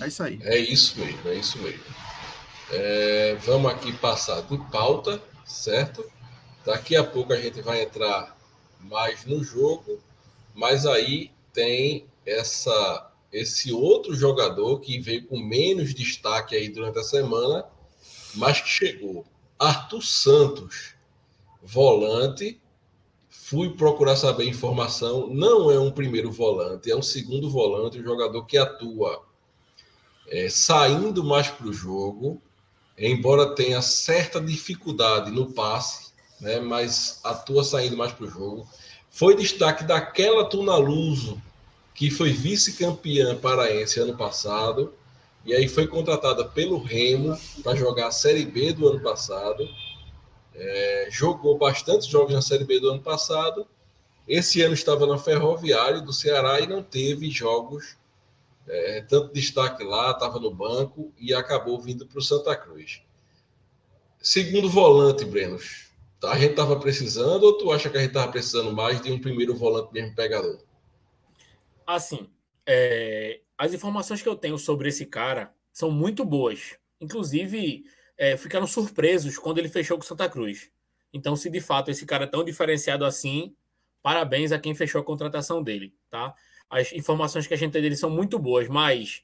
É 0.00 0.08
isso 0.08 0.22
aí. 0.22 0.40
É 0.42 0.58
isso 0.58 0.98
mesmo, 0.98 1.28
é 1.28 1.34
isso 1.34 1.58
mesmo. 1.58 1.84
É, 2.70 3.34
vamos 3.44 3.70
aqui 3.70 3.92
passar 3.92 4.40
de 4.42 4.56
pauta, 4.70 5.22
certo? 5.44 6.11
Daqui 6.64 6.96
a 6.96 7.04
pouco 7.04 7.32
a 7.32 7.40
gente 7.40 7.60
vai 7.60 7.82
entrar 7.82 8.36
mais 8.80 9.24
no 9.24 9.42
jogo, 9.42 10.00
mas 10.54 10.86
aí 10.86 11.30
tem 11.52 12.06
essa 12.24 13.08
esse 13.32 13.72
outro 13.72 14.14
jogador 14.14 14.80
que 14.80 15.00
veio 15.00 15.26
com 15.26 15.38
menos 15.38 15.94
destaque 15.94 16.54
aí 16.54 16.68
durante 16.68 16.98
a 16.98 17.02
semana, 17.02 17.64
mas 18.34 18.60
que 18.60 18.68
chegou. 18.68 19.24
Arthur 19.58 20.02
Santos, 20.02 20.94
volante. 21.62 22.60
Fui 23.30 23.70
procurar 23.70 24.16
saber 24.16 24.46
informação. 24.46 25.28
Não 25.28 25.70
é 25.70 25.80
um 25.80 25.90
primeiro 25.90 26.30
volante, 26.30 26.90
é 26.90 26.96
um 26.96 27.02
segundo 27.02 27.48
volante, 27.48 27.98
um 27.98 28.04
jogador 28.04 28.44
que 28.44 28.58
atua 28.58 29.24
é, 30.28 30.48
saindo 30.48 31.22
mais 31.24 31.48
para 31.48 31.66
o 31.66 31.72
jogo, 31.72 32.40
embora 32.96 33.54
tenha 33.54 33.80
certa 33.82 34.40
dificuldade 34.40 35.30
no 35.30 35.52
passe, 35.52 36.11
né, 36.42 36.60
mas 36.60 37.20
atua 37.24 37.64
saindo 37.64 37.96
mais 37.96 38.12
para 38.12 38.26
o 38.26 38.30
jogo. 38.30 38.68
Foi 39.10 39.34
destaque 39.36 39.84
daquela 39.84 40.44
Tunaluso, 40.44 41.40
que 41.94 42.10
foi 42.10 42.32
vice-campeã 42.32 43.36
paraense 43.36 44.00
ano 44.00 44.16
passado, 44.16 44.92
e 45.44 45.54
aí 45.54 45.68
foi 45.68 45.86
contratada 45.86 46.44
pelo 46.44 46.82
Remo 46.82 47.38
para 47.62 47.76
jogar 47.76 48.08
a 48.08 48.12
Série 48.12 48.44
B 48.44 48.72
do 48.72 48.88
ano 48.88 49.00
passado. 49.00 49.68
É, 50.54 51.08
jogou 51.10 51.56
bastante 51.56 52.10
jogos 52.10 52.32
na 52.32 52.42
Série 52.42 52.64
B 52.64 52.78
do 52.80 52.90
ano 52.90 53.00
passado. 53.00 53.66
Esse 54.26 54.62
ano 54.62 54.74
estava 54.74 55.06
na 55.06 55.18
Ferroviária 55.18 56.00
do 56.00 56.12
Ceará 56.12 56.60
e 56.60 56.66
não 56.66 56.82
teve 56.82 57.30
jogos 57.30 57.96
é, 58.68 59.00
tanto 59.02 59.32
destaque 59.32 59.82
lá, 59.82 60.12
estava 60.12 60.38
no 60.38 60.52
banco 60.52 61.12
e 61.18 61.34
acabou 61.34 61.80
vindo 61.80 62.06
para 62.06 62.18
o 62.18 62.22
Santa 62.22 62.54
Cruz. 62.56 63.02
Segundo 64.20 64.68
volante, 64.68 65.24
Brenos, 65.24 65.91
a 66.28 66.38
gente 66.38 66.52
estava 66.52 66.78
precisando 66.78 67.42
ou 67.44 67.58
tu 67.58 67.72
acha 67.72 67.90
que 67.90 67.96
a 67.96 68.00
gente 68.00 68.10
estava 68.10 68.30
precisando 68.30 68.72
mais 68.72 69.00
de 69.00 69.10
um 69.10 69.18
primeiro 69.18 69.54
volante 69.54 69.92
mesmo 69.92 70.14
pegador? 70.14 70.58
Assim, 71.86 72.28
é, 72.66 73.40
as 73.58 73.74
informações 73.74 74.22
que 74.22 74.28
eu 74.28 74.36
tenho 74.36 74.56
sobre 74.58 74.88
esse 74.88 75.06
cara 75.06 75.54
são 75.72 75.90
muito 75.90 76.24
boas. 76.24 76.76
Inclusive, 77.00 77.84
é, 78.16 78.36
ficaram 78.36 78.66
surpresos 78.66 79.36
quando 79.36 79.58
ele 79.58 79.68
fechou 79.68 79.96
com 79.96 80.04
Santa 80.04 80.28
Cruz. 80.28 80.70
Então, 81.12 81.36
se 81.36 81.50
de 81.50 81.60
fato 81.60 81.90
esse 81.90 82.06
cara 82.06 82.24
é 82.24 82.28
tão 82.28 82.44
diferenciado 82.44 83.04
assim, 83.04 83.54
parabéns 84.02 84.52
a 84.52 84.58
quem 84.58 84.74
fechou 84.74 85.00
a 85.00 85.04
contratação 85.04 85.62
dele, 85.62 85.94
tá? 86.08 86.34
As 86.70 86.92
informações 86.92 87.46
que 87.46 87.54
a 87.54 87.56
gente 87.56 87.72
tem 87.72 87.82
dele 87.82 87.96
são 87.96 88.08
muito 88.08 88.38
boas, 88.38 88.68
mas 88.68 89.22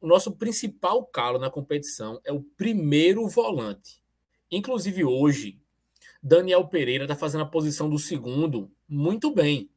o 0.00 0.06
nosso 0.06 0.32
principal 0.32 1.04
calo 1.04 1.38
na 1.38 1.50
competição 1.50 2.20
é 2.24 2.32
o 2.32 2.42
primeiro 2.42 3.28
volante. 3.28 4.02
Inclusive 4.50 5.04
hoje, 5.04 5.59
Daniel 6.22 6.66
Pereira 6.66 7.04
está 7.04 7.16
fazendo 7.16 7.42
a 7.42 7.46
posição 7.46 7.88
do 7.88 7.98
segundo 7.98 8.70
muito 8.88 9.32
bem. 9.34 9.70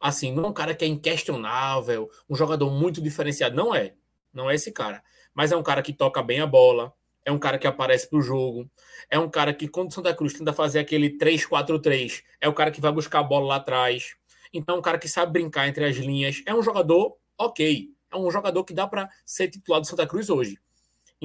Assim, 0.00 0.32
não 0.32 0.44
é 0.44 0.48
um 0.48 0.52
cara 0.52 0.74
que 0.74 0.84
é 0.84 0.88
inquestionável, 0.88 2.10
um 2.28 2.34
jogador 2.34 2.70
muito 2.70 3.00
diferenciado. 3.00 3.56
Não 3.56 3.74
é. 3.74 3.94
Não 4.32 4.50
é 4.50 4.54
esse 4.54 4.72
cara. 4.72 5.02
Mas 5.34 5.52
é 5.52 5.56
um 5.56 5.62
cara 5.62 5.82
que 5.82 5.92
toca 5.92 6.22
bem 6.22 6.40
a 6.40 6.46
bola, 6.46 6.92
é 7.24 7.32
um 7.32 7.38
cara 7.38 7.58
que 7.58 7.66
aparece 7.66 8.08
pro 8.08 8.20
jogo, 8.22 8.70
é 9.10 9.18
um 9.18 9.28
cara 9.28 9.52
que, 9.52 9.66
quando 9.66 9.90
o 9.90 9.94
Santa 9.94 10.14
Cruz 10.14 10.34
tenta 10.34 10.52
fazer 10.52 10.78
aquele 10.78 11.16
3-4-3, 11.16 12.22
é 12.40 12.48
o 12.48 12.54
cara 12.54 12.70
que 12.70 12.80
vai 12.80 12.92
buscar 12.92 13.20
a 13.20 13.22
bola 13.22 13.46
lá 13.46 13.56
atrás. 13.56 14.14
Então, 14.52 14.78
um 14.78 14.82
cara 14.82 14.98
que 14.98 15.08
sabe 15.08 15.32
brincar 15.32 15.66
entre 15.66 15.84
as 15.84 15.96
linhas. 15.96 16.42
É 16.46 16.54
um 16.54 16.62
jogador 16.62 17.16
ok. 17.36 17.88
É 18.12 18.16
um 18.16 18.30
jogador 18.30 18.62
que 18.62 18.72
dá 18.72 18.86
para 18.86 19.08
ser 19.24 19.48
titular 19.48 19.80
do 19.80 19.86
Santa 19.86 20.06
Cruz 20.06 20.30
hoje. 20.30 20.58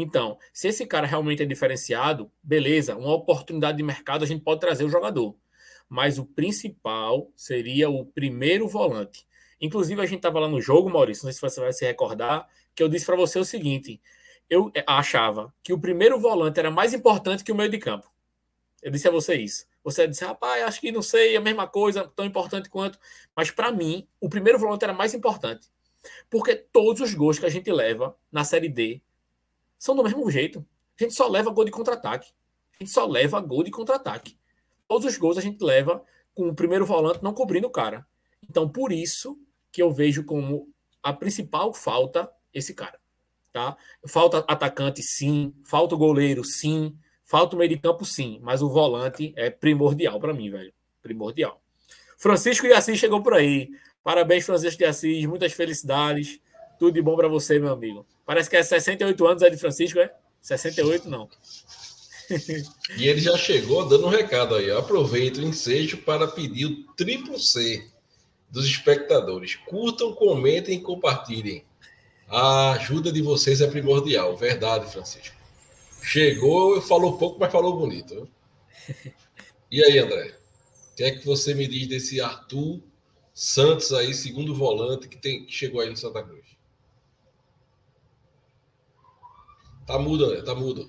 Então, 0.01 0.37
se 0.53 0.69
esse 0.69 0.85
cara 0.85 1.05
realmente 1.05 1.43
é 1.43 1.45
diferenciado, 1.45 2.31
beleza, 2.41 2.95
uma 2.95 3.13
oportunidade 3.13 3.77
de 3.77 3.83
mercado 3.83 4.23
a 4.23 4.25
gente 4.25 4.41
pode 4.41 4.61
trazer 4.61 4.85
o 4.85 4.89
jogador. 4.89 5.35
Mas 5.89 6.17
o 6.17 6.25
principal 6.25 7.29
seria 7.35 7.89
o 7.89 8.05
primeiro 8.05 8.65
volante. 8.65 9.27
Inclusive, 9.59 10.01
a 10.01 10.05
gente 10.05 10.19
estava 10.19 10.39
lá 10.39 10.47
no 10.47 10.61
jogo, 10.61 10.89
Maurício, 10.89 11.25
não 11.25 11.33
sei 11.33 11.37
se 11.37 11.53
você 11.55 11.59
vai 11.59 11.73
se 11.73 11.85
recordar, 11.85 12.47
que 12.73 12.81
eu 12.81 12.87
disse 12.87 13.05
para 13.05 13.17
você 13.17 13.39
o 13.39 13.43
seguinte: 13.43 13.99
eu 14.49 14.71
achava 14.87 15.53
que 15.61 15.73
o 15.73 15.79
primeiro 15.79 16.17
volante 16.17 16.57
era 16.57 16.71
mais 16.71 16.93
importante 16.93 17.43
que 17.43 17.51
o 17.51 17.55
meio 17.55 17.69
de 17.69 17.77
campo. 17.77 18.09
Eu 18.81 18.91
disse 18.91 19.05
a 19.05 19.11
você 19.11 19.35
isso. 19.35 19.65
Você 19.83 20.07
disse, 20.07 20.23
rapaz, 20.23 20.63
acho 20.63 20.79
que 20.79 20.93
não 20.93 21.01
sei, 21.01 21.35
é 21.35 21.37
a 21.37 21.41
mesma 21.41 21.67
coisa, 21.67 22.09
tão 22.15 22.25
importante 22.25 22.69
quanto. 22.69 22.97
Mas 23.35 23.51
para 23.51 23.69
mim, 23.69 24.07
o 24.21 24.29
primeiro 24.29 24.57
volante 24.57 24.85
era 24.85 24.93
mais 24.93 25.13
importante. 25.13 25.67
Porque 26.29 26.55
todos 26.55 27.01
os 27.01 27.13
gols 27.13 27.37
que 27.37 27.45
a 27.45 27.49
gente 27.49 27.69
leva 27.69 28.15
na 28.31 28.45
Série 28.45 28.69
D 28.69 29.01
são 29.79 29.95
do 29.95 30.03
mesmo 30.03 30.29
jeito. 30.29 30.63
A 30.99 31.03
gente 31.03 31.15
só 31.15 31.27
leva 31.27 31.49
gol 31.49 31.65
de 31.65 31.71
contra-ataque. 31.71 32.31
A 32.79 32.83
gente 32.83 32.91
só 32.91 33.07
leva 33.07 33.39
gol 33.39 33.63
de 33.63 33.71
contra-ataque. 33.71 34.37
Todos 34.87 35.07
os 35.07 35.17
gols 35.17 35.37
a 35.37 35.41
gente 35.41 35.63
leva 35.63 36.03
com 36.35 36.49
o 36.49 36.53
primeiro 36.53 36.85
volante 36.85 37.23
não 37.23 37.33
cobrindo 37.33 37.67
o 37.67 37.71
cara. 37.71 38.05
Então, 38.47 38.67
por 38.69 38.91
isso 38.91 39.39
que 39.71 39.81
eu 39.81 39.91
vejo 39.91 40.23
como 40.23 40.67
a 41.01 41.13
principal 41.13 41.73
falta 41.73 42.29
esse 42.53 42.73
cara. 42.73 42.99
Tá? 43.51 43.77
Falta 44.05 44.39
atacante, 44.39 45.01
sim. 45.01 45.53
Falta 45.63 45.95
goleiro, 45.95 46.43
sim. 46.43 46.95
Falta 47.23 47.55
meio 47.55 47.69
de 47.69 47.77
campo, 47.77 48.03
sim, 48.03 48.39
mas 48.41 48.61
o 48.61 48.69
volante 48.69 49.33
é 49.37 49.49
primordial 49.49 50.19
para 50.19 50.33
mim, 50.33 50.49
velho. 50.49 50.73
Primordial. 51.01 51.61
Francisco 52.17 52.67
de 52.67 52.73
Assis 52.73 52.99
chegou 52.99 53.21
por 53.21 53.33
aí. 53.33 53.69
Parabéns, 54.03 54.45
Francisco 54.45 54.79
de 54.79 54.85
Assis. 54.85 55.25
Muitas 55.25 55.53
felicidades. 55.53 56.39
Tudo 56.77 56.93
de 56.93 57.01
bom 57.01 57.15
para 57.15 57.27
você, 57.27 57.59
meu 57.59 57.71
amigo. 57.71 58.05
Parece 58.29 58.47
que 58.47 58.55
é 58.55 58.61
68 58.61 59.25
anos 59.25 59.41
é 59.41 59.49
de 59.49 59.57
Francisco, 59.57 59.97
é? 59.97 60.13
68 60.39 61.09
não. 61.09 61.27
e 62.95 63.07
ele 63.07 63.19
já 63.19 63.35
chegou 63.35 63.89
dando 63.89 64.05
um 64.05 64.09
recado 64.09 64.53
aí. 64.53 64.69
Aproveito 64.69 65.37
o 65.37 65.43
ensejo 65.43 65.97
para 65.97 66.27
pedir 66.27 66.67
o 66.67 66.83
triplo 66.93 67.39
C 67.39 67.89
dos 68.47 68.67
espectadores. 68.67 69.55
Curtam, 69.55 70.13
comentem 70.13 70.77
e 70.77 70.79
compartilhem. 70.79 71.65
A 72.27 72.73
ajuda 72.73 73.11
de 73.11 73.23
vocês 73.23 73.61
é 73.61 73.67
primordial. 73.67 74.37
Verdade, 74.37 74.91
Francisco. 74.91 75.35
Chegou, 76.03 76.79
falou 76.83 77.17
pouco, 77.17 77.39
mas 77.39 77.51
falou 77.51 77.79
bonito. 77.79 78.29
E 79.71 79.83
aí, 79.83 79.97
André? 79.97 80.35
O 80.91 80.95
que 80.97 81.03
é 81.03 81.11
que 81.15 81.25
você 81.25 81.55
me 81.55 81.67
diz 81.67 81.87
desse 81.87 82.21
Arthur 82.21 82.79
Santos 83.33 83.91
aí, 83.91 84.13
segundo 84.13 84.53
volante, 84.53 85.07
que, 85.07 85.17
tem, 85.17 85.47
que 85.47 85.51
chegou 85.51 85.81
aí 85.81 85.89
no 85.89 85.97
Santa 85.97 86.21
Cruz? 86.21 86.58
Tá 89.89 89.97
mudo, 89.97 90.43
tá 90.43 90.53
mudo. 90.53 90.87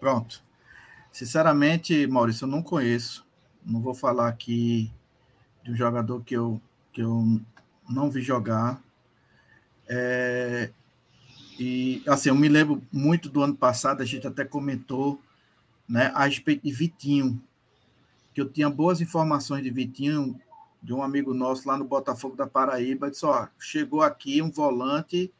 Pronto. 0.00 0.42
Sinceramente, 1.12 2.08
Maurício, 2.08 2.42
eu 2.42 2.48
não 2.48 2.60
conheço. 2.60 3.24
Não 3.64 3.80
vou 3.80 3.94
falar 3.94 4.26
aqui 4.26 4.90
de 5.62 5.70
um 5.70 5.76
jogador 5.76 6.24
que 6.24 6.34
eu, 6.34 6.60
que 6.92 7.00
eu 7.00 7.40
não 7.88 8.10
vi 8.10 8.20
jogar. 8.20 8.82
É, 9.86 10.72
e 11.56 12.02
assim, 12.08 12.30
eu 12.30 12.34
me 12.34 12.48
lembro 12.48 12.82
muito 12.90 13.28
do 13.28 13.40
ano 13.40 13.54
passado, 13.54 14.02
a 14.02 14.04
gente 14.04 14.26
até 14.26 14.44
comentou 14.44 15.20
né, 15.88 16.10
a 16.16 16.24
respeito 16.24 16.64
de 16.64 16.72
Vitinho, 16.72 17.40
que 18.34 18.40
eu 18.40 18.50
tinha 18.50 18.68
boas 18.68 19.00
informações 19.00 19.62
de 19.62 19.70
Vitinho, 19.70 20.36
de 20.82 20.92
um 20.92 21.00
amigo 21.00 21.32
nosso 21.32 21.68
lá 21.68 21.76
no 21.78 21.84
Botafogo 21.84 22.34
da 22.34 22.44
Paraíba, 22.44 23.08
disse, 23.08 23.24
ó, 23.24 23.46
chegou 23.56 24.02
aqui 24.02 24.42
um 24.42 24.50
volante 24.50 25.32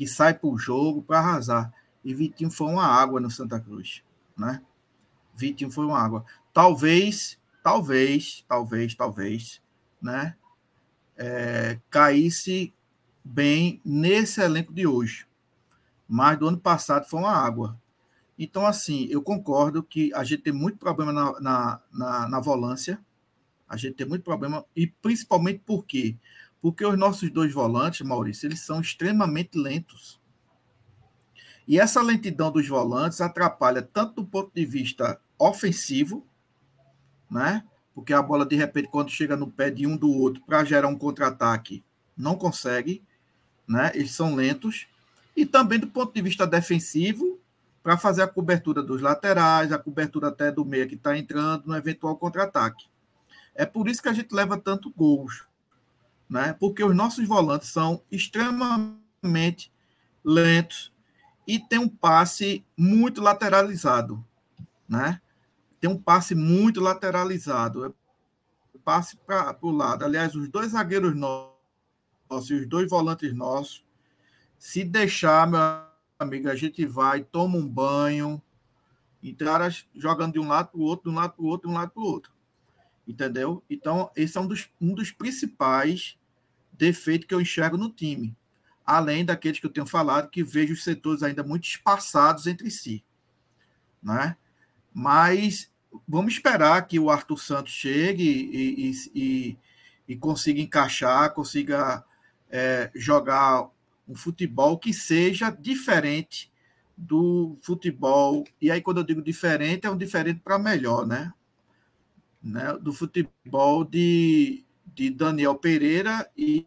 que 0.00 0.06
sai 0.06 0.32
para 0.32 0.48
o 0.48 0.56
jogo 0.56 1.02
para 1.02 1.18
arrasar. 1.18 1.70
E 2.02 2.14
Vitinho 2.14 2.50
foi 2.50 2.68
uma 2.68 2.86
água 2.86 3.20
no 3.20 3.30
Santa 3.30 3.60
Cruz, 3.60 4.02
né? 4.34 4.62
Vitinho 5.34 5.70
foi 5.70 5.84
uma 5.84 5.98
água. 5.98 6.24
Talvez, 6.54 7.38
talvez, 7.62 8.42
talvez, 8.48 8.94
talvez, 8.94 9.62
né? 10.00 10.36
É, 11.18 11.78
caísse 11.90 12.72
bem 13.22 13.78
nesse 13.84 14.40
elenco 14.40 14.72
de 14.72 14.86
hoje. 14.86 15.26
Mas 16.08 16.38
do 16.38 16.48
ano 16.48 16.58
passado 16.58 17.04
foi 17.04 17.20
uma 17.20 17.36
água. 17.36 17.78
Então, 18.38 18.66
assim, 18.66 19.06
eu 19.10 19.20
concordo 19.20 19.82
que 19.82 20.10
a 20.14 20.24
gente 20.24 20.44
tem 20.44 20.52
muito 20.54 20.78
problema 20.78 21.12
na, 21.12 21.38
na, 21.42 21.80
na, 21.92 22.26
na 22.26 22.40
volância. 22.40 22.98
A 23.68 23.76
gente 23.76 23.96
tem 23.96 24.08
muito 24.08 24.22
problema, 24.22 24.64
e 24.74 24.86
principalmente 24.86 25.58
por 25.58 25.84
quê? 25.84 26.16
Porque 26.60 26.84
os 26.84 26.98
nossos 26.98 27.30
dois 27.30 27.52
volantes, 27.52 28.06
Maurício, 28.06 28.46
eles 28.46 28.60
são 28.60 28.80
extremamente 28.80 29.58
lentos. 29.58 30.20
E 31.66 31.78
essa 31.78 32.02
lentidão 32.02 32.50
dos 32.50 32.66
volantes 32.66 33.20
atrapalha 33.20 33.80
tanto 33.80 34.22
do 34.22 34.24
ponto 34.26 34.50
de 34.54 34.64
vista 34.66 35.20
ofensivo, 35.38 36.26
né? 37.30 37.64
Porque 37.94 38.12
a 38.12 38.20
bola, 38.20 38.44
de 38.44 38.56
repente, 38.56 38.88
quando 38.88 39.10
chega 39.10 39.36
no 39.36 39.50
pé 39.50 39.70
de 39.70 39.86
um 39.86 39.96
do 39.96 40.10
outro 40.10 40.42
para 40.44 40.64
gerar 40.64 40.88
um 40.88 40.96
contra-ataque, 40.96 41.84
não 42.16 42.36
consegue, 42.36 43.02
né? 43.66 43.92
Eles 43.94 44.12
são 44.12 44.34
lentos. 44.34 44.86
E 45.36 45.46
também 45.46 45.78
do 45.78 45.86
ponto 45.86 46.12
de 46.12 46.20
vista 46.20 46.46
defensivo, 46.46 47.40
para 47.82 47.96
fazer 47.96 48.22
a 48.22 48.28
cobertura 48.28 48.82
dos 48.82 49.00
laterais, 49.00 49.72
a 49.72 49.78
cobertura 49.78 50.28
até 50.28 50.52
do 50.52 50.64
meia 50.64 50.86
que 50.86 50.94
está 50.94 51.16
entrando 51.16 51.66
no 51.66 51.76
eventual 51.76 52.16
contra-ataque. 52.16 52.86
É 53.54 53.64
por 53.64 53.88
isso 53.88 54.02
que 54.02 54.08
a 54.08 54.12
gente 54.12 54.34
leva 54.34 54.58
tanto 54.58 54.90
gols, 54.90 55.44
né? 56.30 56.52
Porque 56.52 56.82
os 56.84 56.94
nossos 56.94 57.26
volantes 57.26 57.68
são 57.68 58.02
extremamente 58.10 59.72
lentos 60.24 60.92
e 61.46 61.58
tem 61.58 61.78
um 61.78 61.88
passe 61.88 62.64
muito 62.76 63.20
lateralizado, 63.20 64.24
né? 64.88 65.20
Tem 65.80 65.90
um 65.90 66.00
passe 66.00 66.34
muito 66.34 66.80
lateralizado, 66.80 67.84
é 67.84 67.92
passe 68.84 69.16
para 69.16 69.56
o 69.60 69.70
lado. 69.70 70.04
Aliás, 70.04 70.34
os 70.34 70.48
dois 70.48 70.72
zagueiros 70.72 71.14
nossos 71.14 71.50
os 72.30 72.66
dois 72.66 72.88
volantes 72.88 73.34
nossos, 73.34 73.84
se 74.56 74.84
deixar, 74.84 75.48
meu 75.48 75.60
amigo, 76.18 76.48
a 76.48 76.54
gente 76.54 76.86
vai, 76.86 77.24
toma 77.24 77.56
um 77.56 77.66
banho, 77.66 78.40
e 79.22 79.32
caras 79.32 79.86
jogando 79.94 80.34
de 80.34 80.38
um 80.38 80.46
lado 80.46 80.68
para 80.68 80.80
o 80.80 80.84
outro, 80.84 81.10
de 81.10 81.16
um 81.16 81.18
lado 81.18 81.32
para 81.34 81.42
o 81.42 81.46
outro, 81.46 81.68
de 81.68 81.74
um 81.74 81.76
lado 81.76 81.90
para 81.90 82.02
o 82.02 82.06
outro. 82.06 82.32
Entendeu? 83.06 83.64
Então, 83.68 84.10
esse 84.14 84.38
é 84.38 84.40
um 84.40 84.46
dos, 84.46 84.70
um 84.80 84.94
dos 84.94 85.10
principais 85.10 86.16
defeitos 86.80 87.28
que 87.28 87.34
eu 87.34 87.40
enxergo 87.40 87.76
no 87.76 87.90
time 87.90 88.34
além 88.90 89.24
daqueles 89.24 89.60
que 89.60 89.66
eu 89.66 89.70
tenho 89.70 89.86
falado, 89.86 90.30
que 90.30 90.42
vejo 90.42 90.74
os 90.74 90.82
setores 90.82 91.22
ainda 91.22 91.44
muito 91.44 91.64
espaçados 91.64 92.48
entre 92.48 92.68
si. 92.72 93.04
Né? 94.02 94.36
Mas 94.92 95.70
vamos 96.08 96.34
esperar 96.34 96.84
que 96.88 96.98
o 96.98 97.08
Arthur 97.08 97.38
Santos 97.38 97.72
chegue 97.72 98.24
e, 98.24 98.90
e, 98.90 99.10
e, 99.14 99.58
e 100.08 100.16
consiga 100.16 100.60
encaixar, 100.60 101.32
consiga 101.32 102.04
é, 102.50 102.90
jogar 102.92 103.70
um 104.08 104.16
futebol 104.16 104.76
que 104.76 104.92
seja 104.92 105.50
diferente 105.50 106.50
do 106.96 107.56
futebol. 107.62 108.44
E 108.60 108.72
aí, 108.72 108.80
quando 108.80 108.98
eu 108.98 109.04
digo 109.04 109.22
diferente, 109.22 109.86
é 109.86 109.90
um 109.90 109.96
diferente 109.96 110.40
para 110.40 110.58
melhor, 110.58 111.06
né? 111.06 111.32
né? 112.42 112.76
Do 112.80 112.92
futebol 112.92 113.84
de, 113.84 114.64
de 114.94 115.10
Daniel 115.10 115.54
Pereira 115.54 116.28
e, 116.36 116.66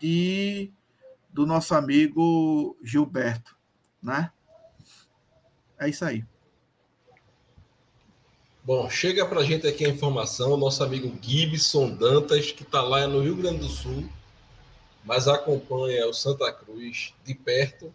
de 0.00 0.70
do 1.30 1.44
nosso 1.44 1.74
amigo 1.74 2.76
Gilberto, 2.82 3.54
né? 4.02 4.30
É 5.78 5.88
isso 5.88 6.04
aí. 6.04 6.24
Bom, 8.64 8.88
chega 8.88 9.24
para 9.26 9.40
a 9.40 9.44
gente 9.44 9.66
aqui 9.66 9.84
a 9.84 9.88
informação, 9.88 10.56
nosso 10.56 10.82
amigo 10.82 11.12
Gibson 11.22 11.90
Dantas, 11.90 12.50
que 12.50 12.62
está 12.62 12.82
lá 12.82 13.06
no 13.06 13.20
Rio 13.20 13.36
Grande 13.36 13.58
do 13.58 13.68
Sul, 13.68 14.08
mas 15.04 15.28
acompanha 15.28 16.06
o 16.08 16.12
Santa 16.12 16.50
Cruz 16.52 17.14
de 17.22 17.34
perto, 17.34 17.94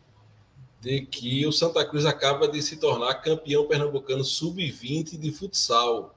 de 0.79 1.01
que 1.01 1.45
o 1.45 1.51
Santa 1.51 1.83
Cruz 1.83 2.05
acaba 2.05 2.47
de 2.47 2.61
se 2.61 2.77
tornar 2.77 3.15
campeão 3.15 3.67
pernambucano 3.67 4.23
sub-20 4.23 5.17
de 5.17 5.31
futsal, 5.31 6.15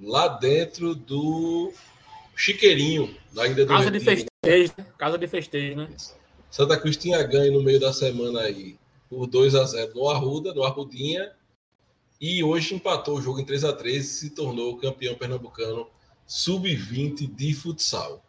lá 0.00 0.28
dentro 0.28 0.94
do 0.94 1.72
Chiqueirinho, 2.42 3.16
ainda 3.38 3.64
do 3.64 3.68
Casa 3.68 3.88
de 3.88 4.00
festejo, 4.00 4.74
casa 4.98 5.16
de 5.16 5.28
festejo, 5.28 5.76
né? 5.76 5.88
Santa 6.50 6.76
Cruz 6.76 6.96
tinha 6.96 7.22
ganho 7.22 7.52
no 7.52 7.62
meio 7.62 7.78
da 7.78 7.92
semana 7.92 8.40
aí 8.40 8.76
por 9.08 9.28
2 9.28 9.54
a 9.54 9.64
0 9.64 9.94
no 9.94 10.08
Arruda, 10.08 10.52
no 10.52 10.64
Arrudinha, 10.64 11.30
e 12.20 12.42
hoje 12.42 12.74
empatou 12.74 13.16
o 13.16 13.22
jogo 13.22 13.38
em 13.38 13.44
3 13.44 13.62
a 13.62 13.72
3 13.72 14.04
e 14.04 14.08
se 14.08 14.30
tornou 14.30 14.76
campeão 14.76 15.14
pernambucano 15.14 15.86
sub-20 16.26 17.32
de 17.32 17.54
futsal. 17.54 18.20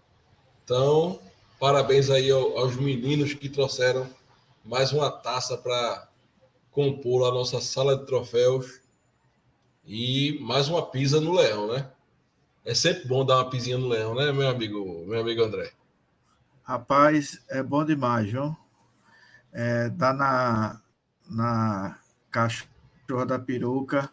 Então, 0.63 1.19
parabéns 1.59 2.11
aí 2.11 2.29
aos 2.29 2.75
meninos 2.75 3.33
que 3.33 3.49
trouxeram 3.49 4.07
mais 4.63 4.91
uma 4.91 5.09
taça 5.09 5.57
para 5.57 6.07
compor 6.69 7.27
a 7.27 7.33
nossa 7.33 7.59
sala 7.59 7.97
de 7.97 8.05
troféus 8.05 8.79
e 9.87 10.37
mais 10.39 10.69
uma 10.69 10.85
pisa 10.85 11.19
no 11.19 11.33
Leão, 11.33 11.73
né? 11.73 11.89
É 12.65 12.73
sempre 12.73 13.07
bom 13.07 13.25
dar 13.25 13.37
uma 13.37 13.49
pisinha 13.49 13.77
no 13.77 13.87
leão, 13.87 14.15
né, 14.15 14.31
meu 14.31 14.47
amigo, 14.47 15.05
meu 15.05 15.19
amigo 15.19 15.43
André? 15.43 15.73
Rapaz, 16.63 17.43
é 17.49 17.61
bom 17.61 17.83
demais, 17.83 18.31
viu? 18.31 18.55
É, 19.51 19.89
dar 19.89 20.13
na, 20.13 20.81
na 21.29 21.99
cachorra 22.31 23.25
da 23.25 23.37
peruca 23.37 24.09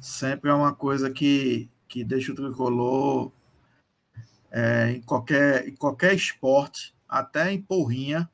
sempre 0.00 0.50
é 0.50 0.54
uma 0.54 0.74
coisa 0.74 1.10
que, 1.10 1.70
que 1.88 2.04
deixa 2.04 2.32
o 2.32 2.34
tricolor 2.34 3.32
é, 4.50 4.92
em, 4.92 5.02
qualquer, 5.02 5.68
em 5.68 5.74
qualquer 5.74 6.14
esporte, 6.14 6.94
até 7.08 7.50
em 7.52 7.60
porrinha, 7.60 8.28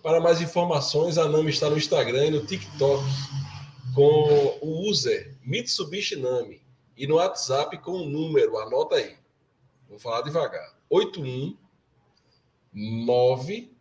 Para 0.00 0.20
mais 0.20 0.40
informações, 0.40 1.18
a 1.18 1.28
Nami 1.28 1.50
está 1.50 1.68
no 1.68 1.76
Instagram 1.76 2.26
e 2.26 2.30
no 2.30 2.46
TikTok 2.46 3.02
com 3.96 4.60
o 4.62 4.88
user 4.88 5.31
Mitsubishi 5.44 6.16
Nami 6.16 6.62
e 6.96 7.06
no 7.06 7.16
WhatsApp 7.16 7.78
com 7.78 7.92
o 7.92 8.08
número, 8.08 8.58
anota 8.58 8.96
aí. 8.96 9.16
Vou 9.88 9.98
falar 9.98 10.22
devagar. 10.22 10.76
81 10.88 11.56
9 12.72 13.72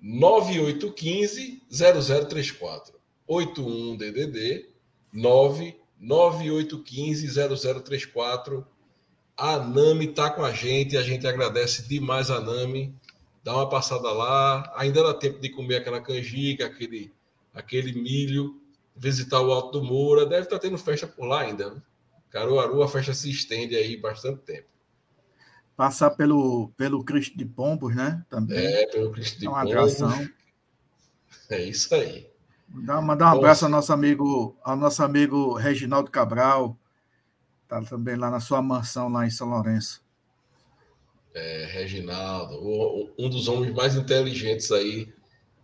9815 0.00 1.62
0034. 1.70 2.98
81 3.26 3.96
DDD 3.96 4.68
9 5.12 5.76
9815 5.98 7.58
0034. 7.84 8.66
A 9.36 9.58
Nami 9.58 10.06
está 10.06 10.30
com 10.30 10.42
a 10.42 10.52
gente, 10.52 10.96
a 10.96 11.02
gente 11.02 11.26
agradece 11.26 11.86
demais 11.88 12.30
a 12.30 12.40
Nami. 12.40 12.94
Dá 13.44 13.54
uma 13.54 13.68
passada 13.68 14.10
lá, 14.10 14.72
ainda 14.76 15.02
dá 15.02 15.14
tempo 15.14 15.40
de 15.40 15.50
comer 15.50 15.76
aquela 15.76 16.00
canjica, 16.00 16.66
aquele, 16.66 17.12
aquele 17.54 17.92
milho, 17.92 18.60
visitar 18.96 19.40
o 19.40 19.52
Alto 19.52 19.80
do 19.80 19.84
Moura. 19.84 20.26
Deve 20.26 20.44
estar 20.44 20.58
tendo 20.58 20.78
festa 20.78 21.06
por 21.06 21.26
lá 21.26 21.42
ainda. 21.42 21.70
Né? 21.70 21.82
Caruaru, 22.30 22.82
a 22.82 22.88
festa 22.88 23.14
se 23.14 23.30
estende 23.30 23.76
aí 23.76 23.96
bastante 23.96 24.40
tempo. 24.42 24.68
Passar 25.76 26.10
pelo, 26.10 26.70
pelo 26.76 27.04
Cristo 27.04 27.36
de 27.36 27.44
Pombos, 27.44 27.94
né? 27.94 28.24
Também. 28.30 28.58
É, 28.58 28.86
pelo 28.86 29.12
Cristo 29.12 29.38
de 29.38 29.46
é 29.46 29.48
uma 29.48 29.62
Pombos. 29.62 30.02
Atração. 30.02 30.28
É 31.50 31.62
isso 31.62 31.94
aí. 31.94 32.28
Mandar, 32.68 33.00
mandar 33.02 33.26
um 33.28 33.32
Bom, 33.32 33.38
abraço 33.38 33.64
ao 33.66 33.70
nosso 33.70 33.92
amigo, 33.92 34.56
ao 34.62 34.76
nosso 34.76 35.02
amigo 35.02 35.54
Reginaldo 35.54 36.10
Cabral. 36.10 36.76
Está 37.62 37.82
também 37.82 38.16
lá 38.16 38.30
na 38.30 38.40
sua 38.40 38.62
mansão, 38.62 39.08
lá 39.08 39.26
em 39.26 39.30
São 39.30 39.48
Lourenço. 39.48 40.04
É, 41.34 41.66
Reginaldo, 41.66 42.58
um 43.18 43.28
dos 43.28 43.46
homens 43.46 43.74
mais 43.74 43.94
inteligentes 43.94 44.72
aí 44.72 45.12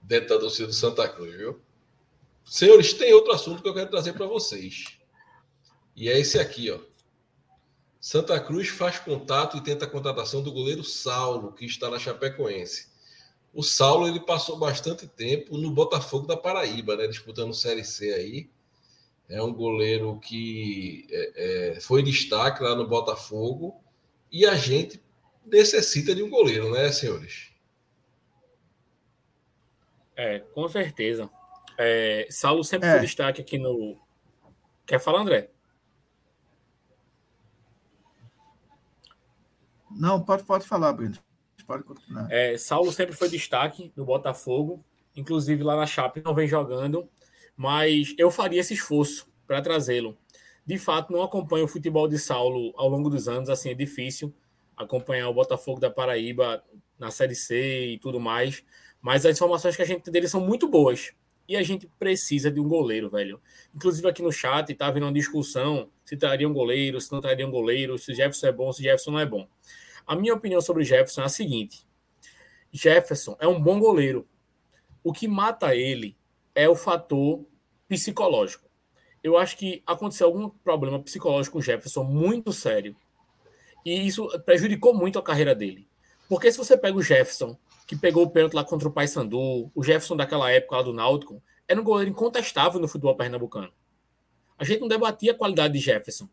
dentro 0.02 0.28
da 0.28 0.38
torcida 0.38 0.66
do 0.66 0.74
Santa 0.74 1.08
Cruz, 1.08 1.34
viu? 1.34 1.60
Senhores, 2.44 2.92
tem 2.92 3.12
outro 3.12 3.32
assunto 3.32 3.62
que 3.62 3.68
eu 3.68 3.74
quero 3.74 3.90
trazer 3.90 4.12
para 4.12 4.26
vocês. 4.26 4.98
E 5.94 6.08
é 6.08 6.18
esse 6.18 6.38
aqui, 6.38 6.70
ó. 6.70 6.78
Santa 8.00 8.38
Cruz 8.40 8.68
faz 8.68 8.98
contato 8.98 9.56
e 9.56 9.60
tenta 9.60 9.84
a 9.84 9.88
contratação 9.88 10.42
do 10.42 10.52
goleiro 10.52 10.82
Saulo, 10.82 11.52
que 11.52 11.64
está 11.64 11.88
na 11.88 12.00
Chapecoense. 12.00 12.90
O 13.54 13.62
Saulo 13.62 14.08
ele 14.08 14.18
passou 14.18 14.58
bastante 14.58 15.06
tempo 15.06 15.56
no 15.56 15.70
Botafogo 15.70 16.26
da 16.26 16.36
Paraíba, 16.36 16.96
né, 16.96 17.06
disputando 17.06 17.54
Série 17.54 17.84
C 17.84 18.12
aí. 18.12 18.50
É 19.28 19.40
um 19.42 19.52
goleiro 19.52 20.18
que 20.18 21.06
é, 21.10 21.74
é, 21.76 21.80
foi 21.80 22.02
destaque 22.02 22.62
lá 22.62 22.74
no 22.74 22.88
Botafogo 22.88 23.80
e 24.30 24.44
a 24.46 24.56
gente 24.56 25.00
necessita 25.44 26.14
de 26.14 26.22
um 26.22 26.30
goleiro, 26.30 26.72
né, 26.72 26.90
senhores? 26.90 27.52
É, 30.16 30.40
com 30.40 30.68
certeza. 30.68 31.30
É, 31.78 32.26
Saulo 32.30 32.64
sempre 32.64 32.88
é. 32.88 32.92
foi 32.92 33.00
destaque 33.00 33.40
aqui 33.40 33.58
no. 33.58 33.96
Quer 34.86 35.00
falar, 35.00 35.20
André? 35.20 35.50
Não, 39.90 40.22
pode, 40.22 40.44
pode 40.44 40.66
falar, 40.66 40.92
Breno. 40.92 41.18
Pode 41.66 41.84
continuar. 41.84 42.30
É, 42.30 42.56
Saulo 42.56 42.92
sempre 42.92 43.14
foi 43.14 43.28
destaque 43.28 43.92
no 43.96 44.04
Botafogo, 44.04 44.84
inclusive 45.14 45.62
lá 45.62 45.76
na 45.76 45.86
Chape 45.86 46.22
não 46.24 46.34
vem 46.34 46.48
jogando, 46.48 47.08
mas 47.56 48.14
eu 48.18 48.30
faria 48.30 48.60
esse 48.60 48.74
esforço 48.74 49.32
para 49.46 49.62
trazê-lo. 49.62 50.16
De 50.64 50.78
fato, 50.78 51.12
não 51.12 51.22
acompanho 51.22 51.64
o 51.64 51.68
futebol 51.68 52.08
de 52.08 52.18
Saulo 52.18 52.72
ao 52.76 52.88
longo 52.88 53.10
dos 53.10 53.28
anos, 53.28 53.48
assim, 53.48 53.70
é 53.70 53.74
difícil 53.74 54.34
acompanhar 54.76 55.28
o 55.28 55.34
Botafogo 55.34 55.80
da 55.80 55.90
Paraíba 55.90 56.62
na 56.98 57.10
Série 57.10 57.34
C 57.34 57.92
e 57.92 57.98
tudo 57.98 58.20
mais, 58.20 58.62
mas 59.00 59.26
as 59.26 59.36
informações 59.36 59.76
que 59.76 59.82
a 59.82 59.84
gente 59.84 60.02
tem 60.02 60.12
dele 60.12 60.28
são 60.28 60.40
muito 60.40 60.68
boas. 60.68 61.12
E 61.48 61.56
a 61.56 61.62
gente 61.62 61.88
precisa 61.98 62.50
de 62.50 62.60
um 62.60 62.68
goleiro, 62.68 63.10
velho. 63.10 63.40
Inclusive 63.74 64.08
aqui 64.08 64.22
no 64.22 64.32
chat 64.32 64.72
tá 64.74 64.86
havendo 64.86 65.06
uma 65.06 65.12
discussão 65.12 65.90
se 66.04 66.16
traria 66.16 66.48
um 66.48 66.52
goleiro, 66.52 67.00
se 67.00 67.10
não 67.12 67.20
traria 67.20 67.46
um 67.46 67.50
goleiro, 67.50 67.98
se 67.98 68.14
Jefferson 68.14 68.46
é 68.46 68.52
bom, 68.52 68.72
se 68.72 68.82
Jefferson 68.82 69.12
não 69.12 69.20
é 69.20 69.26
bom. 69.26 69.48
A 70.06 70.16
minha 70.16 70.34
opinião 70.34 70.60
sobre 70.60 70.84
Jefferson 70.84 71.22
é 71.22 71.24
a 71.24 71.28
seguinte: 71.28 71.86
Jefferson 72.72 73.36
é 73.40 73.46
um 73.46 73.60
bom 73.60 73.78
goleiro. 73.78 74.28
O 75.02 75.12
que 75.12 75.26
mata 75.26 75.74
ele 75.74 76.16
é 76.54 76.68
o 76.68 76.76
fator 76.76 77.44
psicológico. 77.88 78.70
Eu 79.22 79.36
acho 79.36 79.56
que 79.56 79.82
aconteceu 79.86 80.26
algum 80.26 80.48
problema 80.48 81.00
psicológico 81.00 81.58
com 81.58 81.62
Jefferson 81.62 82.04
muito 82.04 82.52
sério. 82.52 82.96
E 83.84 84.06
isso 84.06 84.28
prejudicou 84.44 84.94
muito 84.94 85.18
a 85.18 85.22
carreira 85.22 85.54
dele. 85.54 85.88
Porque 86.28 86.50
se 86.50 86.58
você 86.58 86.76
pega 86.76 86.96
o 86.96 87.02
Jefferson, 87.02 87.56
que 87.86 87.96
pegou 87.96 88.24
o 88.24 88.30
pênalti 88.30 88.54
lá 88.54 88.64
contra 88.64 88.88
o 88.88 88.92
Paysandu, 88.92 89.70
o 89.74 89.82
Jefferson 89.82 90.16
daquela 90.16 90.50
época 90.50 90.76
lá 90.76 90.82
do 90.82 90.92
Náutico, 90.92 91.42
era 91.68 91.80
um 91.80 91.84
goleiro 91.84 92.10
incontestável 92.10 92.80
no 92.80 92.88
futebol 92.88 93.16
pernambucano. 93.16 93.72
A 94.58 94.64
gente 94.64 94.80
não 94.80 94.88
debatia 94.88 95.32
a 95.32 95.36
qualidade 95.36 95.74
de 95.74 95.80
Jefferson. 95.80 96.28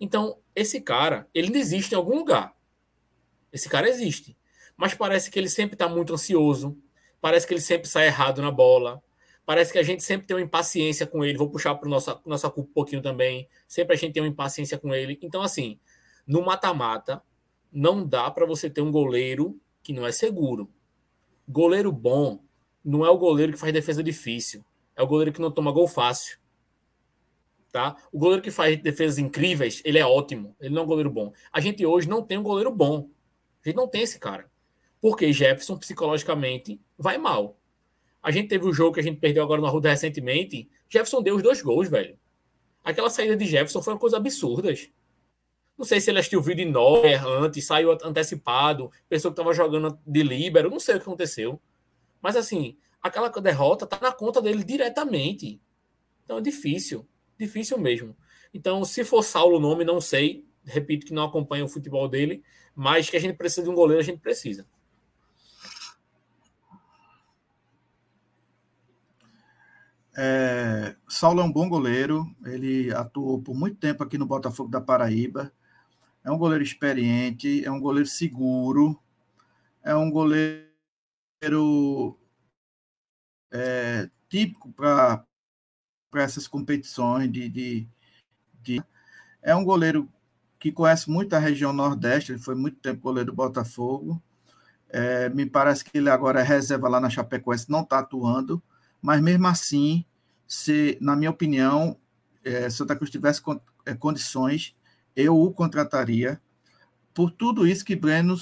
Então, 0.00 0.38
esse 0.54 0.80
cara, 0.80 1.28
ele 1.34 1.50
não 1.50 1.58
existe 1.58 1.92
em 1.92 1.96
algum 1.96 2.16
lugar. 2.16 2.54
Esse 3.52 3.68
cara 3.68 3.88
existe. 3.88 4.36
Mas 4.76 4.94
parece 4.94 5.30
que 5.30 5.38
ele 5.38 5.48
sempre 5.48 5.74
está 5.74 5.88
muito 5.88 6.12
ansioso. 6.12 6.76
Parece 7.20 7.46
que 7.46 7.54
ele 7.54 7.60
sempre 7.60 7.88
sai 7.88 8.06
errado 8.06 8.42
na 8.42 8.50
bola. 8.50 9.02
Parece 9.46 9.72
que 9.72 9.78
a 9.78 9.82
gente 9.82 10.02
sempre 10.02 10.26
tem 10.26 10.36
uma 10.36 10.42
impaciência 10.42 11.06
com 11.06 11.24
ele. 11.24 11.38
Vou 11.38 11.48
puxar 11.48 11.74
para 11.76 11.88
nossa, 11.88 12.20
nossa 12.26 12.50
culpa 12.50 12.70
um 12.70 12.74
pouquinho 12.74 13.00
também. 13.00 13.48
Sempre 13.66 13.94
a 13.94 13.98
gente 13.98 14.12
tem 14.12 14.22
uma 14.22 14.28
impaciência 14.28 14.76
com 14.76 14.94
ele. 14.94 15.18
Então, 15.22 15.40
assim, 15.40 15.80
no 16.26 16.44
mata-mata, 16.44 17.22
não 17.72 18.06
dá 18.06 18.30
para 18.30 18.44
você 18.44 18.68
ter 18.68 18.82
um 18.82 18.90
goleiro 18.90 19.58
que 19.82 19.92
não 19.92 20.06
é 20.06 20.12
seguro. 20.12 20.70
Goleiro 21.48 21.92
bom 21.92 22.40
não 22.84 23.04
é 23.04 23.10
o 23.10 23.18
goleiro 23.18 23.52
que 23.52 23.58
faz 23.58 23.72
defesa 23.72 24.02
difícil. 24.02 24.64
É 24.94 25.02
o 25.02 25.06
goleiro 25.06 25.32
que 25.32 25.40
não 25.40 25.50
toma 25.50 25.72
gol 25.72 25.88
fácil. 25.88 26.38
Tá? 27.72 27.96
O 28.10 28.18
goleiro 28.18 28.42
que 28.42 28.50
faz 28.50 28.80
defesas 28.80 29.18
incríveis, 29.18 29.82
ele 29.84 29.98
é 29.98 30.06
ótimo. 30.06 30.56
Ele 30.60 30.74
não 30.74 30.82
é 30.82 30.84
um 30.84 30.88
goleiro 30.88 31.10
bom. 31.10 31.32
A 31.52 31.60
gente 31.60 31.84
hoje 31.84 32.08
não 32.08 32.22
tem 32.22 32.38
um 32.38 32.42
goleiro 32.42 32.70
bom. 32.70 33.10
A 33.64 33.68
gente 33.68 33.76
não 33.76 33.88
tem 33.88 34.02
esse 34.02 34.18
cara. 34.18 34.50
Porque 35.00 35.32
Jefferson, 35.32 35.76
psicologicamente, 35.76 36.80
vai 36.96 37.18
mal. 37.18 37.58
A 38.22 38.30
gente 38.30 38.48
teve 38.48 38.66
o 38.66 38.72
jogo 38.72 38.94
que 38.94 39.00
a 39.00 39.02
gente 39.02 39.20
perdeu 39.20 39.42
agora 39.42 39.60
no 39.60 39.66
Arruda 39.66 39.90
recentemente. 39.90 40.70
Jefferson 40.88 41.22
deu 41.22 41.36
os 41.36 41.42
dois 41.42 41.60
gols, 41.60 41.88
velho. 41.88 42.18
Aquela 42.82 43.10
saída 43.10 43.36
de 43.36 43.44
Jefferson 43.44 43.82
foi 43.82 43.92
uma 43.92 44.00
coisa 44.00 44.16
absurda. 44.16 44.72
Não 45.76 45.84
sei 45.84 46.00
se 46.00 46.10
ele 46.10 46.18
assistiu 46.18 46.40
o 46.40 46.42
vídeo 46.42 46.64
de 46.64 46.70
nó, 46.70 47.04
errante, 47.04 47.60
saiu 47.60 47.92
antecipado, 48.02 48.90
pensou 49.08 49.30
que 49.30 49.34
estava 49.34 49.52
jogando 49.52 49.98
de 50.06 50.22
líbero, 50.22 50.70
não 50.70 50.80
sei 50.80 50.94
o 50.94 50.98
que 50.98 51.02
aconteceu. 51.02 51.60
Mas 52.22 52.34
assim, 52.34 52.78
aquela 53.02 53.28
derrota 53.28 53.86
tá 53.86 53.98
na 54.00 54.10
conta 54.10 54.40
dele 54.40 54.64
diretamente. 54.64 55.60
Então 56.24 56.38
é 56.38 56.40
difícil, 56.40 57.06
difícil 57.38 57.78
mesmo. 57.78 58.16
Então, 58.54 58.84
se 58.84 59.04
for 59.04 59.22
Saulo 59.22 59.58
o 59.58 59.60
nome, 59.60 59.84
não 59.84 60.00
sei. 60.00 60.46
Repito 60.64 61.06
que 61.06 61.12
não 61.12 61.24
acompanho 61.24 61.66
o 61.66 61.68
futebol 61.68 62.08
dele, 62.08 62.42
mas 62.74 63.08
que 63.08 63.16
a 63.16 63.20
gente 63.20 63.36
precisa 63.36 63.62
de 63.62 63.68
um 63.70 63.74
goleiro, 63.74 64.00
a 64.00 64.04
gente 64.04 64.18
precisa. 64.18 64.66
É, 70.18 70.96
Saulo 71.06 71.42
é 71.42 71.44
um 71.44 71.52
bom 71.52 71.68
goleiro, 71.68 72.24
ele 72.46 72.90
atuou 72.94 73.40
por 73.42 73.54
muito 73.54 73.76
tempo 73.76 74.02
aqui 74.02 74.16
no 74.16 74.24
Botafogo 74.24 74.70
da 74.70 74.80
Paraíba. 74.80 75.52
É 76.26 76.30
um 76.30 76.36
goleiro 76.36 76.64
experiente, 76.64 77.64
é 77.64 77.70
um 77.70 77.78
goleiro 77.78 78.08
seguro, 78.08 79.00
é 79.80 79.94
um 79.94 80.10
goleiro 80.10 80.66
é, 83.52 84.10
típico 84.28 84.72
para 84.72 85.24
essas 86.16 86.48
competições 86.48 87.30
de, 87.30 87.48
de, 87.48 87.88
de, 88.60 88.82
É 89.40 89.54
um 89.54 89.62
goleiro 89.62 90.12
que 90.58 90.72
conhece 90.72 91.08
muito 91.08 91.32
a 91.34 91.38
região 91.38 91.72
Nordeste, 91.72 92.32
ele 92.32 92.40
foi 92.40 92.56
muito 92.56 92.80
tempo 92.80 93.02
goleiro 93.02 93.30
do 93.30 93.36
Botafogo. 93.36 94.20
É, 94.88 95.28
me 95.28 95.46
parece 95.46 95.84
que 95.84 95.96
ele 95.96 96.10
agora 96.10 96.40
é 96.40 96.42
reserva 96.42 96.88
lá 96.88 97.00
na 97.00 97.08
Chapecoense, 97.08 97.70
não 97.70 97.82
está 97.82 98.00
atuando, 98.00 98.60
mas 99.00 99.20
mesmo 99.20 99.46
assim, 99.46 100.04
se, 100.44 100.98
na 101.00 101.14
minha 101.14 101.30
opinião, 101.30 101.96
é, 102.44 102.68
Santa 102.68 102.96
Cruz 102.96 103.10
tivesse 103.10 103.40
é, 103.84 103.94
condições, 103.94 104.74
eu 105.16 105.40
o 105.40 105.52
contrataria 105.52 106.40
por 107.14 107.30
tudo 107.30 107.66
isso 107.66 107.84
que 107.84 107.96
Breno 107.96 108.36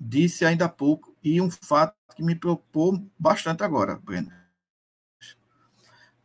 disse 0.00 0.44
ainda 0.44 0.66
há 0.66 0.68
pouco 0.68 1.14
e 1.22 1.40
um 1.40 1.50
fato 1.50 1.96
que 2.14 2.22
me 2.22 2.36
preocupou 2.36 3.04
bastante 3.18 3.64
agora, 3.64 3.96
Breno. 3.96 4.30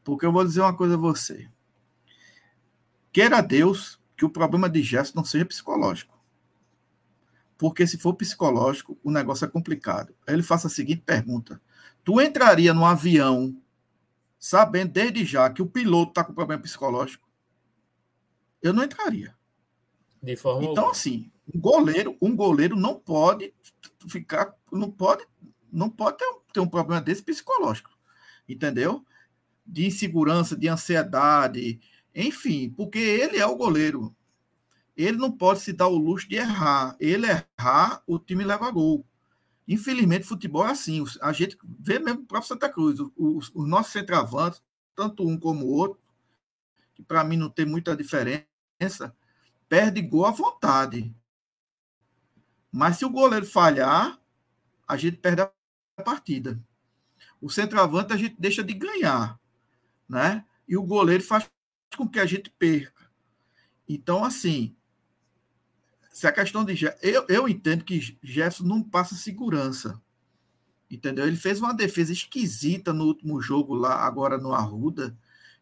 Porque 0.04 0.26
eu 0.26 0.32
vou 0.32 0.46
dizer 0.46 0.62
uma 0.62 0.78
coisa 0.78 0.94
a 0.94 0.98
você. 0.98 1.50
Queira 3.12 3.42
Deus 3.42 4.00
que 4.16 4.24
o 4.24 4.30
problema 4.30 4.70
de 4.70 4.82
Gerson 4.82 5.14
não 5.16 5.26
seja 5.26 5.46
psicológico. 5.46 6.16
Porque 7.58 7.88
se 7.88 7.98
for 7.98 8.14
psicológico, 8.14 8.98
o 9.04 9.10
negócio 9.10 9.46
é 9.46 9.48
complicado. 9.48 10.14
Ele 10.28 10.44
faça 10.44 10.68
a 10.68 10.70
seguinte 10.70 11.02
pergunta: 11.04 11.60
Tu 12.04 12.22
entraria 12.22 12.74
no 12.74 12.86
avião 12.86 13.60
sabendo 14.40 14.94
desde 14.94 15.26
já 15.26 15.50
que 15.50 15.62
o 15.62 15.68
piloto 15.68 16.12
está 16.12 16.24
com 16.24 16.34
problema 16.34 16.62
psicológico? 16.62 17.28
Eu 18.62 18.74
não 18.74 18.84
entraria. 18.84 19.37
De 20.22 20.36
forma 20.36 20.62
então, 20.62 20.86
alguma. 20.86 20.92
assim, 20.92 21.32
um 21.54 21.60
goleiro, 21.60 22.18
um 22.22 22.36
goleiro 22.36 22.76
não 22.76 22.96
pode 22.96 23.54
ficar, 24.08 24.54
não 24.72 24.92
pode, 24.92 25.26
não 25.72 25.90
pode 25.90 26.18
ter, 26.18 26.26
ter 26.54 26.60
um 26.60 26.68
problema 26.68 27.02
desse 27.02 27.24
psicológico, 27.24 27.90
entendeu? 28.48 29.06
De 29.66 29.86
insegurança, 29.86 30.56
de 30.56 30.68
ansiedade, 30.68 31.80
enfim, 32.14 32.70
porque 32.76 32.98
ele 32.98 33.38
é 33.38 33.46
o 33.46 33.56
goleiro. 33.56 34.16
Ele 34.96 35.18
não 35.18 35.32
pode 35.32 35.60
se 35.60 35.72
dar 35.72 35.88
o 35.88 35.98
luxo 35.98 36.28
de 36.28 36.38
errar. 36.38 36.98
Ele 37.00 37.28
errar, 37.28 38.02
o 38.08 38.18
time 38.18 38.44
leva 38.44 38.72
gol. 38.72 39.06
Infelizmente, 39.68 40.26
futebol 40.26 40.66
é 40.66 40.72
assim. 40.72 41.04
A 41.22 41.32
gente 41.32 41.56
vê 41.80 42.00
mesmo 42.00 42.22
o 42.22 42.26
próprio 42.26 42.48
Santa 42.48 42.68
Cruz, 42.68 43.00
os, 43.16 43.52
os 43.54 43.68
nossos 43.70 43.92
centroavantes, 43.92 44.64
tanto 44.96 45.28
um 45.28 45.38
como 45.38 45.66
o 45.66 45.70
outro, 45.70 46.00
que 46.96 47.04
para 47.04 47.24
mim 47.24 47.38
não 47.38 47.50
tem 47.50 47.66
muita 47.66 47.96
diferença, 47.96 49.16
perde 49.68 50.02
gol 50.02 50.26
à 50.26 50.32
vontade. 50.32 51.16
Mas 52.72 52.98
se 52.98 53.06
o 53.06 53.10
goleiro 53.10 53.46
falhar, 53.46 54.20
a 54.88 54.98
gente 54.98 55.18
perde 55.18 55.42
a 55.42 55.52
partida. 56.04 56.60
O 57.42 57.50
centroavante 57.50 58.14
a 58.14 58.18
gente 58.18 58.36
deixa 58.40 58.64
de 58.64 58.74
ganhar, 58.74 59.40
né? 60.08 60.46
E 60.68 60.76
o 60.78 60.84
goleiro 60.84 61.24
faz 61.24 61.50
com 61.96 62.08
que 62.08 62.20
a 62.20 62.26
gente 62.26 62.50
perca. 62.50 63.10
Então, 63.88 64.24
assim, 64.24 64.76
se 66.12 66.28
a 66.28 66.32
questão 66.32 66.66
de 66.66 66.78
eu, 67.02 67.26
eu 67.30 67.48
entendo 67.48 67.84
que 67.84 68.18
Jefferson 68.22 68.64
não 68.64 68.84
passa 68.84 69.16
segurança. 69.16 70.02
Entendeu? 70.90 71.28
Ele 71.28 71.36
fez 71.36 71.60
uma 71.60 71.74
defesa 71.74 72.14
esquisita 72.14 72.94
no 72.94 73.06
último 73.06 73.42
jogo 73.42 73.76
lá, 73.76 74.06
agora 74.06 74.38
no 74.38 74.54
Arruda, 74.54 75.18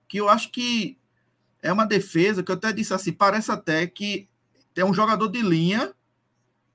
que 0.07 0.17
eu 0.17 0.29
acho 0.29 0.51
que 0.51 0.99
é 1.65 1.73
uma 1.73 1.87
defesa 1.87 2.43
que 2.43 2.51
eu 2.51 2.55
até 2.55 2.71
disse 2.71 2.93
assim, 2.93 3.11
parece 3.11 3.51
até 3.51 3.87
que 3.87 4.29
tem 4.71 4.85
um 4.85 4.93
jogador 4.93 5.27
de 5.27 5.41
linha 5.41 5.95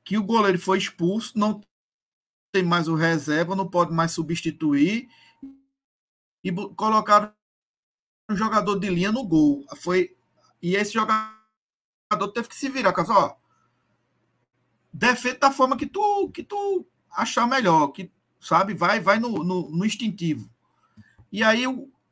que 0.03 0.19
o 0.19 0.25
goleiro 0.25 0.59
foi 0.59 0.79
expulso, 0.79 1.39
não 1.39 1.61
tem 2.51 2.65
mais 2.65 2.89
o 2.89 2.97
reserva, 2.97 3.55
não 3.55 3.69
pode 3.69 3.93
mais 3.93 4.11
substituir 4.11 5.09
e 6.43 6.51
colocaram 6.75 7.33
um 8.29 8.35
jogador 8.35 8.81
de 8.81 8.89
linha 8.89 9.13
no 9.13 9.25
gol. 9.25 9.65
Foi 9.77 10.17
e 10.61 10.75
esse 10.75 10.93
jogador 10.93 11.31
teve 12.35 12.49
que 12.49 12.57
se 12.57 12.69
virar, 12.69 12.93
caso, 12.93 13.13
ó, 13.13 13.37
defende 14.93 15.39
da 15.39 15.53
forma 15.53 15.77
que 15.77 15.87
tu 15.87 16.29
que 16.31 16.43
tu 16.43 16.85
achar 17.13 17.47
melhor, 17.47 17.89
que 17.93 18.11
sabe, 18.41 18.75
vai 18.75 18.99
vai 18.99 19.21
no, 19.21 19.45
no, 19.45 19.71
no 19.71 19.87
instintivo. 19.87 20.51
E 21.31 21.45
aí 21.45 21.65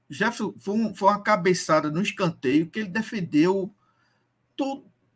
Jefferson 0.09 0.55
foi, 0.59 0.75
um, 0.75 0.95
foi 0.95 1.09
uma 1.09 1.23
cabeçada 1.23 1.91
no 1.91 2.03
escanteio 2.03 2.69
que 2.69 2.79
ele 2.79 2.89
defendeu 2.89 3.73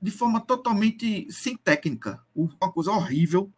de 0.01 0.11
forma 0.11 0.41
totalmente 0.41 1.31
sem 1.31 1.57
técnica, 1.57 2.23
uma 2.35 2.73
coisa 2.73 2.93
horrível. 2.93 3.51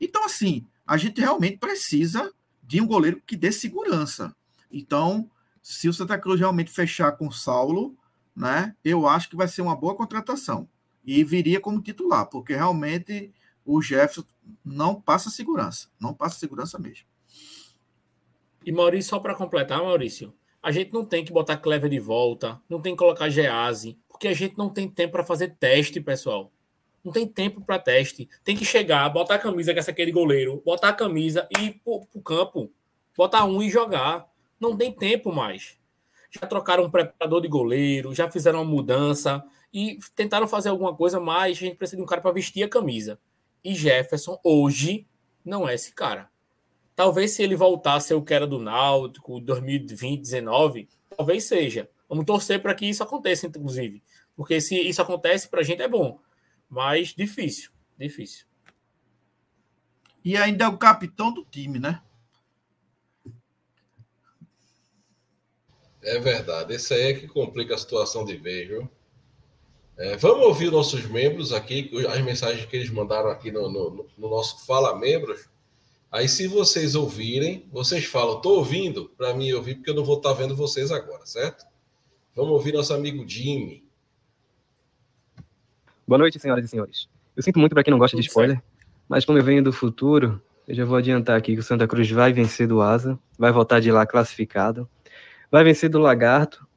Então 0.00 0.24
assim, 0.24 0.66
a 0.86 0.96
gente 0.96 1.20
realmente 1.20 1.58
precisa 1.58 2.32
de 2.62 2.80
um 2.80 2.86
goleiro 2.86 3.22
que 3.26 3.36
dê 3.36 3.52
segurança. 3.52 4.34
Então, 4.70 5.30
se 5.62 5.88
o 5.88 5.92
Santa 5.92 6.18
Cruz 6.18 6.40
realmente 6.40 6.70
fechar 6.70 7.12
com 7.12 7.28
o 7.28 7.32
Saulo, 7.32 7.96
né, 8.34 8.74
eu 8.84 9.06
acho 9.06 9.28
que 9.28 9.36
vai 9.36 9.46
ser 9.46 9.62
uma 9.62 9.76
boa 9.76 9.94
contratação. 9.94 10.68
E 11.04 11.22
viria 11.24 11.60
como 11.60 11.82
titular, 11.82 12.26
porque 12.26 12.54
realmente 12.54 13.32
o 13.64 13.82
Jefferson 13.82 14.24
não 14.64 15.00
passa 15.00 15.30
segurança. 15.30 15.88
Não 16.00 16.14
passa 16.14 16.38
segurança 16.38 16.78
mesmo. 16.78 17.06
E 18.64 18.72
Maurício, 18.72 19.10
só 19.10 19.18
para 19.18 19.34
completar, 19.34 19.78
Maurício, 19.78 20.32
a 20.62 20.70
gente 20.70 20.92
não 20.92 21.04
tem 21.04 21.24
que 21.24 21.32
botar 21.32 21.56
Clever 21.56 21.90
de 21.90 21.98
volta, 21.98 22.60
não 22.68 22.80
tem 22.80 22.92
que 22.92 22.98
colocar 22.98 23.28
Gease, 23.28 23.98
porque 24.08 24.28
a 24.28 24.34
gente 24.34 24.56
não 24.56 24.70
tem 24.70 24.88
tempo 24.88 25.12
para 25.12 25.24
fazer 25.24 25.56
teste, 25.58 26.00
pessoal. 26.00 26.52
Não 27.02 27.12
tem 27.12 27.26
tempo 27.26 27.60
para 27.60 27.80
teste. 27.80 28.28
Tem 28.44 28.56
que 28.56 28.64
chegar, 28.64 29.08
botar 29.08 29.34
a 29.34 29.38
camisa 29.38 29.72
que 29.74 29.80
é 29.80 29.82
aquele 29.82 30.12
goleiro, 30.12 30.62
botar 30.64 30.90
a 30.90 30.92
camisa 30.92 31.48
e 31.58 31.64
ir 31.64 31.80
pro, 31.84 32.06
pro 32.06 32.22
campo, 32.22 32.70
botar 33.16 33.44
um 33.44 33.60
e 33.60 33.68
jogar. 33.68 34.30
Não 34.60 34.76
tem 34.76 34.92
tempo 34.92 35.32
mais. 35.32 35.76
Já 36.30 36.46
trocaram 36.46 36.84
um 36.84 36.90
preparador 36.90 37.40
de 37.40 37.48
goleiro, 37.48 38.14
já 38.14 38.30
fizeram 38.30 38.62
uma 38.62 38.70
mudança 38.70 39.44
e 39.74 39.98
tentaram 40.14 40.46
fazer 40.46 40.68
alguma 40.68 40.94
coisa, 40.94 41.18
mas 41.18 41.56
a 41.56 41.60
gente 41.60 41.76
precisa 41.76 41.96
de 41.96 42.02
um 42.04 42.06
cara 42.06 42.20
para 42.20 42.30
vestir 42.30 42.62
a 42.62 42.68
camisa. 42.68 43.18
E 43.64 43.74
Jefferson, 43.74 44.38
hoje, 44.44 45.06
não 45.44 45.68
é 45.68 45.74
esse 45.74 45.92
cara. 45.92 46.31
Talvez 47.02 47.32
se 47.32 47.42
ele 47.42 47.56
voltasse 47.56 48.14
o 48.14 48.22
que 48.22 48.32
era 48.32 48.46
do 48.46 48.60
Náutico, 48.60 49.40
2020, 49.40 50.20
19, 50.20 50.88
talvez 51.16 51.42
seja. 51.42 51.90
Vamos 52.08 52.24
torcer 52.24 52.62
para 52.62 52.76
que 52.76 52.86
isso 52.86 53.02
aconteça, 53.02 53.48
inclusive. 53.48 54.00
Porque 54.36 54.60
se 54.60 54.78
isso 54.80 55.02
acontece, 55.02 55.48
para 55.48 55.62
a 55.62 55.64
gente 55.64 55.82
é 55.82 55.88
bom. 55.88 56.20
Mas 56.70 57.08
difícil, 57.08 57.72
difícil. 57.98 58.46
E 60.24 60.36
ainda 60.36 60.66
é 60.66 60.68
o 60.68 60.78
capitão 60.78 61.34
do 61.34 61.44
time, 61.44 61.80
né? 61.80 62.00
É 66.04 66.20
verdade. 66.20 66.72
Esse 66.72 66.94
aí 66.94 67.02
é 67.02 67.14
que 67.14 67.26
complica 67.26 67.74
a 67.74 67.78
situação 67.78 68.24
de 68.24 68.36
vez, 68.36 68.68
viu? 68.68 68.88
É, 69.98 70.16
vamos 70.18 70.46
ouvir 70.46 70.70
nossos 70.70 71.04
membros 71.06 71.52
aqui, 71.52 71.90
as 72.08 72.20
mensagens 72.20 72.64
que 72.64 72.76
eles 72.76 72.90
mandaram 72.90 73.28
aqui 73.28 73.50
no, 73.50 73.68
no, 73.68 74.08
no 74.16 74.30
nosso 74.30 74.64
Fala 74.64 74.96
Membros. 74.96 75.50
Aí, 76.12 76.28
se 76.28 76.46
vocês 76.46 76.94
ouvirem, 76.94 77.66
vocês 77.72 78.04
falam, 78.04 78.36
estou 78.36 78.58
ouvindo, 78.58 79.08
para 79.16 79.32
mim 79.32 79.50
ouvir, 79.52 79.76
porque 79.76 79.88
eu 79.88 79.94
não 79.94 80.04
vou 80.04 80.18
estar 80.18 80.28
tá 80.28 80.34
vendo 80.34 80.54
vocês 80.54 80.92
agora, 80.92 81.24
certo? 81.24 81.64
Vamos 82.36 82.52
ouvir 82.52 82.74
nosso 82.74 82.92
amigo 82.92 83.26
Jimmy. 83.26 83.82
Boa 86.06 86.18
noite, 86.18 86.38
senhoras 86.38 86.66
e 86.66 86.68
senhores. 86.68 87.08
Eu 87.34 87.42
sinto 87.42 87.58
muito 87.58 87.72
para 87.72 87.82
quem 87.82 87.90
não 87.90 87.98
gosta 87.98 88.14
Tudo 88.14 88.24
de 88.24 88.28
spoiler, 88.28 88.56
certo. 88.56 88.68
mas 89.08 89.24
como 89.24 89.38
eu 89.38 89.42
venho 89.42 89.64
do 89.64 89.72
futuro, 89.72 90.38
eu 90.68 90.74
já 90.74 90.84
vou 90.84 90.98
adiantar 90.98 91.38
aqui 91.38 91.54
que 91.54 91.60
o 91.60 91.62
Santa 91.62 91.88
Cruz 91.88 92.10
vai 92.10 92.30
vencer 92.30 92.68
do 92.68 92.82
Asa, 92.82 93.18
vai 93.38 93.50
voltar 93.50 93.80
de 93.80 93.90
lá 93.90 94.04
classificado, 94.04 94.86
vai 95.50 95.64
vencer 95.64 95.88
do 95.88 95.98
Lagarto, 95.98 96.68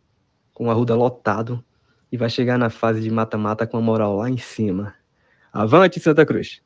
com 0.54 0.72
a 0.72 0.74
Ruda 0.74 0.96
lotado, 0.96 1.62
e 2.10 2.16
vai 2.16 2.30
chegar 2.30 2.58
na 2.58 2.70
fase 2.70 3.02
de 3.02 3.12
mata-mata 3.12 3.68
com 3.68 3.76
a 3.76 3.82
moral 3.82 4.16
lá 4.16 4.30
em 4.30 4.38
cima. 4.38 4.96
Avante, 5.52 6.00
Santa 6.00 6.26
Cruz! 6.26 6.64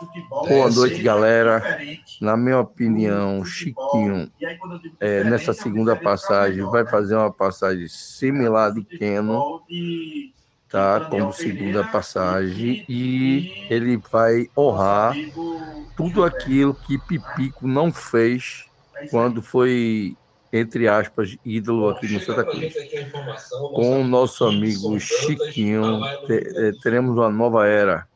Boa 0.00 0.70
noite, 0.70 1.00
galera. 1.02 1.62
Na 2.20 2.36
minha 2.36 2.58
opinião, 2.60 3.44
Chiquinho, 3.44 4.30
é, 5.00 5.24
nessa 5.24 5.52
segunda 5.54 5.96
passagem, 5.96 6.64
vai 6.68 6.86
fazer 6.86 7.14
uma 7.16 7.32
passagem 7.32 7.86
similar 7.88 8.72
de 8.72 8.84
Keno, 8.84 9.46
tá? 10.68 11.00
Como 11.00 11.32
segunda 11.32 11.84
passagem, 11.84 12.84
e 12.88 13.48
ele 13.68 13.96
vai 14.10 14.46
honrar 14.56 15.14
tudo 15.96 16.24
aquilo 16.24 16.74
que 16.74 16.98
Pipico 16.98 17.66
não 17.66 17.92
fez 17.92 18.66
quando 19.06 19.42
foi 19.42 20.18
entre 20.52 20.88
aspas, 20.88 21.36
ídolo 21.44 21.88
aqui 21.90 22.08
no 22.08 22.20
Santa 22.20 22.44
Cruz. 22.44 22.74
Com 23.74 24.00
o 24.00 24.04
nosso 24.04 24.44
amigo 24.44 24.98
Chiquinho, 24.98 26.04
eh, 26.28 26.72
teremos 26.82 27.16
uma 27.16 27.30
nova 27.30 27.66
era. 27.66 28.06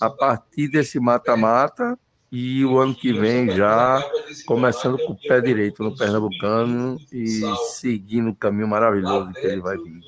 A 0.00 0.10
partir 0.10 0.68
desse 0.68 0.98
mata-mata 0.98 1.98
e 2.30 2.64
o 2.64 2.78
ano 2.78 2.94
que 2.94 3.12
vem 3.12 3.50
já 3.50 4.02
começando 4.46 4.98
com 4.98 5.12
o 5.12 5.16
pé 5.16 5.40
direito 5.40 5.82
no 5.82 5.96
Pernambucano 5.96 6.98
e 7.12 7.42
seguindo 7.70 8.30
o 8.30 8.34
caminho 8.34 8.68
maravilhoso 8.68 9.32
que 9.32 9.46
ele 9.46 9.60
vai 9.60 9.76
vir, 9.76 10.00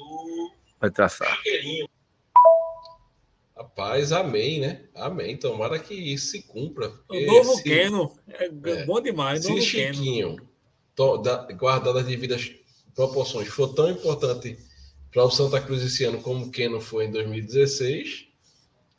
vai 0.81 0.91
traçar. 0.91 1.39
Rapaz, 3.57 4.13
amém, 4.13 4.61
né? 4.61 4.83
Amém. 4.95 5.37
Tomara 5.37 5.79
que 5.79 5.95
isso 5.95 6.33
se 6.33 6.43
cumpra. 6.43 6.93
O 7.09 7.27
novo 7.27 7.63
Keno 7.63 8.13
é, 8.29 8.47
é 8.47 8.85
bom 8.85 9.01
demais. 9.01 9.45
Se 9.45 9.63
Chiquinho 9.63 10.37
guardado 10.37 10.56
as 11.99 12.07
devidas 12.07 12.53
proporções, 12.95 13.49
for 13.49 13.75
tão 13.75 13.91
importante 13.91 14.59
para 15.13 15.25
o 15.25 15.31
Santa 15.31 15.61
Cruz 15.61 15.83
esse 15.83 16.05
ano 16.05 16.21
como 16.21 16.51
Keno 16.51 16.81
foi 16.81 17.07
em 17.07 17.11
2016, 17.11 18.27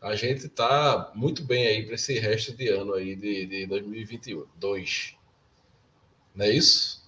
a 0.02 0.16
gente 0.16 0.45
está 0.45 1.12
muito 1.16 1.43
bem 1.43 1.68
aí 1.68 1.86
para 1.86 1.95
esse 1.95 2.18
resto 2.20 2.56
de 2.56 2.68
ano 2.70 2.93
aí 2.93 3.16
de, 3.16 3.45
de 3.45 3.66
2022. 3.66 5.16
Não 6.36 6.45
é 6.45 6.50
isso? 6.52 7.06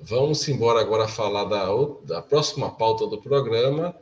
Vamos 0.00 0.48
embora 0.48 0.80
agora 0.80 1.06
falar 1.06 1.44
da, 1.44 1.66
da 2.04 2.22
próxima 2.22 2.70
pauta 2.70 3.06
do 3.06 3.20
programa. 3.20 3.94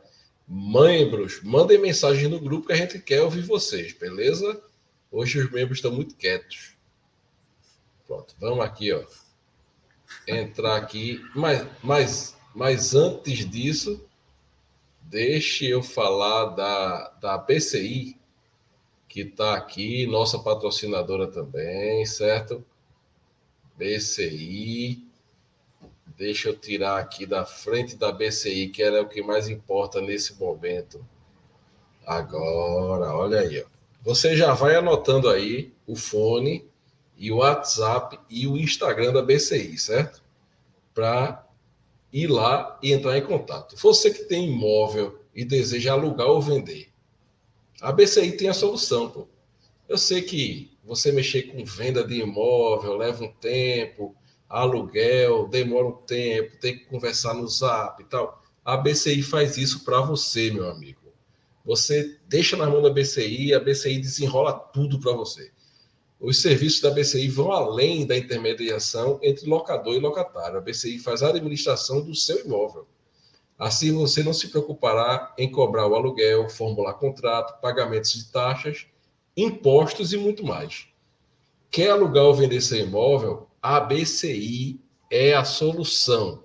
Membros, 0.47 1.43
mandem 1.43 1.77
mensagem 1.77 2.29
no 2.29 2.39
grupo 2.39 2.67
que 2.67 2.73
a 2.73 2.77
gente 2.77 2.97
quer 2.97 3.21
ouvir 3.21 3.41
vocês, 3.41 3.93
beleza? 3.93 4.63
Hoje 5.11 5.39
os 5.39 5.51
membros 5.51 5.79
estão 5.79 5.91
muito 5.91 6.15
quietos. 6.15 6.78
Pronto, 8.09 8.35
vamos 8.39 8.65
aqui, 8.65 8.91
ó. 8.91 9.03
Entrar 10.27 10.77
aqui. 10.77 11.23
Mas, 11.35 11.67
mas, 11.83 12.37
mas 12.55 12.95
antes 12.95 13.47
disso, 13.47 14.03
deixe 15.03 15.67
eu 15.67 15.83
falar 15.83 16.45
da, 16.55 17.09
da 17.21 17.37
PCI, 17.37 18.17
que 19.07 19.21
está 19.21 19.53
aqui, 19.53 20.07
nossa 20.07 20.39
patrocinadora 20.39 21.27
também, 21.27 22.03
certo? 22.07 22.65
BCI. 23.77 25.07
Deixa 26.17 26.49
eu 26.49 26.57
tirar 26.57 26.97
aqui 26.97 27.27
da 27.27 27.45
frente 27.45 27.95
da 27.95 28.11
BCI, 28.11 28.69
que 28.69 28.81
era 28.81 29.03
o 29.03 29.07
que 29.07 29.21
mais 29.21 29.47
importa 29.47 30.01
nesse 30.01 30.33
momento. 30.33 31.05
Agora, 32.07 33.15
olha 33.15 33.41
aí, 33.41 33.61
ó. 33.61 33.67
Você 34.01 34.35
já 34.35 34.55
vai 34.55 34.75
anotando 34.75 35.29
aí 35.29 35.71
o 35.85 35.95
fone 35.95 36.67
e 37.19 37.31
o 37.31 37.37
WhatsApp 37.37 38.17
e 38.29 38.47
o 38.47 38.57
Instagram 38.57 39.11
da 39.11 39.21
BCI, 39.21 39.77
certo? 39.77 40.23
Para 40.93 41.45
ir 42.11 42.27
lá 42.27 42.79
e 42.81 42.93
entrar 42.93 43.17
em 43.17 43.25
contato. 43.25 43.75
Você 43.77 44.09
que 44.09 44.23
tem 44.23 44.47
imóvel 44.47 45.19
e 45.35 45.43
deseja 45.43 45.91
alugar 45.91 46.27
ou 46.27 46.41
vender, 46.41 46.87
A 47.81 47.91
BCI 47.91 48.37
tem 48.37 48.49
a 48.49 48.53
solução, 48.53 49.09
pô. 49.09 49.27
Eu 49.87 49.97
sei 49.97 50.21
que 50.21 50.77
você 50.83 51.11
mexer 51.11 51.43
com 51.43 51.63
venda 51.63 52.05
de 52.05 52.21
imóvel 52.21 52.97
leva 52.97 53.23
um 53.23 53.31
tempo, 53.33 54.15
aluguel 54.47 55.47
demora 55.47 55.87
um 55.87 55.91
tempo, 55.91 56.57
tem 56.57 56.77
que 56.77 56.85
conversar 56.85 57.33
no 57.33 57.47
Zap 57.47 58.01
e 58.01 58.05
tal. 58.05 58.41
A 58.63 58.77
BCI 58.77 59.21
faz 59.21 59.57
isso 59.57 59.83
para 59.83 60.01
você, 60.01 60.51
meu 60.51 60.69
amigo. 60.69 60.99
Você 61.65 62.17
deixa 62.27 62.57
na 62.57 62.67
mão 62.67 62.81
da 62.81 62.89
BCI, 62.89 63.53
a 63.53 63.59
BCI 63.59 63.99
desenrola 63.99 64.53
tudo 64.53 64.99
para 64.99 65.11
você. 65.13 65.51
Os 66.19 66.41
serviços 66.41 66.81
da 66.81 66.91
BCI 66.91 67.29
vão 67.29 67.51
além 67.51 68.05
da 68.05 68.17
intermediação 68.17 69.19
entre 69.23 69.49
locador 69.49 69.95
e 69.95 69.99
locatário. 69.99 70.57
A 70.57 70.61
BCI 70.61 70.99
faz 70.99 71.23
a 71.23 71.29
administração 71.29 72.01
do 72.01 72.13
seu 72.13 72.43
imóvel. 72.43 72.85
Assim, 73.57 73.93
você 73.93 74.21
não 74.21 74.33
se 74.33 74.49
preocupará 74.49 75.33
em 75.37 75.49
cobrar 75.49 75.87
o 75.87 75.95
aluguel, 75.95 76.49
formular 76.49 76.93
contrato, 76.95 77.59
pagamentos 77.61 78.13
de 78.13 78.31
taxas, 78.31 78.85
impostos 79.35 80.11
e 80.11 80.17
muito 80.17 80.45
mais. 80.45 80.87
Quer 81.71 81.91
alugar 81.91 82.25
ou 82.25 82.33
vender 82.33 82.59
seu 82.61 82.79
imóvel? 82.79 83.47
A 83.61 83.79
BCI 83.79 84.79
é 85.09 85.33
a 85.33 85.45
solução. 85.45 86.43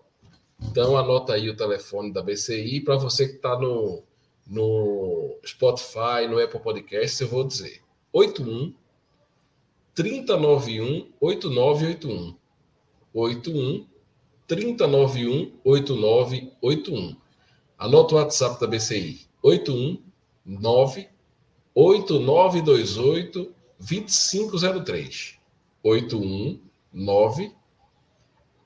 Então, 0.61 0.97
anota 0.97 1.35
aí 1.35 1.49
o 1.49 1.57
telefone 1.57 2.13
da 2.13 2.23
BCI 2.23 2.81
para 2.81 2.97
você 2.97 3.29
que 3.29 3.37
está 3.37 3.59
no, 3.59 4.05
no 4.47 5.37
Spotify, 5.45 6.29
no 6.29 6.39
Apple 6.39 6.61
Podcast, 6.61 7.23
eu 7.23 7.29
vou 7.29 7.45
dizer. 7.45 7.81
81 8.13 8.73
3091 9.95 11.13
8981. 11.21 12.35
81 13.15 13.87
3091 14.49 15.53
8981. 15.65 17.17
Anota 17.79 18.15
o 18.15 18.19
WhatsApp 18.19 18.61
da 18.61 18.67
BCI. 18.67 19.27
819 19.43 21.09
8928 21.75 23.55
2503. 23.79 25.39
819 25.83 27.53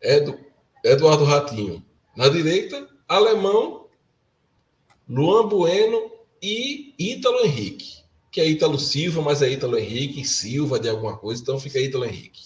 Edu, 0.00 0.45
Eduardo 0.86 1.24
Ratinho 1.24 1.84
na 2.16 2.28
direita, 2.28 2.88
Alemão, 3.08 3.88
Luan 5.08 5.48
Bueno 5.48 6.12
e 6.40 6.94
Ítalo 6.96 7.40
Henrique, 7.40 8.04
que 8.30 8.40
é 8.40 8.48
Ítalo 8.48 8.78
Silva, 8.78 9.20
mas 9.20 9.42
é 9.42 9.50
Ítalo 9.50 9.76
Henrique, 9.76 10.24
Silva 10.24 10.78
de 10.78 10.88
alguma 10.88 11.16
coisa, 11.16 11.42
então 11.42 11.58
fica 11.58 11.80
Ítalo 11.80 12.04
Henrique. 12.04 12.40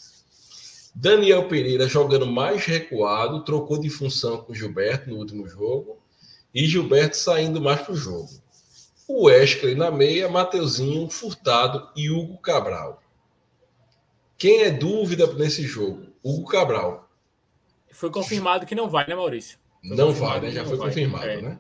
Daniel 0.95 1.49
Pereira 1.49 1.86
jogando 1.86 2.26
mais 2.26 2.64
recuado, 2.64 3.45
trocou 3.45 3.78
de 3.78 3.91
função 3.91 4.38
com 4.38 4.55
Gilberto 4.55 5.11
no 5.11 5.16
último 5.16 5.47
jogo, 5.47 5.99
e 6.55 6.66
Gilberto 6.66 7.18
saindo 7.18 7.61
mais 7.61 7.82
para 7.82 7.93
o 7.93 7.97
jogo. 7.97 8.30
O 9.07 9.24
Wesley 9.24 9.74
na 9.74 9.91
meia, 9.91 10.30
Mateuzinho, 10.30 11.11
Furtado 11.11 11.91
e 11.95 12.09
Hugo 12.11 12.38
Cabral. 12.38 13.03
Quem 14.38 14.62
é 14.62 14.70
dúvida 14.70 15.26
nesse 15.34 15.62
jogo? 15.64 16.07
Hugo 16.24 16.49
Cabral. 16.49 17.09
Foi 17.93 18.11
confirmado 18.11 18.66
que 18.66 18.74
não 18.74 18.88
vai, 18.88 19.07
né, 19.07 19.14
Maurício? 19.14 19.59
Foi 19.86 19.97
não 19.97 20.12
vai, 20.12 20.41
né? 20.41 20.51
Já 20.51 20.64
foi 20.64 20.76
vai. 20.76 20.88
confirmado, 20.88 21.26
é. 21.26 21.41
né? 21.41 21.59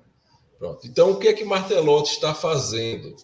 Pronto. 0.58 0.86
Então, 0.86 1.10
o 1.10 1.18
que 1.18 1.28
é 1.28 1.32
que 1.32 1.44
Martelotti 1.44 2.12
está 2.12 2.34
fazendo? 2.34 3.16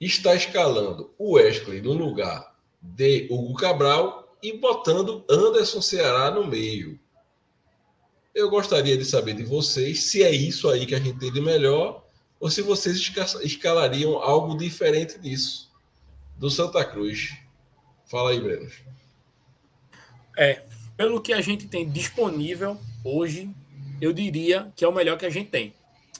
Está 0.00 0.34
escalando 0.34 1.14
o 1.18 1.34
Wesley 1.34 1.80
no 1.80 1.92
lugar 1.92 2.54
de 2.80 3.28
Hugo 3.30 3.54
Cabral 3.54 4.36
e 4.42 4.58
botando 4.58 5.24
Anderson 5.28 5.80
Ceará 5.80 6.30
no 6.30 6.46
meio. 6.46 6.98
Eu 8.34 8.50
gostaria 8.50 8.96
de 8.96 9.04
saber 9.04 9.34
de 9.34 9.44
vocês 9.44 10.04
se 10.04 10.22
é 10.22 10.30
isso 10.30 10.68
aí 10.68 10.86
que 10.86 10.94
a 10.94 10.98
gente 10.98 11.18
tem 11.18 11.32
de 11.32 11.40
melhor 11.40 12.04
ou 12.40 12.50
se 12.50 12.60
vocês 12.62 12.98
escalariam 13.42 14.18
algo 14.18 14.56
diferente 14.56 15.18
disso 15.18 15.70
do 16.36 16.50
Santa 16.50 16.84
Cruz. 16.84 17.36
Fala 18.06 18.30
aí, 18.30 18.40
Breno. 18.40 18.70
É, 20.36 20.62
pelo 20.96 21.20
que 21.20 21.32
a 21.32 21.40
gente 21.40 21.66
tem 21.66 21.88
disponível 21.88 22.78
hoje, 23.04 23.50
eu 24.00 24.12
diria 24.12 24.72
que 24.76 24.84
é 24.84 24.88
o 24.88 24.92
melhor 24.92 25.18
que 25.18 25.26
a 25.26 25.30
gente 25.30 25.50
tem, 25.50 25.74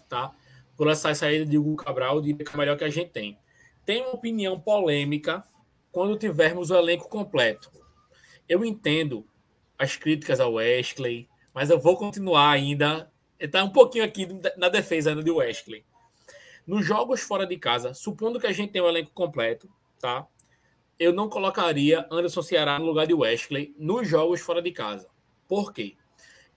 tá? 0.08 0.32
Por 0.76 0.88
essa 0.88 1.14
saída 1.14 1.46
de 1.46 1.56
Hugo 1.56 1.76
Cabral, 1.76 2.16
eu 2.16 2.22
diria 2.22 2.44
que 2.44 2.50
é 2.50 2.54
o 2.54 2.58
melhor 2.58 2.76
que 2.76 2.84
a 2.84 2.90
gente 2.90 3.10
tem. 3.10 3.38
Tem 3.86 4.02
uma 4.02 4.14
opinião 4.14 4.58
polêmica 4.58 5.44
quando 5.92 6.18
tivermos 6.18 6.70
o 6.70 6.76
elenco 6.76 7.08
completo. 7.08 7.70
Eu 8.48 8.64
entendo 8.64 9.24
as 9.78 9.96
críticas 9.96 10.40
ao 10.40 10.54
Wesley, 10.54 11.28
mas 11.52 11.70
eu 11.70 11.78
vou 11.78 11.96
continuar 11.96 12.50
ainda. 12.50 13.10
Está 13.38 13.62
um 13.62 13.70
pouquinho 13.70 14.04
aqui 14.04 14.28
na 14.56 14.68
defesa 14.68 15.10
ainda 15.10 15.22
de 15.22 15.30
Wesley. 15.30 15.84
Nos 16.66 16.84
jogos 16.84 17.20
fora 17.20 17.46
de 17.46 17.56
casa, 17.58 17.94
supondo 17.94 18.40
que 18.40 18.46
a 18.46 18.52
gente 18.52 18.72
tenha 18.72 18.84
o 18.84 18.88
elenco 18.88 19.10
completo, 19.12 19.68
tá? 20.00 20.26
Eu 20.98 21.12
não 21.12 21.28
colocaria 21.28 22.06
Anderson 22.10 22.42
Ceará 22.42 22.78
no 22.78 22.86
lugar 22.86 23.06
de 23.06 23.14
Wesley 23.14 23.74
nos 23.78 24.08
jogos 24.08 24.40
fora 24.40 24.62
de 24.62 24.70
casa. 24.70 25.08
Por 25.48 25.72
quê? 25.72 25.96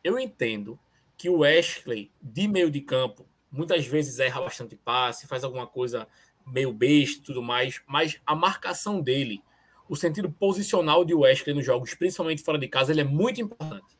Eu 0.03 0.19
entendo 0.19 0.79
que 1.17 1.27
o 1.29 1.39
Wesley, 1.39 2.11
de 2.21 2.47
meio 2.47 2.69
de 2.69 2.81
campo, 2.81 3.25
muitas 3.51 3.87
vezes 3.87 4.19
erra 4.19 4.41
bastante 4.41 4.75
passe, 4.75 5.27
faz 5.27 5.43
alguma 5.43 5.65
coisa 5.65 6.07
meio 6.45 6.71
besta 6.71 7.19
e 7.19 7.21
tudo 7.23 7.41
mais, 7.41 7.81
mas 7.87 8.21
a 8.25 8.35
marcação 8.35 9.01
dele, 9.01 9.43
o 9.89 9.95
sentido 9.95 10.31
posicional 10.31 11.03
de 11.03 11.15
Wesley 11.15 11.55
nos 11.55 11.65
jogos, 11.65 11.95
principalmente 11.95 12.43
fora 12.43 12.59
de 12.59 12.67
casa, 12.67 12.91
ele 12.91 13.01
é 13.01 13.03
muito 13.03 13.41
importante. 13.41 13.97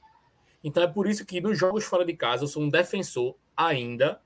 Então 0.63 0.83
é 0.83 0.88
por 0.88 1.07
isso 1.07 1.25
que 1.25 1.41
nos 1.41 1.57
jogos 1.57 1.83
fora 1.83 2.05
de 2.05 2.13
casa 2.13 2.43
eu 2.43 2.47
sou 2.47 2.61
um 2.61 2.69
defensor 2.69 3.35
ainda 3.55 4.21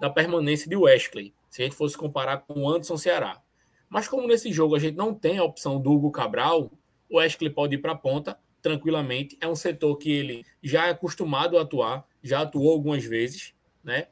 da 0.00 0.08
permanência 0.08 0.68
de 0.68 0.76
Wesley, 0.76 1.34
se 1.50 1.62
a 1.62 1.64
gente 1.64 1.76
fosse 1.76 1.96
comparar 1.96 2.38
com 2.38 2.62
o 2.62 2.68
Anderson 2.68 2.96
Ceará. 2.96 3.42
Mas 3.88 4.08
como 4.08 4.26
nesse 4.26 4.52
jogo 4.52 4.74
a 4.74 4.78
gente 4.78 4.96
não 4.96 5.14
tem 5.14 5.38
a 5.38 5.44
opção 5.44 5.80
do 5.80 5.92
Hugo 5.92 6.10
Cabral, 6.10 6.70
o 7.10 7.18
Wesley 7.18 7.50
pode 7.50 7.76
ir 7.76 7.78
para 7.78 7.92
a 7.92 7.96
ponta 7.96 8.38
tranquilamente. 8.60 9.36
É 9.40 9.46
um 9.46 9.54
setor 9.54 9.96
que 9.96 10.10
ele 10.10 10.44
já 10.62 10.88
é 10.88 10.90
acostumado 10.90 11.56
a 11.56 11.62
atuar, 11.62 12.06
já 12.22 12.42
atuou 12.42 12.72
algumas 12.72 13.04
vezes, 13.04 13.54
né? 13.82 14.08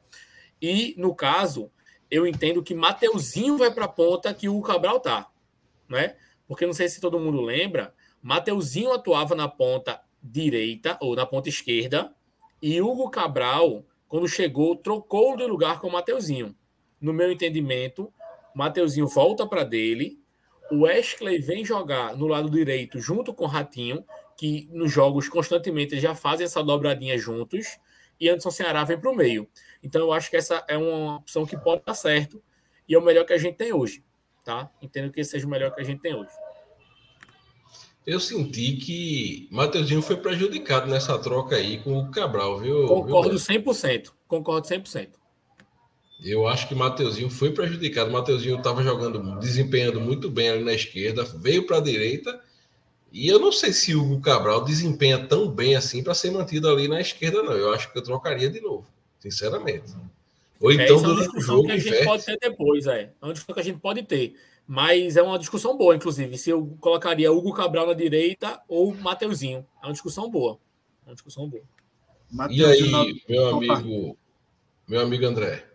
E 0.61 0.95
no 0.97 1.13
caso, 1.13 1.69
eu 2.09 2.25
entendo 2.25 2.63
que 2.63 2.73
Mateuzinho 2.73 3.57
vai 3.57 3.71
para 3.71 3.85
a 3.85 3.89
ponta 3.89 4.33
que 4.33 4.47
o 4.47 4.61
Cabral 4.61 4.99
tá, 4.99 5.29
né? 5.89 6.15
Porque 6.47 6.65
não 6.65 6.73
sei 6.73 6.87
se 6.87 7.01
todo 7.01 7.19
mundo 7.19 7.41
lembra, 7.41 7.93
Mateuzinho 8.21 8.93
atuava 8.93 9.35
na 9.35 9.47
ponta 9.47 10.01
direita 10.23 10.97
ou 11.01 11.15
na 11.15 11.25
ponta 11.25 11.49
esquerda 11.49 12.15
e 12.61 12.81
Hugo 12.81 13.09
Cabral, 13.09 13.85
quando 14.07 14.27
chegou, 14.27 14.75
trocou 14.75 15.35
de 15.35 15.45
lugar 15.45 15.79
com 15.79 15.87
o 15.87 15.91
Mateuzinho. 15.91 16.55
No 16.99 17.13
meu 17.13 17.31
entendimento, 17.31 18.11
Mateuzinho 18.55 19.07
volta 19.07 19.45
para 19.45 19.63
dele, 19.63 20.19
o 20.71 20.81
Wesley 20.81 21.39
vem 21.39 21.63
jogar 21.63 22.15
no 22.17 22.25
lado 22.25 22.49
direito 22.49 22.99
junto 22.99 23.33
com 23.33 23.43
o 23.43 23.47
Ratinho, 23.47 24.03
que 24.37 24.67
nos 24.71 24.91
jogos 24.91 25.29
constantemente 25.29 25.99
já 25.99 26.15
fazem 26.15 26.45
essa 26.45 26.63
dobradinha 26.63 27.17
juntos, 27.17 27.77
e 28.19 28.29
Anderson 28.29 28.51
Ceará 28.51 28.83
vem 28.83 28.99
para 28.99 29.11
o 29.11 29.15
meio. 29.15 29.47
Então 29.83 30.01
eu 30.01 30.13
acho 30.13 30.29
que 30.29 30.37
essa 30.37 30.63
é 30.67 30.77
uma 30.77 31.17
opção 31.17 31.45
que 31.45 31.57
pode 31.57 31.83
dar 31.85 31.93
certo 31.93 32.41
e 32.87 32.95
é 32.95 32.97
o 32.97 33.03
melhor 33.03 33.25
que 33.25 33.33
a 33.33 33.37
gente 33.37 33.55
tem 33.55 33.73
hoje, 33.73 34.03
tá? 34.43 34.71
Entendo 34.81 35.11
que 35.11 35.23
seja 35.23 35.45
o 35.45 35.49
melhor 35.49 35.75
que 35.75 35.81
a 35.81 35.83
gente 35.83 36.01
tem 36.01 36.15
hoje 36.15 36.33
eu 38.05 38.19
senti 38.19 38.73
que 38.73 39.47
Mateuzinho 39.51 40.01
foi 40.01 40.17
prejudicado 40.17 40.87
nessa 40.87 41.17
troca 41.17 41.55
aí 41.55 41.79
com 41.79 41.97
o 41.97 42.11
Cabral, 42.11 42.59
viu? 42.59 42.85
Concordo 42.85 43.37
viu? 43.37 43.39
100%. 43.39 44.11
Concordo 44.27 44.67
100%. 44.67 45.09
Eu 46.23 46.47
acho 46.47 46.67
que 46.67 46.75
Mateuzinho 46.75 47.29
foi 47.29 47.51
prejudicado. 47.51 48.11
Mateuzinho 48.11 48.57
estava 48.57 48.81
jogando, 48.83 49.37
desempenhando 49.39 49.99
muito 49.99 50.29
bem 50.29 50.49
ali 50.49 50.63
na 50.63 50.73
esquerda, 50.73 51.23
veio 51.23 51.65
para 51.65 51.77
a 51.77 51.81
direita. 51.81 52.41
E 53.11 53.27
eu 53.27 53.39
não 53.39 53.51
sei 53.51 53.71
se 53.71 53.95
o 53.95 54.03
Hugo 54.03 54.21
Cabral 54.21 54.63
desempenha 54.63 55.25
tão 55.25 55.49
bem 55.49 55.75
assim 55.75 56.03
para 56.03 56.13
ser 56.13 56.31
mantido 56.31 56.69
ali 56.69 56.87
na 56.87 56.99
esquerda, 56.99 57.43
não. 57.43 57.53
Eu 57.53 57.73
acho 57.73 57.91
que 57.91 57.97
eu 57.97 58.03
trocaria 58.03 58.49
de 58.49 58.59
novo, 58.61 58.85
sinceramente. 59.19 59.93
Ou 60.59 60.71
é, 60.71 60.75
então, 60.75 60.97
é, 60.97 61.01
durante 61.01 61.37
o 61.37 61.41
jogo. 61.41 61.65
que 61.65 61.71
a 61.73 61.77
gente 61.77 62.03
pode 62.03 62.25
ter 62.25 62.37
depois, 62.39 62.87
é. 62.87 63.01
É 63.21 63.25
uma 63.25 63.33
discussão 63.33 63.55
que 63.55 63.61
a 63.61 63.63
gente 63.63 63.79
pode 63.79 64.03
ter. 64.03 64.35
Mas 64.67 65.15
é 65.15 65.21
uma 65.21 65.37
discussão 65.37 65.77
boa, 65.77 65.95
inclusive, 65.95 66.37
se 66.37 66.49
eu 66.49 66.75
colocaria 66.79 67.31
Hugo 67.31 67.53
Cabral 67.53 67.87
na 67.87 67.93
direita 67.93 68.59
ou 68.67 68.93
Mateuzinho. 68.95 69.65
É 69.81 69.85
uma 69.85 69.93
discussão 69.93 70.29
boa. 70.29 70.59
É 71.05 71.09
uma 71.09 71.13
discussão 71.13 71.47
boa. 71.47 71.63
e 72.49 72.65
aí, 72.65 73.21
meu 73.29 73.47
amigo, 73.47 74.17
meu 74.87 75.01
amigo 75.01 75.25
André? 75.25 75.74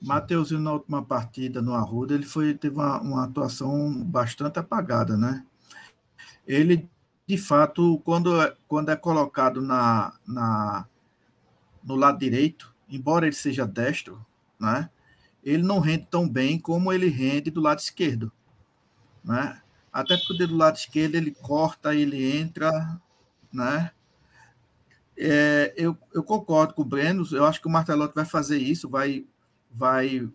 Mateuzinho, 0.00 0.60
na 0.60 0.72
última 0.72 1.02
partida 1.04 1.60
no 1.60 1.74
Arruda, 1.74 2.14
ele 2.14 2.24
foi, 2.24 2.54
teve 2.54 2.76
uma, 2.76 3.00
uma 3.00 3.24
atuação 3.24 4.02
bastante 4.04 4.58
apagada, 4.58 5.16
né? 5.16 5.44
Ele, 6.46 6.88
de 7.26 7.36
fato, 7.36 8.00
quando, 8.04 8.40
é, 8.40 8.56
quando 8.66 8.90
é 8.90 8.96
colocado 8.96 9.60
na, 9.60 10.12
na, 10.26 10.86
no 11.84 11.94
lado 11.96 12.18
direito, 12.18 12.74
embora 12.88 13.26
ele 13.26 13.36
seja 13.36 13.66
destro, 13.66 14.24
né? 14.58 14.88
ele 15.42 15.62
não 15.62 15.78
rende 15.78 16.06
tão 16.10 16.28
bem 16.28 16.58
como 16.58 16.92
ele 16.92 17.08
rende 17.08 17.50
do 17.50 17.60
lado 17.60 17.78
esquerdo. 17.78 18.32
Né? 19.24 19.60
Até 19.92 20.16
porque 20.16 20.46
do 20.46 20.56
lado 20.56 20.76
esquerdo 20.76 21.14
ele 21.14 21.30
corta, 21.30 21.94
ele 21.94 22.38
entra, 22.38 23.00
né? 23.52 23.90
É, 25.16 25.74
eu, 25.76 25.96
eu 26.14 26.22
concordo 26.22 26.72
com 26.72 26.80
o 26.80 26.84
Breno, 26.84 27.26
eu 27.32 27.44
acho 27.44 27.60
que 27.60 27.66
o 27.66 27.70
Martelotti 27.70 28.14
vai 28.14 28.24
fazer 28.24 28.56
isso, 28.56 28.88
vai, 28.88 29.26
vai 29.70 30.28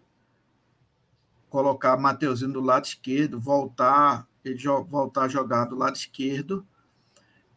colocar 1.50 1.98
Mateuzinho 1.98 2.54
do 2.54 2.62
lado 2.62 2.86
esquerdo, 2.86 3.40
voltar, 3.40 4.28
ele 4.44 4.62
voltar 4.88 5.24
a 5.24 5.28
jogar 5.28 5.66
do 5.66 5.76
lado 5.76 5.96
esquerdo, 5.96 6.66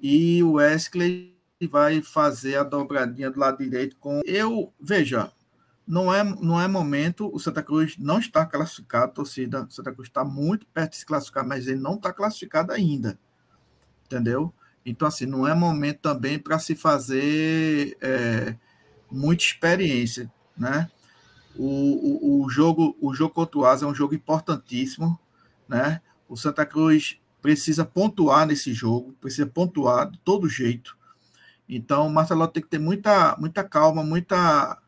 e 0.01 0.43
o 0.43 0.53
Wesley 0.53 1.37
vai 1.69 2.01
fazer 2.01 2.57
a 2.57 2.63
dobradinha 2.63 3.31
do 3.31 3.41
lado 3.41 3.59
direito 3.59 3.97
com. 3.97 4.21
Eu, 4.25 4.73
veja, 4.81 5.33
não 5.87 6.13
é, 6.13 6.23
não 6.23 6.61
é 6.61 6.69
momento, 6.69 7.35
o 7.35 7.39
Santa 7.39 7.63
Cruz 7.63 7.97
não 7.99 8.19
está 8.19 8.45
classificado, 8.45 9.15
torcida 9.15 9.67
Santa 9.71 9.93
Cruz 9.93 10.09
está 10.09 10.25
muito 10.25 10.67
perto 10.67 10.93
de 10.93 10.99
se 10.99 11.07
classificar, 11.07 11.47
mas 11.47 11.67
ele 11.67 11.81
não 11.81 11.95
está 11.95 12.13
classificado 12.13 12.73
ainda, 12.73 13.19
entendeu? 14.05 14.53
Então, 14.85 15.09
assim, 15.09 15.27
não 15.27 15.47
é 15.47 15.55
momento 15.55 16.01
também 16.01 16.39
para 16.39 16.59
se 16.59 16.75
fazer 16.75 17.97
é, 18.01 18.55
muita 19.11 19.43
experiência, 19.43 20.31
né? 20.57 20.91
O, 21.59 21.65
o, 21.65 22.45
o, 22.45 22.49
jogo, 22.49 22.97
o 23.01 23.13
jogo 23.13 23.35
contra 23.35 23.59
o 23.59 23.67
Asa 23.67 23.85
é 23.85 23.89
um 23.89 23.95
jogo 23.95 24.15
importantíssimo, 24.15 25.19
né? 25.69 26.01
O 26.29 26.37
Santa 26.37 26.65
Cruz 26.65 27.21
precisa 27.43 27.85
pontuar 27.85 28.47
nesse 28.47 28.73
jogo, 28.73 29.15
precisa 29.21 29.47
pontuar 29.47 30.11
de 30.11 30.19
todo 30.21 30.49
jeito. 30.49 30.97
Então, 31.69 32.07
o 32.07 32.11
Marcelo 32.11 32.47
tem 32.49 32.63
que 32.63 32.69
ter 32.69 32.79
muita, 32.79 33.37
muita 33.39 33.63
calma, 33.65 34.03
muita 34.03 34.79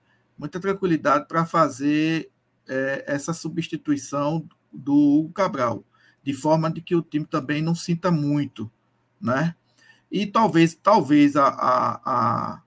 muita 0.40 0.58
tranquilidade 0.58 1.28
para 1.28 1.44
fazer 1.44 2.30
é, 2.66 3.04
essa 3.06 3.34
substituição 3.34 4.48
do 4.72 5.30
Cabral, 5.34 5.84
de 6.24 6.32
forma 6.32 6.70
de 6.70 6.80
que 6.80 6.96
o 6.96 7.02
time 7.02 7.26
também 7.26 7.60
não 7.60 7.74
sinta 7.74 8.10
muito, 8.10 8.70
né? 9.20 9.54
E 10.10 10.26
talvez, 10.26 10.74
talvez 10.74 11.36
a, 11.36 11.46
a, 11.46 12.00
a, 12.04 12.62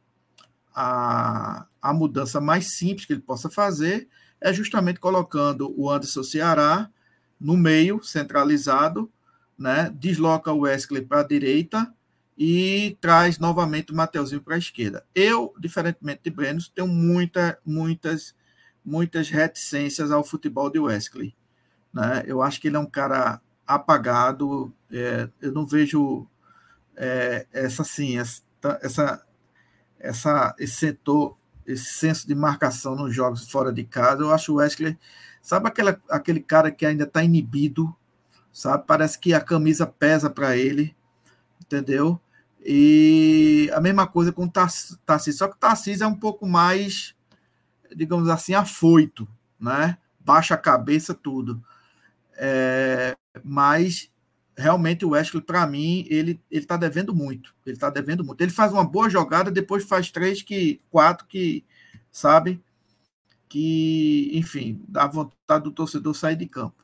a, 0.74 1.66
a 1.82 1.94
mudança 1.94 2.40
mais 2.42 2.78
simples 2.78 3.06
que 3.06 3.14
ele 3.14 3.22
possa 3.22 3.50
fazer 3.50 4.08
é 4.40 4.52
justamente 4.52 5.00
colocando 5.00 5.74
o 5.78 5.90
Anderson 5.90 6.24
Ceará 6.24 6.90
no 7.40 7.56
meio, 7.58 8.02
centralizado, 8.04 9.12
né? 9.58 9.90
desloca 9.96 10.52
o 10.52 10.60
Wesley 10.62 11.02
para 11.02 11.22
a 11.22 11.28
direita 11.28 11.94
e 12.38 12.98
traz 13.00 13.38
novamente 13.38 13.92
o 13.92 13.96
Mateuzinho 13.96 14.42
para 14.42 14.56
a 14.56 14.60
esquerda. 14.60 15.06
Eu, 15.14 15.54
diferentemente 15.60 16.22
de 16.24 16.30
Brenos, 16.30 16.68
tenho 16.68 16.88
muita, 16.88 17.60
muitas, 17.66 18.36
muitas 18.84 19.30
reticências 19.30 20.12
ao 20.12 20.24
futebol 20.24 20.70
de 20.70 20.80
Wesley. 20.80 21.36
Né? 21.94 22.24
Eu 22.26 22.42
acho 22.42 22.60
que 22.60 22.68
ele 22.68 22.78
é 22.78 22.80
um 22.80 22.90
cara 22.90 23.40
apagado, 23.66 24.74
é, 24.92 25.30
eu 25.42 25.52
não 25.52 25.66
vejo 25.66 26.28
é, 26.96 27.46
essa 27.52 27.84
assim, 27.84 28.18
essa, 28.18 28.42
essa, 28.82 29.26
essa, 30.04 30.56
esse 30.60 30.76
setor, 30.76 31.36
esse 31.66 31.86
senso 31.86 32.28
de 32.28 32.36
marcação 32.36 32.96
nos 32.96 33.16
jogos 33.16 33.50
fora 33.50 33.74
de 33.74 33.84
casa. 33.84 34.22
Eu 34.22 34.32
acho 34.32 34.54
o 34.54 34.56
Wesley, 34.58 34.98
sabe 35.42 35.68
aquela, 35.68 36.00
aquele 36.10 36.42
cara 36.42 36.70
que 36.70 36.86
ainda 36.86 37.06
está 37.06 37.24
inibido, 37.24 37.96
sabe? 38.52 38.84
Parece 38.86 39.18
que 39.18 39.34
a 39.34 39.42
camisa 39.42 39.88
pesa 39.88 40.30
para 40.30 40.56
ele 40.56 40.96
entendeu? 41.74 42.20
E 42.66 43.70
a 43.74 43.82
mesma 43.82 44.08
coisa 44.08 44.32
com 44.32 44.46
o 44.46 44.50
Tarcísio, 44.50 45.34
só 45.34 45.48
que 45.48 45.56
o 45.56 45.60
Tarcísio 45.60 46.04
é 46.04 46.08
um 46.08 46.16
pouco 46.16 46.48
mais, 46.48 47.16
digamos 47.96 48.30
assim, 48.30 48.54
afoito, 48.54 49.28
né? 49.60 49.98
Baixa 50.20 50.54
a 50.54 50.58
cabeça, 50.58 51.14
tudo. 51.14 51.62
É, 52.36 53.16
mas 53.44 54.10
realmente 54.58 55.06
o 55.06 55.10
Wesley, 55.10 55.42
para 55.42 55.66
mim, 55.68 56.06
ele 56.10 56.42
ele 56.50 56.62
está 56.64 56.78
devendo 56.78 57.14
muito. 57.14 57.56
Ele 57.66 57.76
está 57.76 57.90
devendo 57.90 58.24
muito. 58.24 58.42
Ele 58.42 58.52
faz 58.52 58.72
uma 58.72 58.84
boa 58.84 59.10
jogada, 59.10 59.52
depois 59.52 59.84
faz 59.84 60.12
três 60.12 60.42
que 60.42 60.82
quatro 60.90 61.26
que 61.28 61.66
sabe 62.12 62.62
que, 63.54 64.32
enfim, 64.34 64.84
dá 64.88 65.06
vontade 65.06 65.64
do 65.64 65.72
torcedor 65.72 66.16
sair 66.16 66.36
de 66.36 66.48
campo. 66.48 66.84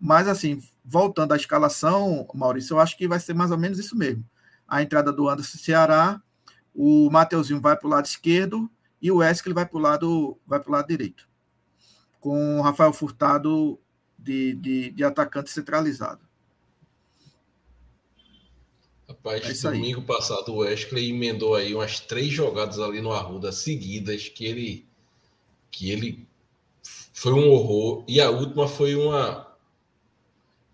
Mas, 0.00 0.26
assim, 0.26 0.60
voltando 0.84 1.32
à 1.32 1.36
escalação, 1.36 2.26
Maurício, 2.34 2.74
eu 2.74 2.80
acho 2.80 2.96
que 2.96 3.06
vai 3.06 3.20
ser 3.20 3.34
mais 3.34 3.52
ou 3.52 3.58
menos 3.58 3.78
isso 3.78 3.96
mesmo. 3.96 4.24
A 4.66 4.82
entrada 4.82 5.12
do 5.12 5.28
Anderson 5.28 5.58
Ceará, 5.58 6.20
o 6.74 7.08
Mateuzinho 7.08 7.60
vai 7.60 7.76
para 7.76 7.86
o 7.86 7.90
lado 7.90 8.06
esquerdo 8.06 8.68
e 9.00 9.12
o 9.12 9.18
Wesley 9.18 9.54
vai 9.54 9.64
para 9.64 9.78
o 9.78 9.80
lado, 9.80 10.40
vai 10.44 10.60
o 10.60 10.70
lado 10.72 10.88
direito. 10.88 11.28
Com 12.18 12.58
o 12.58 12.62
Rafael 12.62 12.92
Furtado 12.92 13.78
de, 14.18 14.54
de, 14.54 14.90
de 14.90 15.04
atacante 15.04 15.50
centralizado. 15.50 16.31
Rapaz, 19.24 19.64
é 19.64 19.70
domingo 19.70 20.00
aí. 20.00 20.06
passado 20.06 20.52
o 20.52 20.56
Wesley 20.58 21.10
emendou 21.10 21.54
aí 21.54 21.74
umas 21.74 22.00
três 22.00 22.32
jogadas 22.32 22.80
ali 22.80 23.00
no 23.00 23.12
Arruda 23.12 23.52
seguidas 23.52 24.28
que 24.28 24.44
ele 24.44 24.86
que 25.70 25.90
ele 25.90 26.26
foi 27.12 27.32
um 27.32 27.48
horror 27.48 28.04
e 28.08 28.20
a 28.20 28.30
última 28.30 28.66
foi 28.66 28.96
uma 28.96 29.48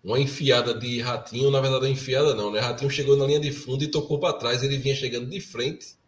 uma 0.03 0.19
enfiada 0.19 0.73
de 0.73 1.01
Ratinho, 1.01 1.51
na 1.51 1.59
verdade, 1.59 1.85
a 1.85 1.89
enfiada 1.89 2.33
não, 2.33 2.49
né? 2.51 2.59
Ratinho 2.59 2.89
chegou 2.89 3.17
na 3.17 3.25
linha 3.25 3.39
de 3.39 3.51
fundo 3.51 3.83
e 3.83 3.87
tocou 3.87 4.17
para 4.17 4.33
trás, 4.33 4.63
ele 4.63 4.77
vinha 4.77 4.95
chegando 4.95 5.29
de 5.29 5.41
frente 5.41 5.99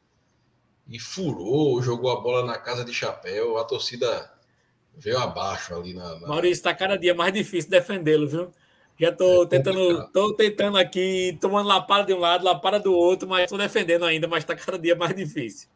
e 0.90 0.98
furou, 0.98 1.82
jogou 1.82 2.10
a 2.12 2.22
bola 2.22 2.46
na 2.46 2.58
casa 2.58 2.84
de 2.84 2.94
chapéu, 2.94 3.58
a 3.58 3.64
torcida 3.64 4.32
veio 4.98 5.18
abaixo 5.20 5.76
ali 5.76 5.94
na. 5.94 6.20
na... 6.20 6.28
Maurício, 6.28 6.54
está 6.54 6.74
cada 6.74 6.98
dia 6.98 7.14
mais 7.14 7.34
difícil 7.34 7.70
defendê-lo, 7.70 8.28
viu? 8.28 8.52
Já 9.02 9.10
estou 9.10 9.46
é 9.46 9.48
tentando, 9.48 10.08
tô 10.14 10.32
tentando 10.36 10.78
aqui, 10.78 11.36
tomando 11.42 11.68
lapada 11.68 12.06
de 12.06 12.14
um 12.14 12.20
lado, 12.20 12.46
lapada 12.46 12.80
do 12.80 12.94
outro, 12.94 13.28
mas 13.28 13.46
estou 13.46 13.58
defendendo 13.58 14.06
ainda, 14.06 14.28
mas 14.28 14.44
está 14.44 14.56
cada 14.56 14.78
dia 14.78 14.96
mais 14.96 15.16
difícil. 15.16 15.68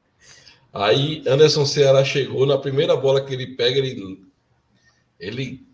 Aí 0.71 1.23
Anderson 1.25 1.65
Ceará 1.65 2.05
chegou, 2.05 2.45
na 2.45 2.55
primeira 2.55 2.95
bola 2.95 3.25
que 3.25 3.33
ele 3.33 3.55
pega, 3.55 3.79
ele, 3.79 4.23
ele 5.19 5.65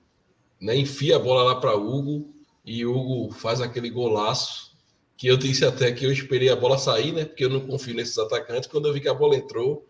né, 0.61 0.77
enfia 0.77 1.17
a 1.17 1.19
bola 1.19 1.43
lá 1.43 1.59
para 1.59 1.75
Hugo 1.75 2.33
e 2.63 2.85
Hugo 2.85 3.33
faz 3.33 3.59
aquele 3.59 3.89
golaço 3.89 4.71
que 5.17 5.27
eu 5.27 5.35
disse 5.35 5.65
até 5.65 5.91
que 5.91 6.05
eu 6.05 6.11
esperei 6.11 6.49
a 6.49 6.55
bola 6.55 6.77
sair, 6.77 7.11
né? 7.11 7.25
Porque 7.25 7.43
eu 7.43 7.49
não 7.49 7.59
confio 7.59 7.93
nesses 7.93 8.17
atacantes. 8.17 8.69
Quando 8.69 8.87
eu 8.87 8.93
vi 8.93 9.01
que 9.01 9.09
a 9.09 9.13
bola 9.13 9.35
entrou, 9.35 9.85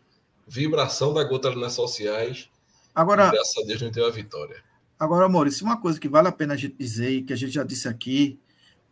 vibração 0.48 1.14
da 1.14 1.24
gota 1.24 1.48
ali 1.50 1.62
nas 1.62 1.74
sociais. 1.74 2.50
Agora, 2.96 3.30
graças 3.30 3.64
a 3.64 3.68
Deus 3.68 3.82
não 3.82 3.92
teve 3.92 4.08
a 4.08 4.10
vitória. 4.10 4.71
Agora, 5.02 5.28
Maurício, 5.28 5.66
uma 5.66 5.78
coisa 5.78 6.00
que 6.00 6.08
vale 6.08 6.28
a 6.28 6.32
pena 6.32 6.54
a 6.54 6.56
gente 6.56 6.76
dizer 6.78 7.10
e 7.10 7.24
que 7.24 7.34
a 7.34 7.36
gente 7.36 7.54
já 7.54 7.64
disse 7.64 7.88
aqui 7.88 8.40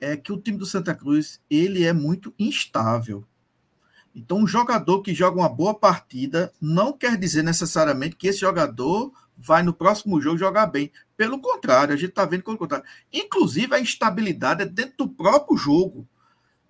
é 0.01 0.17
que 0.17 0.33
o 0.33 0.41
time 0.41 0.57
do 0.57 0.65
Santa 0.65 0.95
Cruz 0.95 1.39
ele 1.47 1.85
é 1.85 1.93
muito 1.93 2.33
instável. 2.39 3.23
Então, 4.15 4.39
um 4.39 4.47
jogador 4.47 5.03
que 5.03 5.13
joga 5.13 5.37
uma 5.37 5.47
boa 5.47 5.71
partida 5.71 6.51
não 6.59 6.91
quer 6.91 7.15
dizer 7.15 7.43
necessariamente 7.43 8.15
que 8.15 8.27
esse 8.27 8.39
jogador 8.39 9.13
vai 9.37 9.61
no 9.61 9.71
próximo 9.71 10.19
jogo 10.19 10.35
jogar 10.35 10.65
bem. 10.65 10.91
Pelo 11.15 11.39
contrário, 11.39 11.93
a 11.93 11.95
gente 11.95 12.09
está 12.09 12.25
vendo 12.25 12.41
que 12.41 12.49
o 12.49 12.57
contrário. 12.57 12.87
Inclusive, 13.13 13.75
a 13.75 13.79
instabilidade 13.79 14.63
é 14.63 14.65
dentro 14.65 15.05
do 15.05 15.09
próprio 15.09 15.55
jogo. 15.55 16.07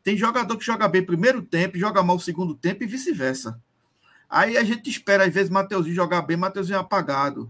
Tem 0.03 0.17
jogador 0.17 0.57
que 0.57 0.65
joga 0.65 0.85
bem 0.85 1.05
primeiro 1.05 1.41
tempo, 1.41 1.77
joga 1.77 2.03
mal 2.03 2.17
o 2.17 2.19
segundo 2.19 2.55
tempo 2.55 2.83
e 2.83 2.87
vice-versa. 2.87 3.57
Aí 4.29 4.57
a 4.57 4.65
gente 4.65 4.89
espera, 4.89 5.23
às 5.23 5.33
vezes, 5.33 5.49
Mateuzinho 5.49 5.95
jogar 5.95 6.23
bem, 6.23 6.35
Mateuzinho 6.35 6.75
é 6.75 6.79
apagado. 6.81 7.49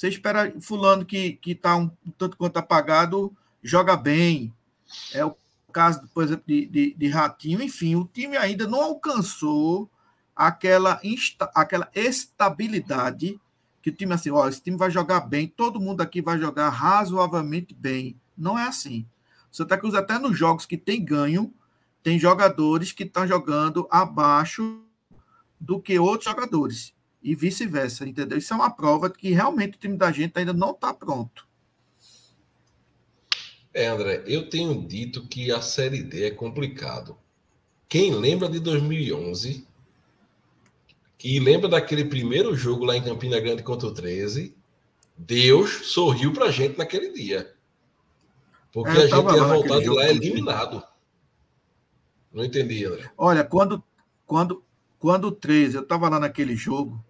Você 0.00 0.08
espera 0.08 0.50
fulano 0.62 1.04
que 1.04 1.38
está 1.44 1.76
um 1.76 1.90
tanto 2.16 2.34
quanto 2.34 2.56
apagado, 2.56 3.36
joga 3.62 3.94
bem. 3.98 4.50
É 5.12 5.22
o 5.22 5.36
caso, 5.70 6.08
por 6.14 6.24
exemplo, 6.24 6.44
de, 6.46 6.64
de, 6.64 6.94
de 6.94 7.08
Ratinho. 7.08 7.62
Enfim, 7.62 7.96
o 7.96 8.06
time 8.06 8.34
ainda 8.38 8.66
não 8.66 8.80
alcançou 8.80 9.90
aquela, 10.34 10.98
insta, 11.04 11.50
aquela 11.54 11.90
estabilidade 11.94 13.38
que 13.82 13.90
o 13.90 13.94
time 13.94 14.14
assim, 14.14 14.30
ó, 14.30 14.48
esse 14.48 14.62
time 14.62 14.78
vai 14.78 14.90
jogar 14.90 15.20
bem, 15.20 15.46
todo 15.46 15.78
mundo 15.78 16.00
aqui 16.00 16.22
vai 16.22 16.38
jogar 16.38 16.70
razoavelmente 16.70 17.74
bem. 17.74 18.18
Não 18.34 18.58
é 18.58 18.66
assim. 18.66 19.06
Santa 19.52 19.76
Cruz, 19.76 19.94
até 19.94 20.18
nos 20.18 20.38
jogos 20.38 20.64
que 20.64 20.78
tem 20.78 21.04
ganho, 21.04 21.52
tem 22.02 22.18
jogadores 22.18 22.90
que 22.90 23.02
estão 23.02 23.28
jogando 23.28 23.86
abaixo 23.90 24.80
do 25.60 25.78
que 25.78 25.98
outros 25.98 26.24
jogadores. 26.24 26.94
E 27.22 27.34
vice-versa, 27.34 28.08
entendeu? 28.08 28.38
Isso 28.38 28.52
é 28.52 28.56
uma 28.56 28.70
prova 28.70 29.10
de 29.10 29.18
que 29.18 29.32
realmente 29.32 29.76
o 29.76 29.80
time 29.80 29.96
da 29.96 30.10
gente 30.10 30.38
ainda 30.38 30.52
não 30.52 30.70
está 30.70 30.92
pronto. 30.94 31.46
É, 33.72 33.86
André, 33.86 34.24
eu 34.26 34.48
tenho 34.48 34.86
dito 34.86 35.26
que 35.28 35.52
a 35.52 35.60
Série 35.60 36.02
D 36.02 36.24
é 36.24 36.30
complicado. 36.30 37.16
Quem 37.88 38.14
lembra 38.14 38.48
de 38.48 38.58
2011 38.58 39.66
e 41.22 41.38
lembra 41.38 41.68
daquele 41.68 42.04
primeiro 42.04 42.56
jogo 42.56 42.84
lá 42.84 42.96
em 42.96 43.02
Campina 43.02 43.38
Grande 43.38 43.62
contra 43.62 43.88
o 43.88 43.94
13, 43.94 44.56
Deus 45.16 45.88
sorriu 45.88 46.32
pra 46.32 46.50
gente 46.50 46.78
naquele 46.78 47.12
dia. 47.12 47.54
Porque 48.72 48.90
é, 48.90 49.02
a 49.02 49.06
gente 49.06 49.12
ia 49.12 49.44
voltar 49.44 49.80
de 49.80 49.88
lá 49.88 50.08
eliminado. 50.08 50.82
Não 52.32 52.44
entendi, 52.44 52.84
André. 52.84 53.10
Olha, 53.18 53.44
quando, 53.44 53.82
quando, 54.24 54.64
quando 54.98 55.24
o 55.26 55.32
13, 55.32 55.76
eu 55.76 55.82
estava 55.82 56.08
lá 56.08 56.18
naquele 56.18 56.56
jogo, 56.56 57.04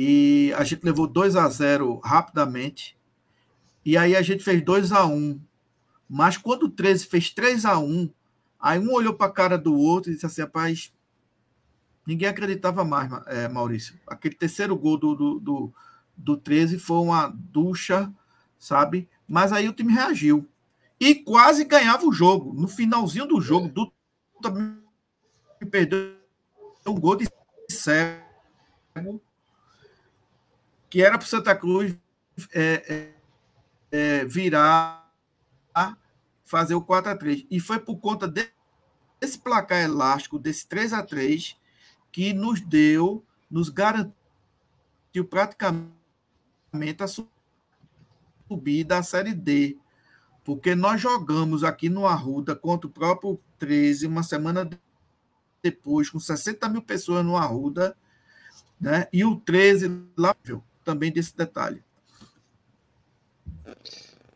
e 0.00 0.54
a 0.56 0.62
gente 0.62 0.84
levou 0.84 1.08
2 1.08 1.34
a 1.34 1.48
0 1.48 1.96
rapidamente, 1.96 2.96
e 3.84 3.96
aí 3.96 4.14
a 4.14 4.22
gente 4.22 4.44
fez 4.44 4.62
2 4.62 4.92
a 4.92 5.04
1 5.04 5.40
Mas 6.08 6.36
quando 6.36 6.66
o 6.66 6.70
13 6.70 7.04
fez 7.06 7.30
3 7.30 7.64
a 7.64 7.80
1 7.80 8.08
aí 8.60 8.78
um 8.78 8.92
olhou 8.92 9.12
para 9.12 9.26
a 9.26 9.32
cara 9.32 9.58
do 9.58 9.74
outro 9.74 10.08
e 10.08 10.14
disse 10.14 10.24
assim, 10.24 10.42
rapaz, 10.42 10.94
ninguém 12.06 12.28
acreditava 12.28 12.84
mais, 12.84 13.10
é, 13.26 13.48
Maurício. 13.48 13.98
Aquele 14.06 14.36
terceiro 14.36 14.76
gol 14.76 14.96
do, 14.96 15.16
do, 15.16 15.40
do, 15.40 15.74
do 16.16 16.36
13 16.36 16.78
foi 16.78 16.98
uma 16.98 17.26
ducha, 17.26 18.08
sabe? 18.56 19.08
Mas 19.26 19.52
aí 19.52 19.68
o 19.68 19.72
time 19.72 19.92
reagiu. 19.92 20.48
E 21.00 21.12
quase 21.16 21.64
ganhava 21.64 22.06
o 22.06 22.12
jogo. 22.12 22.54
No 22.54 22.68
finalzinho 22.68 23.26
do 23.26 23.40
jogo, 23.40 23.66
é. 23.66 23.70
do 23.70 23.92
também 24.40 24.78
perdeu 25.68 26.14
um 26.86 27.00
gol 27.00 27.16
de 27.16 27.28
cego 27.68 28.22
que 30.88 31.02
era 31.02 31.18
para 31.18 31.26
Santa 31.26 31.54
Cruz 31.54 31.96
é, 32.52 33.12
é, 33.92 34.20
é, 34.20 34.24
virar, 34.24 35.12
fazer 36.44 36.74
o 36.74 36.82
4 36.82 37.12
a 37.12 37.16
3 37.16 37.46
E 37.50 37.60
foi 37.60 37.78
por 37.78 37.98
conta 37.98 38.26
desse 38.26 39.38
placar 39.38 39.82
elástico, 39.82 40.38
desse 40.38 40.66
3 40.66 40.92
a 40.92 41.02
3 41.02 41.56
que 42.10 42.32
nos 42.32 42.60
deu, 42.60 43.24
nos 43.50 43.68
garantiu 43.68 44.14
praticamente 45.28 45.92
a 47.00 47.06
subida 48.48 48.98
à 48.98 49.02
Série 49.02 49.34
D. 49.34 49.76
Porque 50.42 50.74
nós 50.74 51.00
jogamos 51.00 51.62
aqui 51.62 51.90
no 51.90 52.06
Arruda 52.06 52.56
contra 52.56 52.86
o 52.88 52.92
próprio 52.92 53.38
13, 53.58 54.06
uma 54.06 54.22
semana 54.22 54.68
depois, 55.62 56.08
com 56.08 56.18
60 56.18 56.68
mil 56.68 56.80
pessoas 56.80 57.24
no 57.24 57.36
Arruda, 57.36 57.96
né? 58.80 59.06
e 59.12 59.24
o 59.24 59.36
13 59.36 60.06
lá 60.16 60.34
também 60.88 61.12
desse 61.12 61.36
detalhe. 61.36 61.84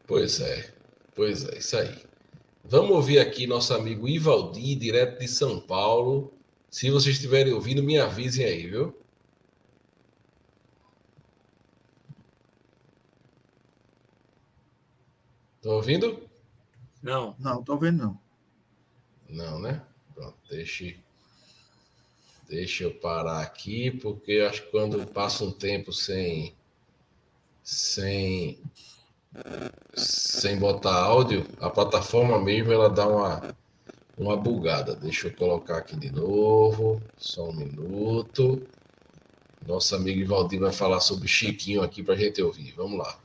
Pois 0.06 0.38
é, 0.38 0.74
pois 1.14 1.46
é, 1.46 1.56
isso 1.56 1.78
aí. 1.78 2.04
Vamos 2.62 2.90
ouvir 2.90 3.20
aqui 3.20 3.46
nosso 3.46 3.72
amigo 3.72 4.06
Ivaldi, 4.06 4.74
direto 4.74 5.18
de 5.18 5.28
São 5.28 5.58
Paulo. 5.58 6.30
Se 6.68 6.90
vocês 6.90 7.14
estiverem 7.16 7.54
ouvindo, 7.54 7.82
me 7.82 7.98
avisem 7.98 8.44
aí, 8.44 8.68
viu? 8.68 8.94
Estão 15.56 15.72
ouvindo? 15.72 16.28
Não. 17.02 17.34
Não, 17.38 17.60
estou 17.60 17.76
ouvindo 17.76 17.96
não. 18.04 18.20
Não, 19.26 19.58
né? 19.58 19.82
Pronto, 20.14 20.36
deixe 20.50 21.02
Deixa 22.52 22.84
eu 22.84 22.90
parar 22.90 23.40
aqui, 23.40 23.90
porque 23.90 24.46
acho 24.46 24.64
que 24.64 24.70
quando 24.70 25.06
passa 25.06 25.42
um 25.42 25.50
tempo 25.50 25.90
sem 25.90 26.54
sem 27.64 28.58
sem 29.94 30.58
botar 30.58 30.94
áudio, 30.94 31.46
a 31.58 31.70
plataforma 31.70 32.38
mesmo 32.38 32.70
ela 32.70 32.90
dá 32.90 33.08
uma 33.08 33.56
uma 34.18 34.36
bugada. 34.36 34.94
Deixa 34.94 35.28
eu 35.28 35.34
colocar 35.34 35.78
aqui 35.78 35.96
de 35.96 36.12
novo, 36.12 37.00
só 37.16 37.48
um 37.48 37.54
minuto. 37.54 38.62
Nosso 39.66 39.96
amigo 39.96 40.20
Ivaldir 40.20 40.60
vai 40.60 40.74
falar 40.74 41.00
sobre 41.00 41.26
Chiquinho 41.28 41.80
aqui 41.82 42.02
para 42.02 42.12
a 42.12 42.18
gente 42.18 42.42
ouvir. 42.42 42.74
Vamos 42.76 42.98
lá. 42.98 43.18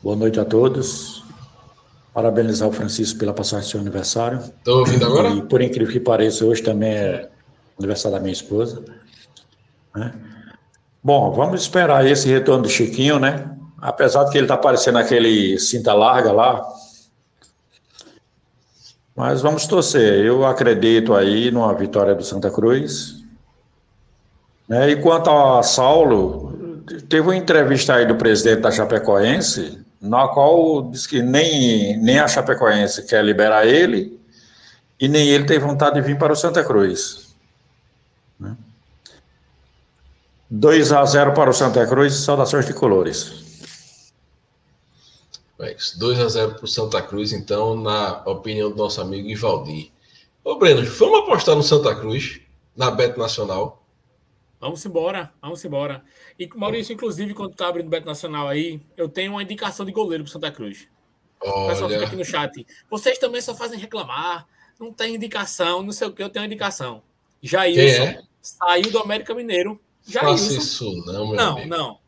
Boa 0.00 0.14
noite 0.14 0.38
a 0.38 0.44
todos 0.44 1.23
parabenizar 2.14 2.68
o 2.68 2.72
Francisco 2.72 3.18
pela 3.18 3.34
passagem 3.34 3.66
do 3.66 3.70
seu 3.72 3.80
aniversário. 3.80 4.38
Estou 4.38 4.78
ouvindo 4.78 5.04
agora? 5.04 5.30
E 5.30 5.42
por 5.42 5.60
incrível 5.60 5.92
que 5.92 5.98
pareça, 5.98 6.44
hoje 6.44 6.62
também 6.62 6.90
é 6.90 7.28
aniversário 7.76 8.16
da 8.16 8.22
minha 8.22 8.32
esposa. 8.32 8.84
Né? 9.94 10.14
Bom, 11.02 11.32
vamos 11.32 11.62
esperar 11.62 12.06
esse 12.06 12.28
retorno 12.28 12.62
do 12.62 12.68
Chiquinho, 12.68 13.18
né? 13.18 13.50
Apesar 13.78 14.24
de 14.24 14.30
que 14.30 14.38
ele 14.38 14.44
está 14.44 14.54
aparecendo 14.54 14.96
aquele 14.96 15.58
cinta 15.58 15.92
larga 15.92 16.30
lá. 16.30 16.64
Mas 19.14 19.42
vamos 19.42 19.66
torcer. 19.66 20.24
Eu 20.24 20.46
acredito 20.46 21.14
aí 21.14 21.50
numa 21.50 21.74
vitória 21.74 22.14
do 22.14 22.24
Santa 22.24 22.50
Cruz. 22.50 23.22
Né? 24.68 24.90
E 24.90 24.96
quanto 24.96 25.30
a 25.30 25.62
Saulo, 25.62 26.82
teve 27.08 27.22
uma 27.22 27.36
entrevista 27.36 27.94
aí 27.94 28.06
do 28.06 28.16
presidente 28.16 28.60
da 28.60 28.70
Chapecoense, 28.70 29.83
na 30.04 30.28
qual 30.28 30.82
diz 30.90 31.06
que 31.06 31.22
nem, 31.22 31.96
nem 31.96 32.18
a 32.18 32.28
Chapecoense 32.28 33.06
quer 33.06 33.24
liberar 33.24 33.66
ele 33.66 34.20
e 35.00 35.08
nem 35.08 35.28
ele 35.28 35.46
tem 35.46 35.58
vontade 35.58 35.94
de 35.94 36.02
vir 36.02 36.18
para 36.18 36.32
o 36.32 36.36
Santa 36.36 36.62
Cruz. 36.62 37.34
Né? 38.38 38.54
2 40.50 40.92
a 40.92 41.04
0 41.04 41.32
para 41.32 41.48
o 41.48 41.54
Santa 41.54 41.86
Cruz, 41.86 42.14
saudações 42.16 42.66
de 42.66 42.74
colores. 42.74 43.44
2 45.96 46.20
a 46.20 46.28
0 46.28 46.54
para 46.56 46.64
o 46.64 46.68
Santa 46.68 47.00
Cruz, 47.00 47.32
então, 47.32 47.74
na 47.74 48.22
opinião 48.26 48.70
do 48.70 48.76
nosso 48.76 49.00
amigo 49.00 49.26
Ivaldi. 49.26 49.90
Ô, 50.44 50.56
Breno, 50.56 50.84
vamos 50.84 51.20
apostar 51.20 51.56
no 51.56 51.62
Santa 51.62 51.94
Cruz, 51.94 52.40
na 52.76 52.90
Bet 52.90 53.18
Nacional? 53.18 53.82
Vamos 54.64 54.82
embora, 54.86 55.30
vamos 55.42 55.62
embora. 55.62 56.02
E 56.38 56.48
Maurício, 56.54 56.94
inclusive, 56.94 57.34
quando 57.34 57.54
tá 57.54 57.68
abrindo 57.68 57.86
o 57.86 57.90
Beto 57.90 58.06
Nacional 58.06 58.48
aí, 58.48 58.80
eu 58.96 59.10
tenho 59.10 59.32
uma 59.32 59.42
indicação 59.42 59.84
de 59.84 59.92
goleiro 59.92 60.24
pro 60.24 60.32
Santa 60.32 60.50
Cruz. 60.50 60.88
Olha. 61.38 61.52
O 61.52 61.68
pessoal 61.68 61.90
fica 61.90 62.06
aqui 62.06 62.16
no 62.16 62.24
chat. 62.24 62.66
Vocês 62.88 63.18
também 63.18 63.42
só 63.42 63.54
fazem 63.54 63.78
reclamar, 63.78 64.48
não 64.80 64.90
tem 64.90 65.16
indicação, 65.16 65.82
não 65.82 65.92
sei 65.92 66.08
o 66.08 66.12
que, 66.14 66.22
eu 66.22 66.30
tenho 66.30 66.44
uma 66.44 66.46
indicação. 66.46 67.02
Jailson 67.42 68.04
é? 68.04 68.22
saiu 68.40 68.90
do 68.90 68.98
América 69.00 69.34
Mineiro. 69.34 69.78
Jailson. 70.02 70.44
Faça 70.46 70.58
isso 70.58 71.04
não, 71.04 71.26
meu 71.26 71.36
Não, 71.36 71.52
amigo. 71.58 71.68
não. 71.68 71.98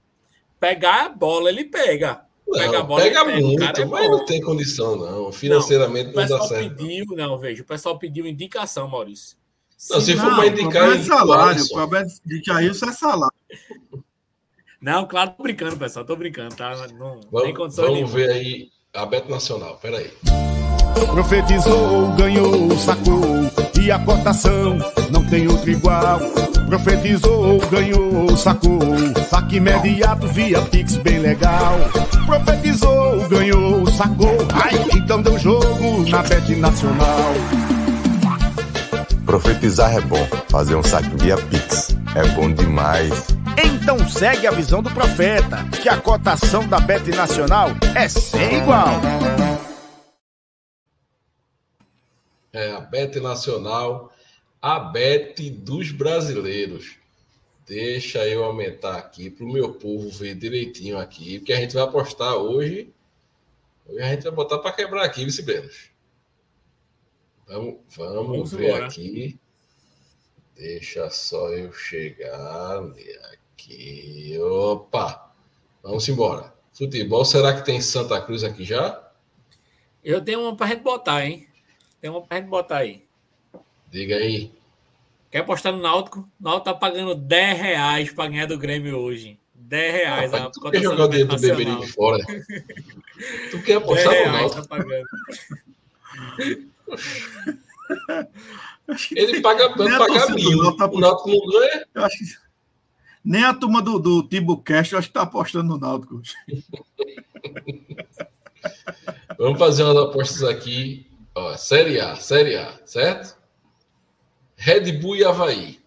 Pegar 0.58 1.04
a 1.04 1.08
bola, 1.10 1.50
ele 1.50 1.64
pega. 1.64 2.24
Não, 2.48 2.58
pega 2.58 2.78
a 2.78 2.82
bola, 2.82 3.02
pega 3.02 3.22
pega. 3.22 3.38
muito, 3.38 3.62
é 3.62 3.84
mas 3.84 4.10
não 4.10 4.24
tem 4.24 4.40
condição, 4.40 4.96
não. 4.96 5.30
Financeiramente 5.30 6.14
não, 6.14 6.22
não 6.22 6.38
dá 6.38 6.40
certo. 6.46 6.74
Pediu, 6.74 7.04
não, 7.14 7.36
veja, 7.36 7.62
o 7.62 7.66
pessoal 7.66 7.98
pediu 7.98 8.26
indicação, 8.26 8.88
Maurício. 8.88 9.36
Não, 9.90 10.00
se 10.00 10.16
for 10.16 10.34
para 10.34 10.46
indicar. 10.46 10.92
É 10.92 11.02
salário, 11.02 11.62
o 11.62 11.68
problema 11.68 12.06
de 12.24 12.42
Jailson 12.44 12.86
é 12.86 12.92
salário. 12.92 13.36
Não, 14.80 15.06
claro, 15.06 15.32
tô 15.36 15.42
brincando, 15.42 15.76
pessoal, 15.76 16.04
tô 16.04 16.16
brincando, 16.16 16.54
tá? 16.54 16.86
Não 16.98 17.20
vamos, 17.30 17.42
tem 17.42 17.54
condição 17.54 17.84
Vamos 17.84 17.98
nenhuma. 17.98 18.14
ver 18.14 18.30
aí 18.30 18.68
a 18.94 19.04
Beto 19.04 19.30
Nacional, 19.30 19.78
peraí. 19.78 20.10
Profetizou, 21.12 22.12
ganhou, 22.16 22.76
sacou, 22.78 23.22
e 23.80 23.90
a 23.90 23.98
cotação 23.98 24.78
não 25.10 25.24
tem 25.26 25.46
outro 25.46 25.70
igual. 25.70 26.18
Profetizou, 26.68 27.58
ganhou, 27.70 28.36
sacou, 28.36 28.80
saque 29.28 29.56
imediato 29.56 30.26
via 30.28 30.62
Pix 30.62 30.96
bem 30.96 31.18
legal. 31.18 31.74
Profetizou, 32.26 33.28
ganhou, 33.28 33.86
sacou, 33.88 34.36
ai, 34.54 34.74
então 34.94 35.20
deu 35.20 35.38
jogo 35.38 36.08
na 36.10 36.22
Bet 36.22 36.54
Nacional. 36.56 37.34
Profetizar 39.36 39.94
é 39.94 40.00
bom, 40.00 40.26
fazer 40.48 40.76
um 40.76 40.82
saque 40.82 41.14
via 41.16 41.36
Pix 41.36 41.90
é 42.16 42.26
bom 42.34 42.50
demais. 42.50 43.12
Então 43.62 43.98
segue 44.08 44.46
a 44.46 44.50
visão 44.50 44.82
do 44.82 44.90
profeta, 44.90 45.58
que 45.82 45.90
a 45.90 46.00
cotação 46.00 46.66
da 46.66 46.80
Bet 46.80 47.10
Nacional 47.10 47.68
é 47.94 48.08
sem 48.08 48.62
igual. 48.62 48.88
É 52.50 52.70
a 52.70 52.80
Bet 52.80 53.20
Nacional, 53.20 54.10
a 54.62 54.78
Bet 54.78 55.50
dos 55.50 55.90
brasileiros. 55.90 56.96
Deixa 57.66 58.26
eu 58.26 58.42
aumentar 58.42 58.96
aqui 58.96 59.28
para 59.28 59.44
o 59.44 59.52
meu 59.52 59.74
povo 59.74 60.08
ver 60.08 60.34
direitinho 60.34 60.98
aqui, 60.98 61.40
porque 61.40 61.52
a 61.52 61.60
gente 61.60 61.74
vai 61.74 61.84
apostar 61.84 62.36
hoje. 62.36 62.90
Hoje 63.86 64.00
a 64.00 64.08
gente 64.12 64.22
vai 64.22 64.32
botar 64.32 64.56
para 64.60 64.72
quebrar 64.72 65.04
aqui, 65.04 65.26
vice 65.26 65.42
Brenos. 65.42 65.94
Vamos, 67.46 67.76
vamos, 67.96 68.26
vamos 68.26 68.52
ver 68.52 68.68
embora. 68.68 68.86
aqui. 68.86 69.38
Deixa 70.56 71.08
só 71.10 71.50
eu 71.50 71.72
chegar 71.72 72.82
aqui. 73.32 74.36
Opa! 74.40 75.32
Vamos 75.82 76.08
embora. 76.08 76.52
Futebol, 76.72 77.24
será 77.24 77.54
que 77.54 77.64
tem 77.64 77.80
Santa 77.80 78.20
Cruz 78.20 78.42
aqui 78.42 78.64
já? 78.64 79.02
Eu 80.02 80.20
tenho 80.22 80.40
uma 80.40 80.56
para 80.56 80.68
gente 80.68 80.82
botar, 80.82 81.24
hein? 81.24 81.46
Tem 82.00 82.10
uma 82.10 82.20
para 82.20 82.38
gente 82.38 82.48
botar 82.48 82.78
aí. 82.78 83.04
Diga 83.90 84.16
aí. 84.16 84.50
Quer 85.30 85.38
apostar 85.38 85.72
no 85.72 85.80
Náutico? 85.80 86.20
O 86.20 86.44
Náutico 86.44 86.64
tá 86.64 86.74
pagando 86.74 87.14
10 87.14 87.58
reais 87.58 88.12
para 88.12 88.28
ganhar 88.28 88.46
do 88.46 88.58
Grêmio 88.58 88.98
hoje. 88.98 89.38
10 89.54 89.94
reais. 89.94 90.32
Rapaz, 90.32 90.52
tu 90.52 90.70
quer 90.70 90.82
jogar 90.82 91.04
o 91.04 91.08
dinheiro 91.08 91.28
do 91.28 91.40
Beberibe 91.40 91.86
fora? 91.88 92.24
tu 93.50 93.62
quer 93.62 93.74
apostar 93.76 94.14
no 94.26 94.32
Náutico? 94.32 94.66
Tá 94.66 94.76
Ele 99.12 99.40
paga, 99.40 99.70
paga 99.70 100.34
mil. 100.34 100.76
Tá 100.76 100.86
o 100.86 101.00
Náutico 101.00 101.30
não 101.30 101.46
ganha. 101.46 101.86
Eu 101.94 102.04
acho 102.04 102.18
que... 102.18 102.26
Nem 103.24 103.44
a 103.44 103.52
turma 103.52 103.82
do, 103.82 103.98
do 103.98 104.22
Tibo 104.22 104.56
Cash, 104.58 104.92
eu 104.92 104.98
acho 104.98 105.08
que 105.08 105.14
tá 105.14 105.22
apostando 105.22 105.68
no 105.68 105.78
Náutico. 105.78 106.22
Vamos 109.38 109.58
fazer 109.58 109.82
umas 109.82 109.96
apostas 109.96 110.44
aqui. 110.44 111.10
Ó, 111.34 111.56
série 111.56 112.00
A, 112.00 112.14
Série 112.16 112.56
A, 112.56 112.80
certo? 112.86 113.36
Red 114.56 114.92
Bull 114.92 115.16
e 115.16 115.24
Havaí. 115.24 115.80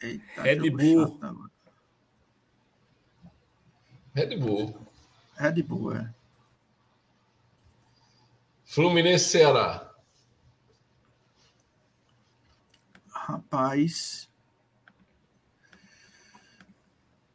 Eita, 0.00 0.42
Red 0.42 0.70
Bull. 0.70 1.18
Red 4.14 4.36
Bull. 4.36 4.78
Red 5.36 5.62
Bull, 5.62 5.96
é. 5.96 6.14
Fluminense 8.66 9.30
Ceará. 9.30 9.90
Rapaz. 13.08 14.28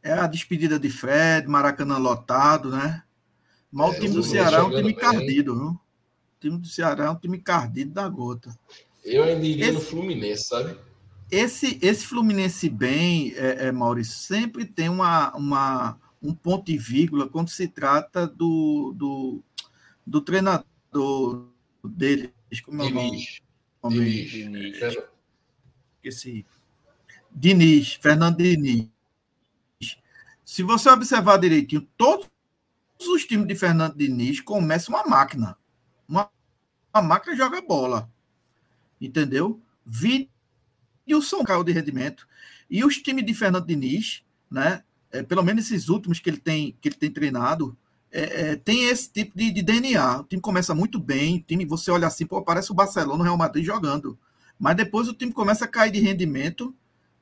É 0.02 0.12
a 0.12 0.26
despedida 0.26 0.78
de 0.78 0.90
Fred, 0.90 1.48
Maracanã 1.48 1.96
lotado, 1.96 2.70
né? 2.70 3.02
Mas 3.70 3.94
é, 3.94 3.96
o 3.96 4.00
time 4.00 4.14
do 4.14 4.22
Ceará 4.22 4.58
é 4.58 4.62
um 4.62 4.70
time 4.70 4.94
cardido, 4.94 5.54
viu? 5.54 5.68
O 5.68 5.80
time 6.40 6.58
do 6.58 6.66
Ceará 6.66 7.06
é 7.06 7.10
um 7.10 7.16
time 7.16 7.38
cardido 7.38 7.92
da 7.92 8.06
gota. 8.08 8.56
Eu 9.04 9.24
ainda 9.24 9.44
iria 9.44 9.66
esse, 9.66 9.74
no 9.74 9.80
Fluminense, 9.80 10.44
sabe? 10.44 10.76
Esse, 11.30 11.78
esse 11.80 12.06
Fluminense 12.06 12.68
bem, 12.68 13.32
é, 13.36 13.68
é, 13.68 13.72
Maurício, 13.72 14.18
sempre 14.18 14.66
tem 14.66 14.88
uma, 14.88 15.34
uma, 15.34 15.98
um 16.22 16.34
ponto 16.34 16.70
e 16.70 16.76
vírgula 16.76 17.28
quando 17.28 17.48
se 17.48 17.66
trata 17.68 18.26
do, 18.26 18.92
do, 18.94 19.42
do 20.06 20.20
treinador 20.20 20.66
dele. 21.84 22.32
Como 22.64 22.82
é 22.82 22.86
o 22.86 22.90
nome? 22.90 23.26
Diniz. 23.84 24.30
Diniz. 24.30 24.96
Esse, 26.04 26.44
Diniz, 27.34 27.94
Fernando 27.94 28.36
Diniz. 28.36 28.88
Se 30.44 30.62
você 30.62 30.90
observar 30.90 31.38
direitinho, 31.38 31.88
todos 31.96 32.28
os 33.00 33.24
times 33.24 33.46
de 33.46 33.54
Fernando 33.54 33.96
Diniz 33.96 34.40
começam 34.40 34.94
uma 34.94 35.04
máquina. 35.04 35.56
Uma, 36.06 36.30
uma 36.92 37.02
máquina 37.02 37.34
joga 37.34 37.62
bola. 37.62 38.10
Entendeu? 39.00 39.60
Vidilson 39.84 41.42
caiu 41.44 41.64
de 41.64 41.72
rendimento. 41.72 42.28
E 42.68 42.84
os 42.84 42.98
times 42.98 43.24
de 43.24 43.34
Fernando 43.34 43.66
Diniz, 43.66 44.22
né? 44.50 44.84
É, 45.10 45.22
pelo 45.22 45.42
menos 45.42 45.66
esses 45.66 45.88
últimos 45.88 46.20
que 46.20 46.30
ele 46.30 46.38
tem, 46.38 46.76
que 46.80 46.88
ele 46.88 46.96
tem 46.96 47.10
treinado, 47.10 47.76
é, 48.12 48.50
é, 48.50 48.56
tem 48.56 48.84
esse 48.84 49.10
tipo 49.10 49.36
de, 49.36 49.50
de, 49.50 49.62
DNA. 49.62 50.20
O 50.20 50.24
time 50.24 50.42
começa 50.42 50.74
muito 50.74 51.00
bem, 51.00 51.38
o 51.38 51.40
time, 51.40 51.64
você 51.64 51.90
olha 51.90 52.06
assim, 52.06 52.26
pô, 52.26 52.42
parece 52.42 52.70
o 52.70 52.74
Barcelona, 52.74 53.18
o 53.18 53.24
Real 53.24 53.38
Madrid 53.38 53.64
jogando. 53.64 54.18
Mas 54.58 54.76
depois 54.76 55.08
o 55.08 55.14
time 55.14 55.32
começa 55.32 55.64
a 55.64 55.68
cair 55.68 55.90
de 55.90 55.98
rendimento, 55.98 56.74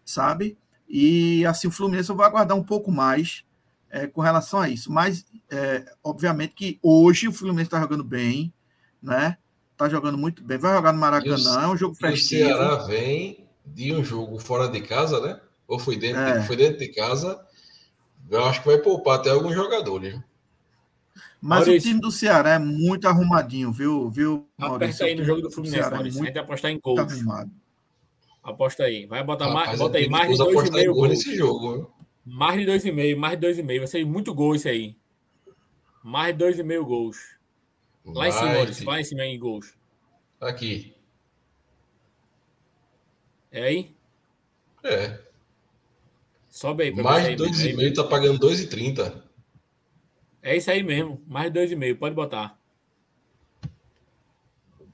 sabe? 0.04 0.58
E 0.88 1.46
assim, 1.46 1.68
o 1.68 1.70
Fluminense 1.70 2.10
eu 2.10 2.16
vou 2.16 2.24
aguardar 2.24 2.56
um 2.56 2.64
pouco 2.64 2.90
mais 2.90 3.44
é, 3.88 4.08
com 4.08 4.20
relação 4.20 4.60
a 4.60 4.68
isso. 4.68 4.90
Mas, 4.90 5.24
é, 5.48 5.84
obviamente, 6.02 6.54
que 6.54 6.78
hoje 6.82 7.28
o 7.28 7.32
Fluminense 7.32 7.68
está 7.68 7.80
jogando 7.80 8.02
bem, 8.02 8.52
né? 9.00 9.38
Está 9.72 9.88
jogando 9.88 10.18
muito 10.18 10.42
bem. 10.42 10.58
Vai 10.58 10.74
jogar 10.74 10.92
no 10.92 10.98
Maracanã, 10.98 11.62
é 11.62 11.66
um 11.68 11.76
jogo 11.76 11.94
festivo. 11.94 12.42
O 12.42 12.46
Ceará 12.46 12.74
vem 12.84 13.48
de 13.64 13.94
um 13.94 14.04
jogo 14.04 14.38
fora 14.40 14.68
de 14.68 14.80
casa, 14.80 15.20
né? 15.20 15.40
Ou 15.68 15.78
foi 15.78 15.96
dentro, 15.96 16.20
é. 16.20 16.42
foi 16.42 16.56
dentro 16.56 16.78
de 16.78 16.88
casa. 16.88 17.40
Eu 18.28 18.44
acho 18.44 18.60
que 18.60 18.68
vai 18.68 18.78
poupar 18.78 19.20
até 19.20 19.30
alguns 19.30 19.54
jogadores. 19.54 20.18
Mas 21.40 21.60
Maurício. 21.60 21.88
o 21.88 21.92
time 21.92 22.00
do 22.00 22.10
Ceará 22.10 22.50
é 22.50 22.58
muito 22.58 23.08
arrumadinho, 23.08 23.72
viu, 23.72 24.10
viu 24.10 24.46
Maurício? 24.58 24.94
Aperta 24.96 25.04
aí 25.04 25.14
no 25.14 25.24
jogo 25.24 25.42
do 25.42 25.50
Fluminense, 25.50 25.90
Maurício. 25.90 26.18
É 26.18 26.20
muito, 26.20 26.22
a 26.22 26.26
gente 26.26 26.38
apostar 26.38 26.70
em 26.70 26.78
gols. 26.78 27.00
Arrumado. 27.00 27.50
Aposta 28.42 28.84
aí. 28.84 29.06
Vai 29.06 29.24
botar 29.24 29.46
Rapaz, 29.46 29.66
mais, 29.68 29.78
bota 29.78 29.98
aí 29.98 30.08
mais 30.08 30.30
de 30.30 30.36
dois 30.36 30.68
e 30.68 30.72
meio 30.72 30.94
gols. 30.94 31.08
nesse 31.08 31.34
jogo. 31.34 31.94
Mais 32.24 32.58
de 32.58 32.66
dois 32.66 32.84
e 32.84 32.92
meio, 32.92 33.18
mais 33.18 33.34
de 33.34 33.40
dois 33.40 33.58
e 33.58 33.62
meio. 33.62 33.80
Vai 33.80 33.88
ser 33.88 34.04
muito 34.04 34.34
gol 34.34 34.54
isso 34.54 34.68
aí. 34.68 34.96
Mais 36.02 36.32
de 36.32 36.38
dois 36.38 36.58
e 36.58 36.62
meio 36.62 36.84
gols. 36.84 37.16
Lá 38.04 38.12
Vai, 38.14 38.28
em 38.28 38.32
cima, 38.32 38.52
Maurício. 38.54 38.86
Lá 38.86 39.00
em 39.00 39.04
cima 39.04 39.24
em 39.24 39.38
gols. 39.38 39.74
Aqui. 40.40 40.94
É 43.52 43.62
aí? 43.62 43.94
É. 44.84 45.20
Sobe 46.48 46.84
aí. 46.84 46.92
Mais 46.92 47.28
de 47.28 47.36
dois 47.36 47.64
e 47.64 47.72
meio 47.72 47.94
tá 47.94 48.04
pagando 48.04 48.38
dois 48.38 48.60
e 48.60 48.66
trinta. 48.66 49.24
É 50.42 50.56
isso 50.56 50.70
aí 50.70 50.82
mesmo. 50.82 51.22
Mais 51.26 51.52
dois 51.52 51.70
e 51.70 51.76
meio. 51.76 51.96
Pode 51.96 52.14
botar. 52.14 52.58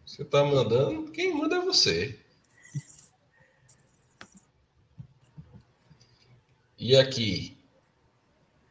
Você 0.04 0.24
tá 0.24 0.44
mandando? 0.44 1.10
Quem 1.10 1.34
manda 1.34 1.56
é 1.56 1.60
você. 1.60 2.18
E 6.78 6.96
aqui? 6.96 7.56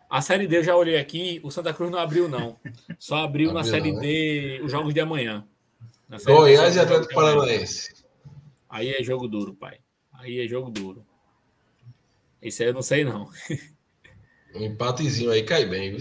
A 0.10 0.22
Série 0.22 0.48
D 0.48 0.58
eu 0.58 0.64
já 0.64 0.76
olhei 0.76 0.98
aqui, 0.98 1.42
o 1.44 1.52
Santa 1.52 1.74
Cruz 1.74 1.92
não 1.92 2.00
abriu, 2.00 2.30
não. 2.30 2.58
Só 2.98 3.18
abriu, 3.18 3.50
abriu 3.50 3.54
na 3.54 3.64
Série 3.64 3.92
não, 3.92 4.00
D 4.00 4.60
né? 4.60 4.66
os 4.66 4.72
jogos 4.72 4.94
de 4.94 5.00
amanhã. 5.00 5.46
Goiás 6.26 6.76
e 6.76 6.80
Atlético 6.80 7.14
Paranaense. 7.14 8.06
Aí 8.70 8.94
é 8.94 9.04
jogo 9.04 9.28
duro, 9.28 9.54
pai. 9.54 9.80
Aí 10.14 10.40
é 10.40 10.48
jogo 10.48 10.70
duro. 10.70 11.06
Esse 12.42 12.64
aí 12.64 12.70
eu 12.70 12.74
não 12.74 12.82
sei, 12.82 13.04
não. 13.04 13.30
Um 14.56 14.64
empatezinho 14.64 15.32
aí 15.32 15.44
cai 15.44 15.66
bem, 15.66 15.92
viu? 15.92 16.00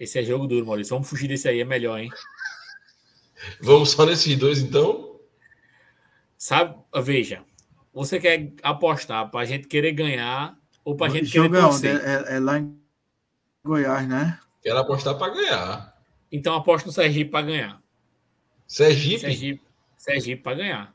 Esse 0.00 0.18
é 0.18 0.22
jogo 0.22 0.46
duro, 0.46 0.64
Maurício. 0.64 0.94
Vamos 0.94 1.10
fugir 1.10 1.28
desse 1.28 1.46
aí, 1.46 1.60
é 1.60 1.64
melhor, 1.64 2.00
hein? 2.00 2.10
Vamos 3.60 3.90
só 3.90 4.06
nesses 4.06 4.34
dois, 4.34 4.58
então? 4.58 5.20
Sabe, 6.38 6.74
veja, 7.02 7.44
você 7.92 8.18
quer 8.18 8.50
apostar 8.62 9.30
para 9.30 9.40
a 9.40 9.44
gente 9.44 9.68
querer 9.68 9.92
ganhar 9.92 10.58
ou 10.82 10.96
para 10.96 11.08
a 11.08 11.10
gente 11.10 11.30
querer 11.30 11.50
torcer? 11.50 12.00
É, 12.02 12.36
é, 12.36 12.40
lá 12.40 12.58
em 12.58 12.74
Goiás, 13.62 14.08
né? 14.08 14.40
Quero 14.62 14.78
apostar 14.78 15.18
para 15.18 15.34
ganhar. 15.34 16.02
Então 16.32 16.54
aposto 16.54 16.86
no 16.86 16.92
Sergipe 16.92 17.30
para 17.30 17.44
ganhar. 17.44 17.82
Sergipe? 18.66 19.20
Sergipe, 19.20 19.62
Sergipe 19.98 20.42
para 20.42 20.56
ganhar. 20.56 20.94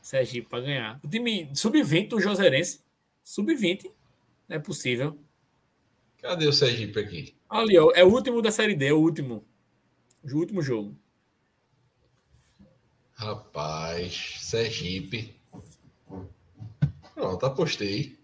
Sergipe 0.00 0.48
para 0.48 0.60
ganhar. 0.60 1.00
O 1.04 1.08
time 1.08 1.50
sub-20 1.52 2.08
do 2.08 2.20
Joserense. 2.20 2.80
Sub-20. 3.22 3.90
Não 4.48 4.56
é 4.56 4.58
possível. 4.58 5.18
Cadê 6.26 6.48
o 6.48 6.52
Sergipe 6.52 6.98
aqui? 6.98 7.36
Ali, 7.48 7.78
ó, 7.78 7.92
é 7.94 8.02
o 8.02 8.08
último 8.08 8.42
da 8.42 8.50
Série 8.50 8.74
D, 8.74 8.86
é 8.86 8.92
o 8.92 8.98
último. 8.98 9.44
O 10.24 10.36
último 10.36 10.60
jogo. 10.60 10.96
Rapaz, 13.14 14.34
Sergipe. 14.40 15.40
Pronto, 17.14 17.46
apostei. 17.46 18.18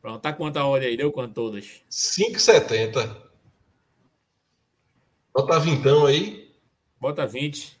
Pronto, 0.00 0.22
tá 0.22 0.32
quanto 0.32 0.56
a 0.56 0.64
ordem 0.66 0.88
aí? 0.88 0.96
Deu 0.96 1.12
quanto 1.12 1.34
todas? 1.34 1.82
5,70. 1.90 3.16
Bota 5.34 5.60
vintão 5.60 6.06
aí. 6.06 6.56
Bota 6.98 7.26
20. 7.26 7.78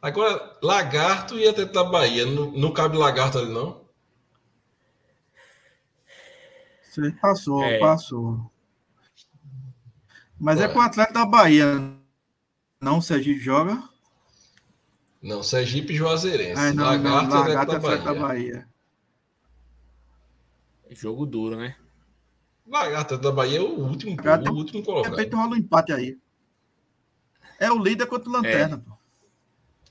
Agora, 0.00 0.58
lagarto 0.62 1.34
até 1.46 1.64
da 1.64 1.82
Bahia. 1.82 2.24
Não, 2.24 2.52
não 2.52 2.72
cabe 2.72 2.96
lagarto 2.96 3.38
ali, 3.38 3.52
não? 3.52 3.84
Você 6.90 7.12
passou, 7.12 7.62
é. 7.62 7.78
passou. 7.78 8.50
Mas 10.36 10.58
Ué. 10.58 10.64
é 10.64 10.68
com 10.68 10.80
o 10.80 10.82
atleta 10.82 11.12
da 11.12 11.24
Bahia. 11.24 11.66
Não, 12.80 12.98
o 12.98 13.02
Sergipe 13.02 13.38
joga? 13.38 13.80
Não, 15.22 15.40
Sergipe 15.40 15.92
e 15.92 15.96
Juazeirense. 15.96 16.60
Ah, 16.60 16.72
não, 16.72 16.84
Lagarto, 16.84 17.28
não, 17.28 17.38
Lagarto 17.38 17.72
é 17.72 17.98
da 17.98 18.14
Bahia. 18.14 18.20
Bahia. 18.20 18.68
Jogo 20.90 21.24
duro, 21.26 21.56
né? 21.56 21.76
Lagarto 22.66 23.18
da 23.18 23.30
Bahia 23.30 23.58
é 23.58 23.62
o 23.62 23.78
último, 23.78 24.16
Lagarto, 24.16 24.50
o 24.50 24.56
último 24.56 24.82
colocado. 24.82 25.12
De 25.12 25.16
repente 25.16 25.36
rola 25.36 25.50
um 25.50 25.56
empate 25.56 25.92
aí. 25.92 26.18
É 27.60 27.70
o 27.70 27.78
líder 27.78 28.06
contra 28.06 28.28
o 28.28 28.32
Lanterna, 28.32 28.76
é. 28.76 28.78
pô. 28.78 28.98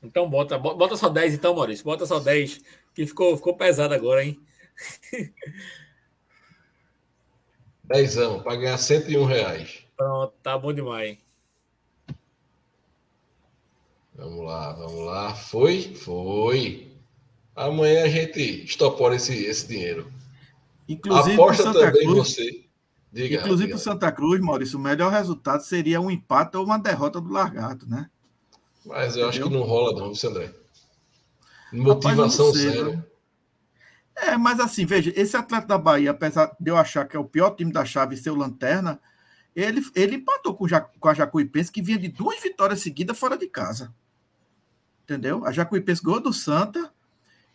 Então 0.04 0.30
bota, 0.30 0.58
bota 0.58 0.98
só 0.98 1.08
10 1.08 1.36
então, 1.36 1.56
Maurício. 1.56 1.86
Bota 1.86 2.06
só 2.06 2.20
10, 2.20 2.60
que 2.94 3.06
ficou, 3.06 3.38
ficou 3.38 3.56
pesado 3.56 3.94
agora, 3.94 4.26
hein? 4.26 4.38
Dezão, 7.90 8.40
para 8.42 8.56
ganhar 8.56 8.78
101 8.78 9.26
reais. 9.26 9.80
Pronto, 9.98 10.34
tá 10.44 10.58
bom 10.58 10.72
demais. 10.72 11.18
Vamos 14.14 14.46
lá, 14.46 14.74
vamos 14.74 15.06
lá. 15.06 15.34
Foi? 15.34 15.96
Foi. 15.96 16.92
Amanhã 17.56 18.04
a 18.04 18.08
gente 18.08 18.64
estopora 18.64 19.16
esse, 19.16 19.34
esse 19.44 19.68
dinheiro. 19.68 20.12
Inclusive, 20.88 21.34
Aposta 21.34 21.64
Santa 21.64 21.80
também 21.80 22.04
Cruz, 22.04 22.18
você. 22.30 22.66
Diga, 23.12 23.38
inclusive, 23.38 23.70
para 23.70 23.78
o 23.78 23.80
Santa 23.80 24.12
Cruz, 24.12 24.40
Maurício, 24.40 24.78
o 24.78 24.82
melhor 24.82 25.12
resultado 25.12 25.62
seria 25.64 26.00
um 26.00 26.12
empate 26.12 26.56
ou 26.58 26.64
uma 26.64 26.78
derrota 26.78 27.20
do 27.20 27.32
Largato, 27.32 27.90
né? 27.90 28.08
Mas 28.86 29.16
eu 29.16 29.28
Entendeu? 29.28 29.30
acho 29.30 29.44
que 29.44 29.50
não 29.50 29.64
rola, 29.64 30.00
não, 30.00 30.14
viu, 30.14 30.30
André? 30.30 30.54
Motivação 31.74 32.48
Rapaz, 32.48 32.62
zero. 32.62 33.06
É, 34.22 34.38
mas 34.38 34.60
assim, 34.60 34.86
veja, 34.86 35.14
esse 35.16 35.38
atleta 35.38 35.68
da 35.68 35.78
Bahia, 35.78 36.12
apesar 36.12 36.56
de 36.60 36.70
eu 36.70 36.78
achar 36.78 37.08
que 37.08 37.16
é 37.16 37.20
o 37.20 37.26
pior 37.26 37.52
time 37.52 37.72
da 37.72 37.86
chave 37.86 38.18
ser 38.18 38.32
o 38.32 38.36
Lanterna, 38.36 39.00
ele, 39.56 39.82
ele 39.96 40.16
empatou 40.18 40.56
com, 40.56 40.66
com 41.00 41.10
a 41.10 41.14
Jacuipense, 41.14 41.72
que 41.72 41.82
vinha 41.82 41.98
de 41.98 42.10
duas 42.10 42.42
vitórias 42.42 42.82
seguidas 42.82 43.18
fora 43.18 43.38
de 43.38 43.48
casa. 43.48 43.94
Entendeu? 45.04 45.46
A 45.46 45.52
Jacuipense 45.52 46.04
ganhou 46.04 46.20
do 46.20 46.34
Santa 46.34 46.94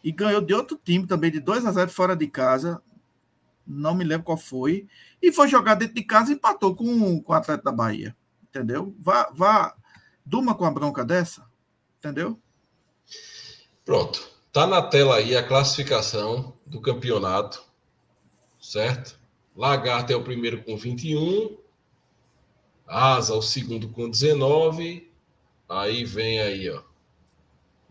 e 0.03 0.11
ganhou 0.11 0.41
de 0.41 0.55
outro 0.55 0.79
time 0.83 1.07
também, 1.07 1.31
de 1.31 1.41
2 1.41 1.67
a 1.67 1.73
0 1.73 1.91
fora 1.91 2.17
de 2.17 2.27
casa. 2.27 2.83
Não 3.67 3.95
me 3.95 4.05
lembro 4.05 4.25
qual 4.25 4.39
foi. 4.39 4.87
E 5.23 5.33
foi 5.33 5.49
jogar 5.49 5.75
dentro 5.75 5.95
de 5.95 6.03
casa 6.03 6.33
e 6.33 6.35
empatou 6.35 6.75
com, 6.75 7.23
com 7.23 7.33
o 7.33 7.37
atleta 7.37 7.63
da 7.63 7.73
Bahia. 7.73 8.17
Entendeu? 8.49 8.95
Vá, 9.01 9.31
vá, 9.33 9.75
durma 10.25 10.55
com 10.55 10.65
a 10.65 10.71
bronca 10.71 11.05
dessa. 11.05 11.47
Entendeu? 11.99 12.39
Pronto. 13.85 14.29
Tá 14.53 14.67
na 14.67 14.83
tela 14.83 15.17
aí 15.17 15.37
a 15.37 15.47
classificação 15.47 16.54
do 16.75 16.81
campeonato, 16.81 17.65
certo? 18.61 19.17
Lagarto 19.57 20.13
é 20.13 20.17
o 20.17 20.25
primeiro 20.25 20.65
com 20.65 20.77
21, 20.77 21.57
Asa 22.85 23.33
o 23.33 23.41
segundo 23.41 23.89
com 23.91 24.11
19, 24.11 25.09
aí 25.69 26.05
vem 26.05 26.41
aí, 26.41 26.69
ó. 26.69 26.83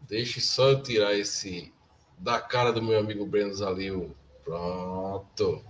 Deixe 0.02 0.42
só 0.42 0.72
eu 0.72 0.84
tirar 0.84 1.18
esse 1.18 1.72
da 2.18 2.42
cara 2.42 2.74
do 2.74 2.82
meu 2.82 3.00
amigo 3.00 3.26
Brenos 3.26 3.62
ali, 3.62 3.90
o 3.90 4.14
pronto. 4.44 5.64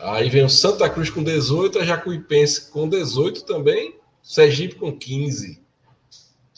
Aí 0.00 0.28
vem 0.28 0.44
o 0.44 0.50
Santa 0.50 0.90
Cruz 0.90 1.08
com 1.08 1.22
18, 1.22 1.78
a 1.78 1.84
Jacuipense 1.84 2.68
com 2.72 2.88
18 2.88 3.44
também, 3.44 3.96
Sergipe 4.20 4.74
com 4.74 4.98
15, 4.98 5.62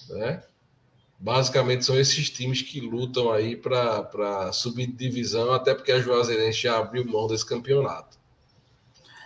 né? 0.09 0.43
Basicamente 1.23 1.85
são 1.85 1.97
esses 1.97 2.29
times 2.29 2.63
que 2.63 2.81
lutam 2.81 3.31
aí 3.31 3.55
para 3.57 4.53
subir 4.53 4.89
de 4.89 4.95
divisão, 4.95 5.53
até 5.53 5.73
porque 5.73 5.93
a 5.93 6.01
Juazeirense 6.01 6.63
já 6.63 6.79
abriu 6.79 7.07
mão 7.07 7.29
desse 7.29 7.47
campeonato. 7.47 8.19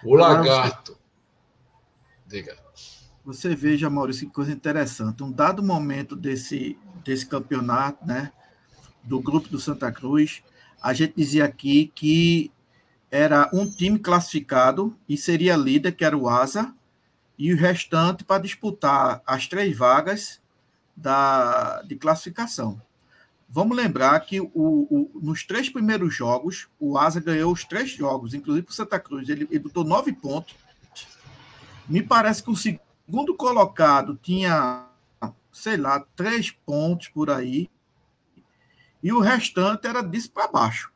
O 0.04 0.14
Lagarto. 0.14 0.98
Diga. 2.26 2.54
Você 3.24 3.56
veja, 3.56 3.88
Maurício, 3.88 4.26
que 4.26 4.34
coisa 4.34 4.52
interessante. 4.52 5.22
Um 5.22 5.32
dado 5.32 5.62
momento 5.62 6.14
desse, 6.14 6.78
desse 7.02 7.24
campeonato, 7.24 8.06
né, 8.06 8.30
do 9.02 9.18
grupo 9.18 9.48
do 9.48 9.58
Santa 9.58 9.90
Cruz, 9.90 10.42
a 10.82 10.92
gente 10.92 11.14
dizia 11.16 11.46
aqui 11.46 11.90
que 11.94 12.52
era 13.10 13.48
um 13.54 13.68
time 13.68 13.98
classificado 13.98 14.94
e 15.08 15.16
seria 15.16 15.56
líder, 15.56 15.92
que 15.92 16.04
era 16.04 16.16
o 16.16 16.28
Asa, 16.28 16.74
e 17.38 17.54
o 17.54 17.56
restante 17.56 18.22
para 18.22 18.42
disputar 18.42 19.22
as 19.26 19.46
três 19.46 19.74
vagas 19.74 20.40
da, 20.96 21.82
de 21.82 21.96
classificação. 21.96 22.80
Vamos 23.48 23.76
lembrar 23.76 24.18
que 24.20 24.40
o, 24.40 24.50
o, 24.54 25.10
nos 25.22 25.44
três 25.44 25.68
primeiros 25.68 26.14
jogos, 26.14 26.68
o 26.80 26.98
Asa 26.98 27.20
ganhou 27.20 27.52
os 27.52 27.64
três 27.64 27.90
jogos, 27.90 28.34
inclusive 28.34 28.66
o 28.68 28.72
Santa 28.72 28.98
Cruz. 28.98 29.28
Ele, 29.28 29.46
ele 29.50 29.60
botou 29.60 29.84
nove 29.84 30.12
pontos. 30.12 30.56
Me 31.88 32.02
parece 32.02 32.42
que 32.42 32.50
o 32.50 32.56
segundo 32.56 33.36
colocado 33.36 34.18
tinha, 34.20 34.86
sei 35.52 35.76
lá, 35.76 36.04
três 36.16 36.50
pontos 36.50 37.08
por 37.08 37.30
aí. 37.30 37.70
E 39.02 39.12
o 39.12 39.20
restante 39.20 39.86
era 39.86 40.02
disso 40.02 40.32
para 40.32 40.48
baixo. 40.48 40.90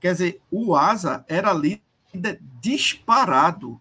Quer 0.00 0.12
dizer, 0.12 0.40
o 0.50 0.74
Asa 0.74 1.24
era 1.28 1.52
líder 1.52 2.40
disparado 2.60 3.78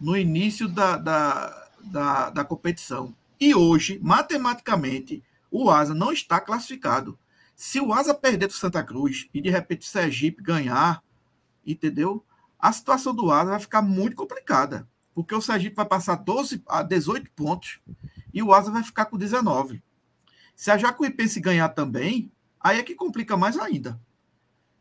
no 0.00 0.16
início 0.16 0.66
da, 0.68 0.96
da, 0.96 1.68
da, 1.82 2.30
da 2.30 2.44
competição. 2.44 3.14
E 3.38 3.54
hoje, 3.54 3.98
matematicamente, 4.02 5.22
o 5.50 5.70
Asa 5.70 5.94
não 5.94 6.12
está 6.12 6.40
classificado. 6.40 7.18
Se 7.54 7.80
o 7.80 7.92
Asa 7.92 8.14
perder 8.14 8.46
do 8.46 8.52
Santa 8.52 8.82
Cruz 8.82 9.28
e 9.32 9.40
de 9.40 9.50
repente 9.50 9.86
o 9.86 9.90
Sergipe 9.90 10.42
ganhar, 10.42 11.02
entendeu? 11.66 12.24
A 12.58 12.72
situação 12.72 13.14
do 13.14 13.30
Asa 13.30 13.50
vai 13.50 13.60
ficar 13.60 13.82
muito 13.82 14.16
complicada. 14.16 14.88
Porque 15.14 15.34
o 15.34 15.40
Sergipe 15.40 15.76
vai 15.76 15.86
passar 15.86 16.16
12 16.16 16.62
a 16.68 16.82
18 16.82 17.30
pontos 17.32 17.80
e 18.32 18.42
o 18.42 18.52
Asa 18.52 18.70
vai 18.70 18.82
ficar 18.82 19.06
com 19.06 19.16
19. 19.16 19.82
Se 20.54 20.70
a 20.70 20.76
Jacuipense 20.76 21.40
ganhar 21.40 21.70
também, 21.70 22.30
aí 22.60 22.78
é 22.78 22.82
que 22.82 22.94
complica 22.94 23.36
mais 23.36 23.58
ainda. 23.58 23.98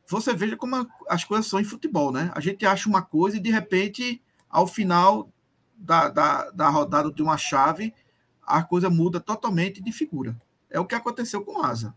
Você 0.07 0.33
veja 0.33 0.55
como 0.55 0.87
as 1.07 1.23
coisas 1.23 1.47
são 1.47 1.59
em 1.59 1.63
futebol, 1.63 2.11
né? 2.11 2.31
A 2.35 2.39
gente 2.39 2.65
acha 2.65 2.87
uma 2.87 3.01
coisa 3.01 3.37
e 3.37 3.39
de 3.39 3.49
repente, 3.49 4.21
ao 4.49 4.67
final 4.67 5.29
da, 5.75 6.09
da, 6.09 6.51
da 6.51 6.69
rodada 6.69 7.11
de 7.11 7.23
uma 7.23 7.37
chave, 7.37 7.93
a 8.45 8.63
coisa 8.63 8.89
muda 8.89 9.19
totalmente 9.19 9.81
de 9.81 9.91
figura. 9.91 10.35
É 10.69 10.79
o 10.79 10.85
que 10.85 10.95
aconteceu 10.95 11.43
com 11.43 11.59
o 11.59 11.63
Asa. 11.63 11.93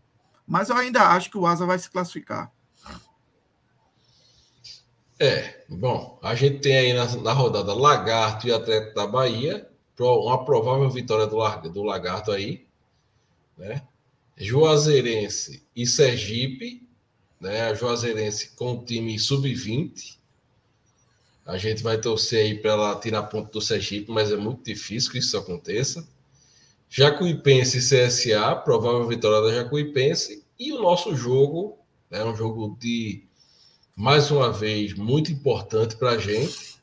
Mas 0.47 0.69
eu 0.69 0.75
ainda 0.75 1.09
acho 1.09 1.29
que 1.29 1.37
o 1.37 1.45
Asa 1.45 1.65
vai 1.65 1.77
se 1.77 1.89
classificar. 1.89 2.51
É, 5.19 5.65
bom, 5.67 6.17
a 6.23 6.33
gente 6.33 6.59
tem 6.59 6.77
aí 6.77 6.93
na, 6.93 7.05
na 7.17 7.33
rodada 7.33 7.73
Lagarto 7.73 8.47
e 8.47 8.53
Atlético 8.53 8.95
da 8.95 9.05
Bahia, 9.05 9.69
uma 9.99 10.45
provável 10.45 10.89
vitória 10.89 11.27
do, 11.27 11.69
do 11.69 11.83
Lagarto 11.83 12.31
aí, 12.31 12.65
né? 13.57 13.83
Juazeirense 14.37 15.61
e 15.75 15.85
Sergipe, 15.85 16.87
né? 17.39 17.63
A 17.63 17.73
Juazeirense 17.73 18.51
com 18.55 18.75
o 18.75 18.85
time 18.85 19.19
sub-20. 19.19 20.17
A 21.45 21.57
gente 21.57 21.83
vai 21.83 21.99
torcer 21.99 22.45
aí 22.45 22.57
para 22.57 22.71
ela 22.71 22.99
tirar 22.99 23.23
ponto 23.23 23.51
do 23.51 23.61
Sergipe, 23.61 24.09
mas 24.09 24.31
é 24.31 24.37
muito 24.37 24.63
difícil 24.63 25.11
que 25.11 25.17
isso 25.17 25.37
aconteça. 25.37 26.07
Jacuipense 26.89 27.77
e 27.77 27.81
CSA, 27.81 28.55
provável 28.55 29.07
vitória 29.07 29.47
da 29.47 29.55
Jacuipense. 29.55 30.43
E 30.57 30.73
o 30.73 30.81
nosso 30.81 31.15
jogo 31.15 31.77
é 32.09 32.17
né, 32.17 32.25
um 32.25 32.35
jogo 32.35 32.75
de, 32.79 33.23
mais 33.95 34.31
uma 34.31 34.51
vez, 34.51 34.95
muito 34.95 35.31
importante 35.31 35.95
para 35.95 36.11
a 36.11 36.17
gente. 36.17 36.79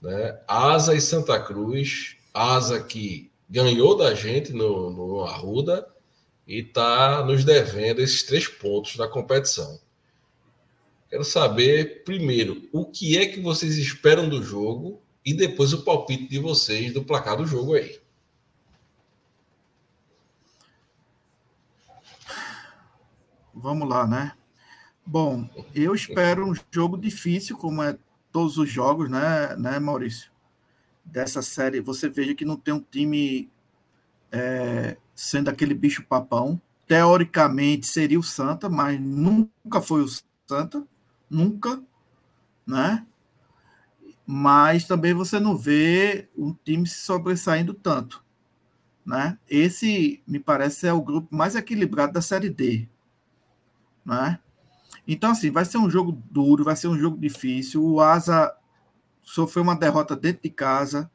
Né? 0.00 0.38
Asa 0.46 0.94
e 0.94 1.00
Santa 1.00 1.40
Cruz. 1.40 2.16
Asa 2.32 2.80
que 2.80 3.30
ganhou 3.50 3.96
da 3.96 4.14
gente 4.14 4.52
no, 4.52 4.90
no 4.90 5.24
Arruda 5.24 5.86
e 6.46 6.60
está 6.60 7.24
nos 7.24 7.44
devendo 7.44 8.00
esses 8.00 8.22
três 8.22 8.46
pontos 8.46 8.96
da 8.96 9.08
competição. 9.08 9.80
Quero 11.10 11.24
saber, 11.24 12.04
primeiro, 12.04 12.68
o 12.72 12.86
que 12.86 13.18
é 13.18 13.26
que 13.26 13.40
vocês 13.40 13.76
esperam 13.76 14.28
do 14.28 14.42
jogo 14.42 15.02
e 15.24 15.34
depois 15.34 15.72
o 15.72 15.82
palpite 15.82 16.28
de 16.28 16.38
vocês 16.38 16.92
do 16.92 17.04
placar 17.04 17.36
do 17.36 17.44
jogo 17.44 17.74
aí. 17.74 18.01
Vamos 23.54 23.88
lá, 23.88 24.06
né? 24.06 24.32
Bom, 25.04 25.48
eu 25.74 25.94
espero 25.94 26.48
um 26.48 26.54
jogo 26.70 26.96
difícil, 26.96 27.56
como 27.56 27.82
é 27.82 27.98
todos 28.30 28.56
os 28.56 28.70
jogos, 28.70 29.10
né, 29.10 29.54
né 29.56 29.78
Maurício? 29.78 30.30
Dessa 31.04 31.42
série, 31.42 31.80
você 31.80 32.08
veja 32.08 32.34
que 32.34 32.44
não 32.44 32.56
tem 32.56 32.72
um 32.72 32.80
time 32.80 33.50
é, 34.30 34.96
sendo 35.14 35.50
aquele 35.50 35.74
bicho 35.74 36.04
papão. 36.04 36.60
Teoricamente 36.86 37.86
seria 37.86 38.18
o 38.18 38.22
Santa, 38.22 38.68
mas 38.68 38.98
nunca 39.00 39.80
foi 39.80 40.02
o 40.02 40.08
Santa, 40.48 40.86
nunca, 41.28 41.82
né? 42.66 43.06
Mas 44.26 44.84
também 44.84 45.12
você 45.12 45.40
não 45.40 45.56
vê 45.56 46.28
um 46.36 46.54
time 46.64 46.86
se 46.86 47.00
sobressaindo 47.00 47.74
tanto, 47.74 48.24
né? 49.04 49.38
Esse 49.48 50.22
me 50.26 50.38
parece 50.38 50.86
é 50.86 50.92
o 50.92 51.02
grupo 51.02 51.34
mais 51.34 51.56
equilibrado 51.56 52.12
da 52.12 52.22
Série 52.22 52.50
D, 52.50 52.88
né? 54.04 54.38
Então, 55.06 55.32
assim, 55.32 55.50
vai 55.50 55.64
ser 55.64 55.78
um 55.78 55.90
jogo 55.90 56.20
duro, 56.30 56.64
vai 56.64 56.76
ser 56.76 56.88
um 56.88 56.98
jogo 56.98 57.18
difícil. 57.18 57.84
O 57.84 58.00
Asa 58.00 58.54
sofreu 59.22 59.62
uma 59.62 59.74
derrota 59.74 60.14
dentro 60.14 60.42
de 60.42 60.50
casa, 60.50 61.10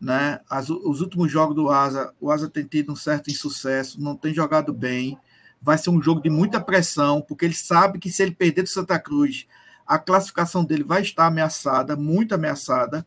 né? 0.00 0.40
As, 0.48 0.70
os 0.70 1.00
últimos 1.00 1.30
jogos 1.30 1.54
do 1.54 1.70
Asa, 1.70 2.14
o 2.20 2.30
Asa 2.30 2.48
tem 2.48 2.64
tido 2.64 2.92
um 2.92 2.96
certo 2.96 3.30
insucesso, 3.30 4.00
não 4.00 4.16
tem 4.16 4.32
jogado 4.32 4.72
bem. 4.72 5.18
Vai 5.60 5.78
ser 5.78 5.90
um 5.90 6.00
jogo 6.00 6.20
de 6.20 6.30
muita 6.30 6.60
pressão, 6.60 7.20
porque 7.20 7.44
ele 7.44 7.54
sabe 7.54 7.98
que 7.98 8.10
se 8.10 8.22
ele 8.22 8.32
perder 8.34 8.62
do 8.62 8.68
Santa 8.68 8.98
Cruz, 8.98 9.46
a 9.86 9.98
classificação 9.98 10.64
dele 10.64 10.84
vai 10.84 11.02
estar 11.02 11.26
ameaçada, 11.26 11.96
muito 11.96 12.34
ameaçada. 12.34 13.06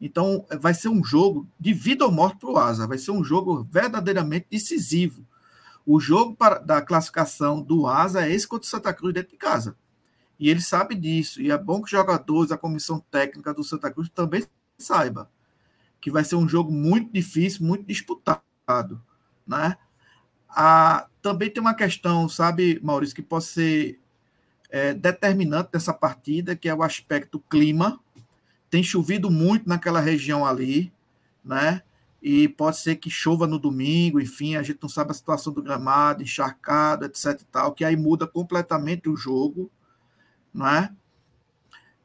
Então, 0.00 0.46
vai 0.58 0.72
ser 0.72 0.88
um 0.88 1.04
jogo 1.04 1.46
de 1.58 1.74
vida 1.74 2.04
ou 2.04 2.10
morte 2.10 2.38
para 2.38 2.50
o 2.50 2.58
Asa. 2.58 2.86
Vai 2.86 2.98
ser 2.98 3.10
um 3.10 3.22
jogo 3.22 3.68
verdadeiramente 3.70 4.46
decisivo 4.50 5.24
o 5.86 5.98
jogo 5.98 6.34
para, 6.34 6.58
da 6.58 6.82
classificação 6.82 7.62
do 7.62 7.86
Asa 7.86 8.26
é 8.26 8.32
esse 8.32 8.46
contra 8.46 8.66
o 8.66 8.70
Santa 8.70 8.92
Cruz 8.92 9.14
dentro 9.14 9.30
de 9.30 9.36
casa. 9.36 9.76
E 10.38 10.48
ele 10.48 10.60
sabe 10.60 10.94
disso. 10.94 11.40
E 11.40 11.50
é 11.50 11.58
bom 11.58 11.80
que 11.80 11.86
os 11.86 11.90
jogadores, 11.90 12.52
a 12.52 12.58
comissão 12.58 13.00
técnica 13.10 13.52
do 13.52 13.64
Santa 13.64 13.90
Cruz 13.90 14.08
também 14.08 14.44
saiba 14.78 15.28
que 16.00 16.10
vai 16.10 16.24
ser 16.24 16.36
um 16.36 16.48
jogo 16.48 16.72
muito 16.72 17.12
difícil, 17.12 17.64
muito 17.64 17.84
disputado, 17.84 19.00
né? 19.46 19.76
Ah, 20.48 21.06
também 21.20 21.50
tem 21.50 21.60
uma 21.60 21.74
questão, 21.74 22.28
sabe, 22.28 22.80
Maurício, 22.82 23.14
que 23.14 23.22
pode 23.22 23.44
ser 23.44 24.00
é, 24.70 24.94
determinante 24.94 25.70
dessa 25.72 25.92
partida, 25.92 26.56
que 26.56 26.68
é 26.68 26.74
o 26.74 26.82
aspecto 26.82 27.38
clima. 27.38 28.00
Tem 28.70 28.82
chovido 28.82 29.30
muito 29.30 29.68
naquela 29.68 30.00
região 30.00 30.46
ali, 30.46 30.92
né? 31.44 31.82
E 32.22 32.48
pode 32.48 32.78
ser 32.78 32.96
que 32.96 33.08
chova 33.08 33.46
no 33.46 33.58
domingo, 33.58 34.20
enfim, 34.20 34.56
a 34.56 34.62
gente 34.62 34.78
não 34.82 34.88
sabe 34.88 35.10
a 35.10 35.14
situação 35.14 35.52
do 35.52 35.62
gramado, 35.62 36.22
encharcado, 36.22 37.04
etc 37.06 37.40
e 37.40 37.44
tal, 37.46 37.72
que 37.72 37.84
aí 37.84 37.96
muda 37.96 38.26
completamente 38.26 39.08
o 39.08 39.16
jogo, 39.16 39.70
não 40.52 40.66
é? 40.66 40.92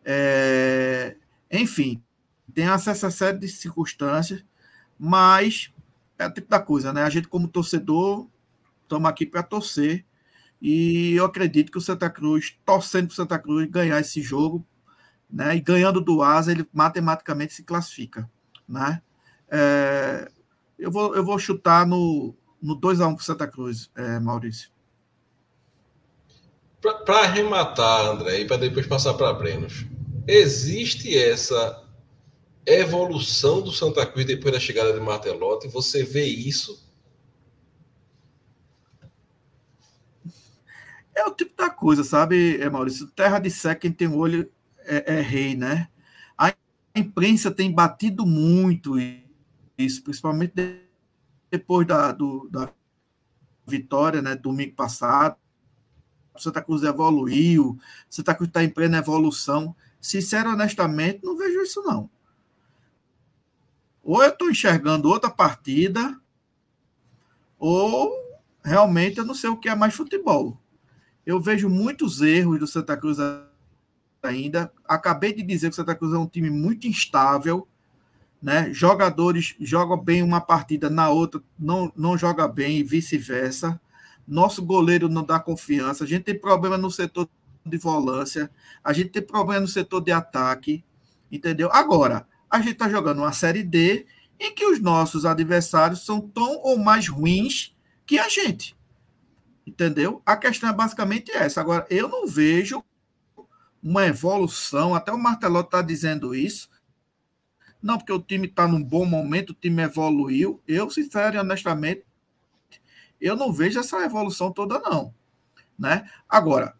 é 0.05 1.17
enfim, 1.51 2.01
tem 2.53 2.65
essa 2.65 3.11
série 3.11 3.37
de 3.37 3.47
circunstâncias, 3.47 4.43
mas 4.97 5.71
é 6.17 6.25
o 6.27 6.33
tipo 6.33 6.49
da 6.49 6.59
coisa, 6.59 6.93
né? 6.93 7.03
A 7.03 7.09
gente, 7.09 7.27
como 7.27 7.47
torcedor, 7.47 8.27
estamos 8.83 9.09
aqui 9.09 9.25
para 9.25 9.43
torcer, 9.43 10.05
e 10.61 11.13
eu 11.13 11.25
acredito 11.25 11.71
que 11.71 11.77
o 11.77 11.81
Santa 11.81 12.09
Cruz, 12.09 12.57
torcendo 12.65 13.07
para 13.07 13.13
o 13.13 13.15
Santa 13.15 13.37
Cruz 13.37 13.69
ganhar 13.69 13.99
esse 13.99 14.21
jogo, 14.21 14.65
né? 15.29 15.55
E 15.55 15.59
ganhando 15.59 15.99
do 15.99 16.21
Asa, 16.23 16.51
ele 16.51 16.65
matematicamente 16.73 17.53
se 17.53 17.63
classifica, 17.63 18.29
né? 18.67 19.01
É, 19.57 20.29
eu, 20.77 20.91
vou, 20.91 21.15
eu 21.15 21.23
vou 21.23 21.39
chutar 21.39 21.87
no, 21.87 22.35
no 22.61 22.77
2x1 22.77 23.15
para 23.15 23.23
Santa 23.23 23.47
Cruz, 23.47 23.89
é, 23.95 24.19
Maurício. 24.19 24.69
Para 26.81 27.21
arrematar, 27.21 28.05
André, 28.05 28.41
e 28.41 28.45
para 28.45 28.57
depois 28.57 28.85
passar 28.85 29.13
para 29.13 29.33
Brenos, 29.33 29.85
existe 30.27 31.17
essa 31.17 31.83
evolução 32.65 33.61
do 33.61 33.71
Santa 33.71 34.05
Cruz 34.05 34.25
depois 34.25 34.53
da 34.53 34.59
chegada 34.59 34.91
de 34.91 34.99
Martelotti? 34.99 35.69
Você 35.69 36.03
vê 36.03 36.25
isso? 36.25 36.85
É 41.15 41.25
o 41.25 41.31
tipo 41.31 41.55
da 41.55 41.69
coisa, 41.69 42.03
sabe, 42.03 42.61
é, 42.61 42.69
Maurício? 42.69 43.07
Terra 43.07 43.39
de 43.39 43.49
seca, 43.49 43.79
quem 43.79 43.91
tem 43.91 44.09
olho 44.09 44.51
é, 44.79 45.15
é 45.15 45.21
rei, 45.21 45.55
né? 45.55 45.87
A 46.37 46.53
imprensa 46.93 47.49
tem 47.49 47.71
batido 47.71 48.25
muito 48.25 48.99
isso, 48.99 49.24
principalmente 49.75 50.53
depois 51.49 51.85
da, 51.85 52.11
do, 52.11 52.49
da 52.49 52.71
vitória, 53.65 54.21
né, 54.21 54.35
domingo 54.35 54.75
passado. 54.75 55.37
Santa 56.37 56.61
Cruz 56.61 56.83
evoluiu, 56.83 57.79
Santa 58.09 58.35
Cruz 58.35 58.49
está 58.49 58.63
em 58.63 58.69
plena 58.69 58.97
evolução. 58.97 59.75
Sincero, 60.01 60.49
honestamente, 60.51 61.23
não 61.23 61.37
vejo 61.37 61.61
isso, 61.61 61.81
não. 61.81 62.09
Ou 64.03 64.21
eu 64.21 64.29
estou 64.29 64.51
enxergando 64.51 65.09
outra 65.09 65.31
partida, 65.31 66.19
ou 67.57 68.13
realmente 68.63 69.17
eu 69.17 69.25
não 69.25 69.33
sei 69.33 69.49
o 69.49 69.57
que 69.57 69.69
é 69.69 69.75
mais 69.75 69.95
futebol. 69.95 70.59
Eu 71.25 71.41
vejo 71.41 71.69
muitos 71.69 72.21
erros 72.21 72.59
do 72.59 72.67
Santa 72.67 72.95
Cruz 72.95 73.17
ainda. 74.21 74.71
Acabei 74.83 75.33
de 75.33 75.41
dizer 75.41 75.69
que 75.69 75.73
o 75.73 75.75
Santa 75.75 75.95
Cruz 75.95 76.13
é 76.13 76.17
um 76.17 76.27
time 76.27 76.49
muito 76.49 76.85
instável, 76.85 77.67
né? 78.45 78.71
Jogadores 78.71 79.55
jogam 79.59 79.97
bem 79.97 80.21
uma 80.21 80.39
partida, 80.39 80.87
na 80.87 81.09
outra 81.09 81.41
não, 81.57 81.91
não 81.95 82.15
joga 82.15 82.47
bem 82.47 82.77
e 82.77 82.83
vice-versa. 82.83 83.81
Nosso 84.27 84.63
goleiro 84.63 85.09
não 85.09 85.23
dá 85.23 85.39
confiança. 85.39 86.03
A 86.03 86.07
gente 86.07 86.25
tem 86.25 86.37
problema 86.37 86.77
no 86.77 86.91
setor 86.91 87.27
de 87.65 87.77
volância, 87.79 88.51
a 88.83 88.93
gente 88.93 89.09
tem 89.09 89.23
problema 89.23 89.61
no 89.61 89.67
setor 89.67 89.99
de 89.99 90.11
ataque, 90.11 90.85
entendeu? 91.31 91.71
Agora, 91.73 92.27
a 92.47 92.59
gente 92.59 92.73
está 92.73 92.87
jogando 92.87 93.17
uma 93.17 93.33
Série 93.33 93.63
D 93.63 94.05
em 94.39 94.53
que 94.53 94.63
os 94.63 94.79
nossos 94.79 95.25
adversários 95.25 96.05
são 96.05 96.21
tão 96.21 96.61
ou 96.61 96.77
mais 96.77 97.07
ruins 97.07 97.75
que 98.05 98.19
a 98.19 98.29
gente. 98.29 98.77
Entendeu? 99.65 100.21
A 100.23 100.37
questão 100.37 100.69
é 100.69 100.73
basicamente 100.73 101.31
essa. 101.31 101.61
Agora, 101.61 101.87
eu 101.89 102.07
não 102.07 102.27
vejo 102.27 102.83
uma 103.81 104.05
evolução, 104.05 104.93
até 104.93 105.11
o 105.11 105.17
Martelotto 105.17 105.69
está 105.69 105.81
dizendo 105.81 106.35
isso, 106.35 106.69
não, 107.85 107.99
porque 107.99 108.11
o 108.11 108.19
time 108.19 108.47
está 108.47 108.67
num 108.67 108.83
bom 108.83 109.05
momento, 109.05 109.51
o 109.51 109.53
time 109.53 109.83
evoluiu. 109.83 110.59
Eu, 110.67 110.89
sincero 110.89 111.35
e 111.35 111.39
honestamente, 111.39 112.03
eu 113.21 113.35
não 113.35 113.53
vejo 113.53 113.79
essa 113.79 114.03
evolução 114.03 114.51
toda, 114.51 114.79
não. 114.79 115.13
Né? 115.77 116.09
Agora, 116.27 116.75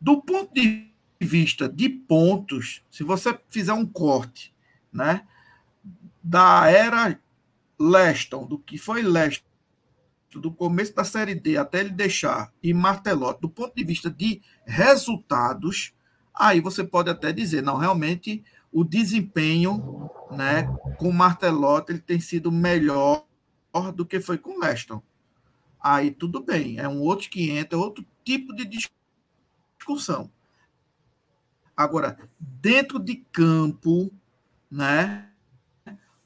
do 0.00 0.20
ponto 0.20 0.52
de 0.52 0.90
vista 1.20 1.68
de 1.68 1.88
pontos, 1.88 2.82
se 2.90 3.04
você 3.04 3.38
fizer 3.48 3.72
um 3.72 3.86
corte 3.86 4.52
né, 4.92 5.24
da 6.20 6.68
era 6.68 7.20
Leston, 7.78 8.44
do 8.44 8.58
que 8.58 8.76
foi 8.76 9.02
Leston, 9.02 9.46
do 10.32 10.50
começo 10.50 10.92
da 10.92 11.04
Série 11.04 11.36
D 11.36 11.56
até 11.56 11.78
ele 11.78 11.90
deixar, 11.90 12.52
e 12.60 12.74
Martelotti, 12.74 13.42
do 13.42 13.48
ponto 13.48 13.76
de 13.76 13.84
vista 13.84 14.10
de 14.10 14.42
resultados, 14.66 15.94
aí 16.34 16.60
você 16.60 16.82
pode 16.82 17.10
até 17.10 17.32
dizer, 17.32 17.62
não, 17.62 17.76
realmente 17.76 18.42
o 18.72 18.84
desempenho 18.84 20.10
né, 20.30 20.64
com 20.98 21.08
o 21.08 21.14
Martelotti 21.14 21.92
ele 21.92 22.00
tem 22.00 22.20
sido 22.20 22.52
melhor 22.52 23.24
do 23.94 24.04
que 24.04 24.20
foi 24.20 24.38
com 24.38 24.56
o 24.56 24.60
Leston. 24.60 25.02
Aí 25.80 26.10
tudo 26.10 26.42
bem, 26.42 26.78
é 26.78 26.88
um 26.88 27.00
outro 27.00 27.30
500, 27.30 27.72
é 27.72 27.76
outro 27.76 28.04
tipo 28.24 28.54
de 28.54 28.88
discussão. 29.78 30.30
Agora, 31.76 32.18
dentro 32.38 32.98
de 32.98 33.16
campo, 33.30 34.12
né, 34.70 35.30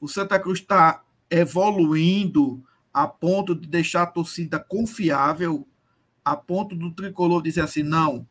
o 0.00 0.08
Santa 0.08 0.38
Cruz 0.38 0.58
está 0.58 1.04
evoluindo 1.30 2.64
a 2.92 3.06
ponto 3.06 3.54
de 3.54 3.68
deixar 3.68 4.02
a 4.02 4.06
torcida 4.06 4.58
confiável, 4.58 5.66
a 6.24 6.34
ponto 6.34 6.74
do 6.74 6.90
tricolor 6.90 7.42
dizer 7.42 7.60
assim: 7.60 7.82
não, 7.82 8.26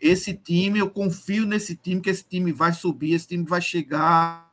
esse 0.00 0.34
time, 0.34 0.78
eu 0.78 0.90
confio 0.90 1.46
nesse 1.46 1.74
time, 1.74 2.00
que 2.00 2.10
esse 2.10 2.24
time 2.24 2.52
vai 2.52 2.72
subir, 2.72 3.14
esse 3.14 3.28
time 3.28 3.44
vai 3.44 3.60
chegar 3.60 4.52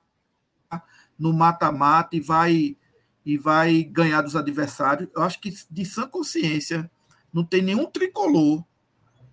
no 1.17 1.33
mata-mata 1.33 2.15
e 2.15 2.19
vai 2.19 2.77
e 3.25 3.37
vai 3.37 3.83
ganhar 3.83 4.21
dos 4.21 4.35
adversários. 4.35 5.09
Eu 5.15 5.21
acho 5.21 5.39
que 5.39 5.53
de 5.69 5.85
sã 5.85 6.07
consciência 6.07 6.89
não 7.31 7.43
tem 7.43 7.61
nenhum 7.61 7.85
tricolor 7.85 8.63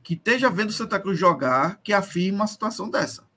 que 0.03 0.15
esteja 0.15 0.49
vendo 0.49 0.71
o 0.71 0.73
Santa 0.73 0.99
Cruz 0.99 1.19
jogar 1.19 1.81
que 1.83 1.93
afirma 1.93 2.41
uma 2.41 2.47
situação 2.47 2.89
dessa. 2.89 3.29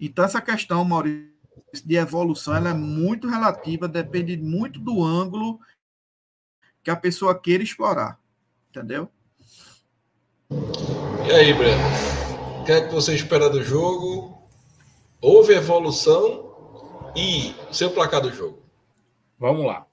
Então 0.00 0.24
essa 0.24 0.40
questão, 0.40 0.84
Maurício, 0.84 1.28
de 1.84 1.96
evolução, 1.96 2.54
ela 2.54 2.70
é 2.70 2.74
muito 2.74 3.28
relativa, 3.28 3.88
depende 3.88 4.36
muito 4.36 4.78
do 4.78 5.02
ângulo 5.02 5.60
que 6.82 6.90
a 6.90 6.96
pessoa 6.96 7.38
queira 7.38 7.62
explorar, 7.62 8.18
entendeu? 8.70 9.10
E 11.28 11.30
aí, 11.30 11.52
Breno? 11.52 11.82
O 12.58 12.64
que 12.64 12.72
é 12.72 12.80
que 12.80 12.94
você 12.94 13.14
espera 13.14 13.50
do 13.50 13.62
jogo? 13.62 14.48
Houve 15.20 15.52
evolução 15.52 17.12
e 17.14 17.54
seu 17.70 17.90
placar 17.90 18.22
do 18.22 18.32
jogo? 18.32 18.62
Vamos 19.38 19.66
lá. 19.66 19.86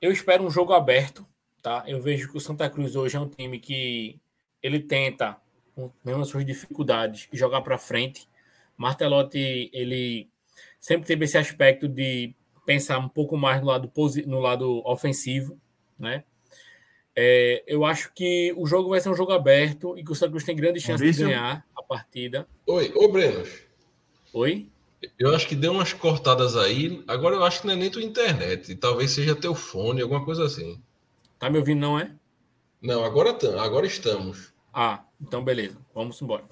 Eu 0.00 0.12
espero 0.12 0.44
um 0.44 0.50
jogo 0.50 0.72
aberto, 0.72 1.26
tá? 1.60 1.82
Eu 1.88 2.00
vejo 2.00 2.30
que 2.30 2.36
o 2.36 2.40
Santa 2.40 2.70
Cruz 2.70 2.94
hoje 2.94 3.16
é 3.16 3.20
um 3.20 3.28
time 3.28 3.58
que 3.58 4.20
ele 4.62 4.78
tenta, 4.78 5.36
mesmo 6.04 6.22
as 6.22 6.28
suas 6.28 6.46
dificuldades, 6.46 7.28
jogar 7.32 7.62
para 7.62 7.76
frente. 7.76 8.28
Martelotti, 8.76 9.68
ele 9.72 10.30
sempre 10.78 11.04
teve 11.04 11.24
esse 11.24 11.36
aspecto 11.36 11.88
de 11.88 12.32
pensar 12.64 12.98
um 12.98 13.08
pouco 13.08 13.36
mais 13.36 13.60
no 13.60 13.66
lado, 13.66 13.92
no 14.24 14.38
lado 14.38 14.88
ofensivo, 14.88 15.60
né? 15.98 16.22
É, 17.20 17.64
eu 17.66 17.84
acho 17.84 18.12
que 18.14 18.54
o 18.56 18.64
jogo 18.64 18.90
vai 18.90 19.00
ser 19.00 19.08
um 19.08 19.14
jogo 19.16 19.32
aberto 19.32 19.98
e 19.98 20.04
que 20.04 20.12
o 20.12 20.14
Santa 20.14 20.30
Cruz 20.30 20.44
tem 20.44 20.54
grande 20.54 20.78
chance 20.78 21.02
Maurício? 21.02 21.26
de 21.26 21.32
ganhar 21.32 21.66
a 21.76 21.82
partida. 21.82 22.46
Oi, 22.64 22.92
ô 22.94 23.08
Breno. 23.08 23.42
Oi? 24.32 24.68
Eu 25.18 25.34
acho 25.34 25.48
que 25.48 25.56
deu 25.56 25.72
umas 25.72 25.92
cortadas 25.92 26.56
aí. 26.56 27.02
Agora 27.08 27.34
eu 27.34 27.42
acho 27.42 27.60
que 27.60 27.66
não 27.66 27.74
é 27.74 27.76
nem 27.76 27.90
tua 27.90 28.04
internet. 28.04 28.72
Talvez 28.76 29.10
seja 29.10 29.34
teu 29.34 29.52
fone, 29.52 30.00
alguma 30.00 30.24
coisa 30.24 30.44
assim. 30.44 30.80
Tá 31.40 31.50
me 31.50 31.58
ouvindo, 31.58 31.80
não 31.80 31.98
é? 31.98 32.12
Não, 32.80 33.02
agora, 33.04 33.36
agora 33.60 33.84
estamos. 33.84 34.54
Ah, 34.72 35.02
então 35.20 35.42
beleza. 35.42 35.76
Vamos 35.92 36.22
embora. 36.22 36.44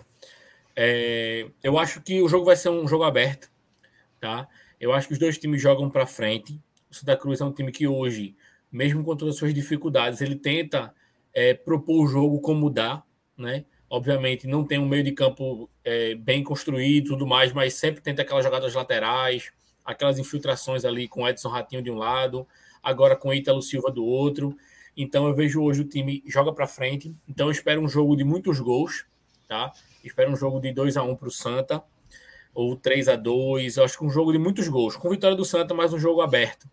É, 0.75 1.47
eu 1.63 1.79
acho 1.79 2.01
que 2.01 2.21
o 2.21 2.29
jogo 2.29 2.45
vai 2.45 2.57
ser 2.57 2.71
um 2.71 2.89
jogo 2.89 3.05
aberto, 3.05 3.49
tá? 4.21 4.49
Eu 4.81 4.93
acho 4.93 5.07
que 5.07 5.13
os 5.13 5.21
dois 5.21 5.39
times 5.39 5.63
jogam 5.63 5.89
para 5.89 6.09
frente. 6.09 6.61
O 6.91 6.95
Santa 6.95 7.17
Cruz 7.17 7.41
é 7.41 7.45
um 7.45 7.53
time 7.53 7.71
que 7.71 7.87
hoje 7.87 8.35
mesmo 8.71 9.05
com 9.05 9.17
todas 9.17 9.35
as 9.35 9.39
suas 9.39 9.55
dificuldades, 9.55 10.21
ele 10.21 10.37
tenta 10.37 10.93
é, 11.33 11.55
propor 11.55 12.05
o 12.05 12.07
jogo 12.07 12.41
como 12.41 12.71
dá, 12.71 13.03
né? 13.37 13.65
Obviamente 13.89 14.47
não 14.47 14.65
tem 14.65 14.79
um 14.79 14.89
meio 14.89 15.05
de 15.05 15.13
campo 15.13 15.71
é, 15.85 16.15
bem 16.15 16.43
construído 16.43 17.11
tudo 17.11 17.27
mais, 17.27 17.53
mas 17.53 17.75
sempre 17.75 18.01
tenta 18.01 18.23
aquelas 18.23 18.45
jogadas 18.45 18.75
laterais, 18.75 19.53
aquelas 19.85 20.19
infiltrações 20.19 20.85
ali 20.85 21.07
com 21.07 21.29
Edson 21.29 21.49
Ratinho 21.49 21.83
de 21.83 21.91
um 21.91 21.97
lado, 21.97 22.47
agora 22.83 23.15
com 23.15 23.33
Ítalo 23.33 23.63
Silva 23.63 23.91
do 23.91 24.05
outro. 24.05 24.57
Então 24.97 25.27
eu 25.27 25.35
vejo 25.35 25.63
hoje 25.63 25.83
o 25.83 25.85
time 25.85 26.23
joga 26.27 26.53
para 26.53 26.67
frente. 26.67 27.15
Então 27.29 27.47
eu 27.47 27.53
espero 27.53 27.81
um 27.81 27.89
jogo 27.89 28.17
de 28.17 28.25
muitos 28.25 28.59
gols, 28.59 29.05
tá? 29.47 29.73
Espero 30.03 30.33
um 30.33 30.37
jogo 30.37 30.59
de 30.59 30.73
2 30.73 30.97
a 30.97 31.03
1 31.03 31.17
para 31.17 31.29
o 31.29 31.31
Santa 31.31 31.83
ou 32.55 32.75
3 32.75 33.09
a 33.09 33.17
2. 33.17 33.77
Eu 33.77 33.85
acho 33.85 33.99
que 33.99 34.05
um 34.05 34.11
jogo 34.11 34.33
de 34.33 34.39
muitos 34.39 34.67
gols, 34.69 34.97
com 34.97 35.11
vitória 35.11 35.37
do 35.37 35.45
Santa, 35.45 35.75
mas 35.75 35.93
um 35.93 35.99
jogo 35.99 36.23
aberto. 36.23 36.67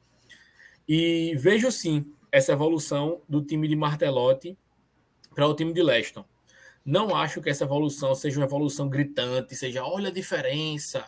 E 0.88 1.35
vejo 1.38 1.72
sim 1.72 2.14
essa 2.31 2.51
evolução 2.51 3.22
do 3.27 3.41
time 3.41 3.68
de 3.68 3.76
Martelotti 3.76 4.57
para 5.34 5.47
o 5.47 5.55
time 5.55 5.73
de 5.73 5.81
Leston. 5.81 6.26
Não 6.85 7.15
acho 7.15 7.41
que 7.41 7.49
essa 7.49 7.64
evolução 7.64 8.14
seja 8.14 8.39
uma 8.39 8.45
evolução 8.45 8.89
gritante, 8.89 9.55
seja 9.55 9.85
olha 9.85 10.10
a 10.10 10.14
diferença, 10.14 11.05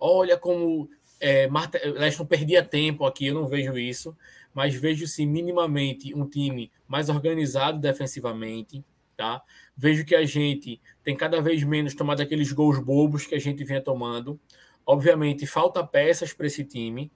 olha 0.00 0.38
como 0.38 0.88
é, 1.20 1.46
Marte... 1.48 1.78
Leste 1.84 2.18
não 2.18 2.26
perdia 2.26 2.64
tempo 2.64 3.04
aqui, 3.04 3.26
eu 3.26 3.34
não 3.34 3.46
vejo 3.46 3.76
isso, 3.76 4.16
mas 4.54 4.74
vejo 4.74 5.06
sim 5.06 5.26
minimamente 5.26 6.14
um 6.14 6.26
time 6.26 6.70
mais 6.86 7.08
organizado 7.08 7.78
defensivamente, 7.78 8.82
tá? 9.16 9.42
Vejo 9.76 10.04
que 10.04 10.14
a 10.14 10.24
gente 10.24 10.80
tem 11.04 11.16
cada 11.16 11.40
vez 11.42 11.62
menos 11.62 11.94
tomado 11.94 12.22
aqueles 12.22 12.50
gols 12.52 12.78
bobos 12.78 13.26
que 13.26 13.34
a 13.34 13.38
gente 13.38 13.64
vinha 13.64 13.82
tomando. 13.82 14.40
Obviamente, 14.86 15.46
falta 15.46 15.86
peças 15.86 16.32
para 16.32 16.46
esse 16.46 16.64
time. 16.64 17.10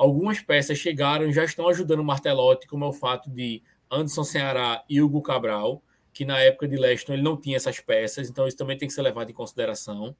Algumas 0.00 0.40
peças 0.40 0.78
chegaram 0.78 1.28
e 1.28 1.32
já 1.34 1.44
estão 1.44 1.68
ajudando 1.68 2.00
o 2.00 2.04
Martelotti, 2.04 2.66
como 2.66 2.86
é 2.86 2.88
o 2.88 2.92
fato 2.92 3.28
de 3.28 3.62
Anderson 3.90 4.24
Ceará 4.24 4.82
e 4.88 5.02
Hugo 5.02 5.20
Cabral, 5.20 5.82
que 6.10 6.24
na 6.24 6.38
época 6.40 6.66
de 6.66 6.74
Leston 6.78 7.12
ele 7.12 7.22
não 7.22 7.36
tinha 7.36 7.58
essas 7.58 7.80
peças, 7.80 8.30
então 8.30 8.48
isso 8.48 8.56
também 8.56 8.78
tem 8.78 8.88
que 8.88 8.94
ser 8.94 9.02
levado 9.02 9.28
em 9.28 9.34
consideração, 9.34 10.16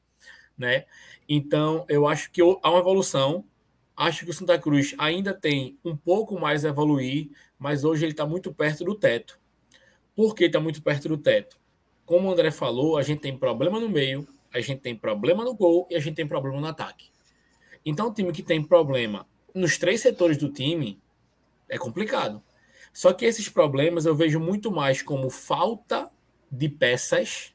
né? 0.58 0.84
Então, 1.26 1.86
eu 1.88 2.06
acho 2.06 2.30
que 2.30 2.42
há 2.42 2.70
uma 2.70 2.78
evolução. 2.78 3.42
Acho 3.96 4.26
que 4.26 4.30
o 4.30 4.34
Santa 4.34 4.58
Cruz 4.58 4.94
ainda 4.98 5.32
tem 5.32 5.78
um 5.82 5.96
pouco 5.96 6.38
mais 6.38 6.66
a 6.66 6.68
evoluir, 6.68 7.30
mas 7.58 7.82
hoje 7.82 8.04
ele 8.04 8.12
está 8.12 8.26
muito 8.26 8.52
perto 8.52 8.84
do 8.84 8.94
teto. 8.94 9.40
Por 10.14 10.34
que 10.34 10.44
está 10.44 10.60
muito 10.60 10.82
perto 10.82 11.08
do 11.08 11.16
teto? 11.16 11.58
Como 12.04 12.28
o 12.28 12.32
André 12.32 12.50
falou, 12.50 12.98
a 12.98 13.02
gente 13.02 13.20
tem 13.20 13.34
problema 13.34 13.80
no 13.80 13.88
meio, 13.88 14.28
a 14.52 14.60
gente 14.60 14.82
tem 14.82 14.94
problema 14.94 15.42
no 15.42 15.54
gol 15.54 15.88
e 15.90 15.96
a 15.96 16.00
gente 16.00 16.16
tem 16.16 16.28
problema 16.28 16.60
no 16.60 16.66
ataque. 16.66 17.08
Então, 17.82 18.08
o 18.08 18.12
time 18.12 18.30
que 18.30 18.42
tem 18.42 18.62
problema 18.62 19.26
nos 19.54 19.78
três 19.78 20.00
setores 20.00 20.36
do 20.36 20.50
time 20.50 21.00
é 21.68 21.78
complicado. 21.78 22.42
Só 22.92 23.12
que 23.12 23.24
esses 23.24 23.48
problemas 23.48 24.04
eu 24.04 24.14
vejo 24.14 24.40
muito 24.40 24.70
mais 24.70 25.02
como 25.02 25.30
falta 25.30 26.10
de 26.50 26.68
peças 26.68 27.54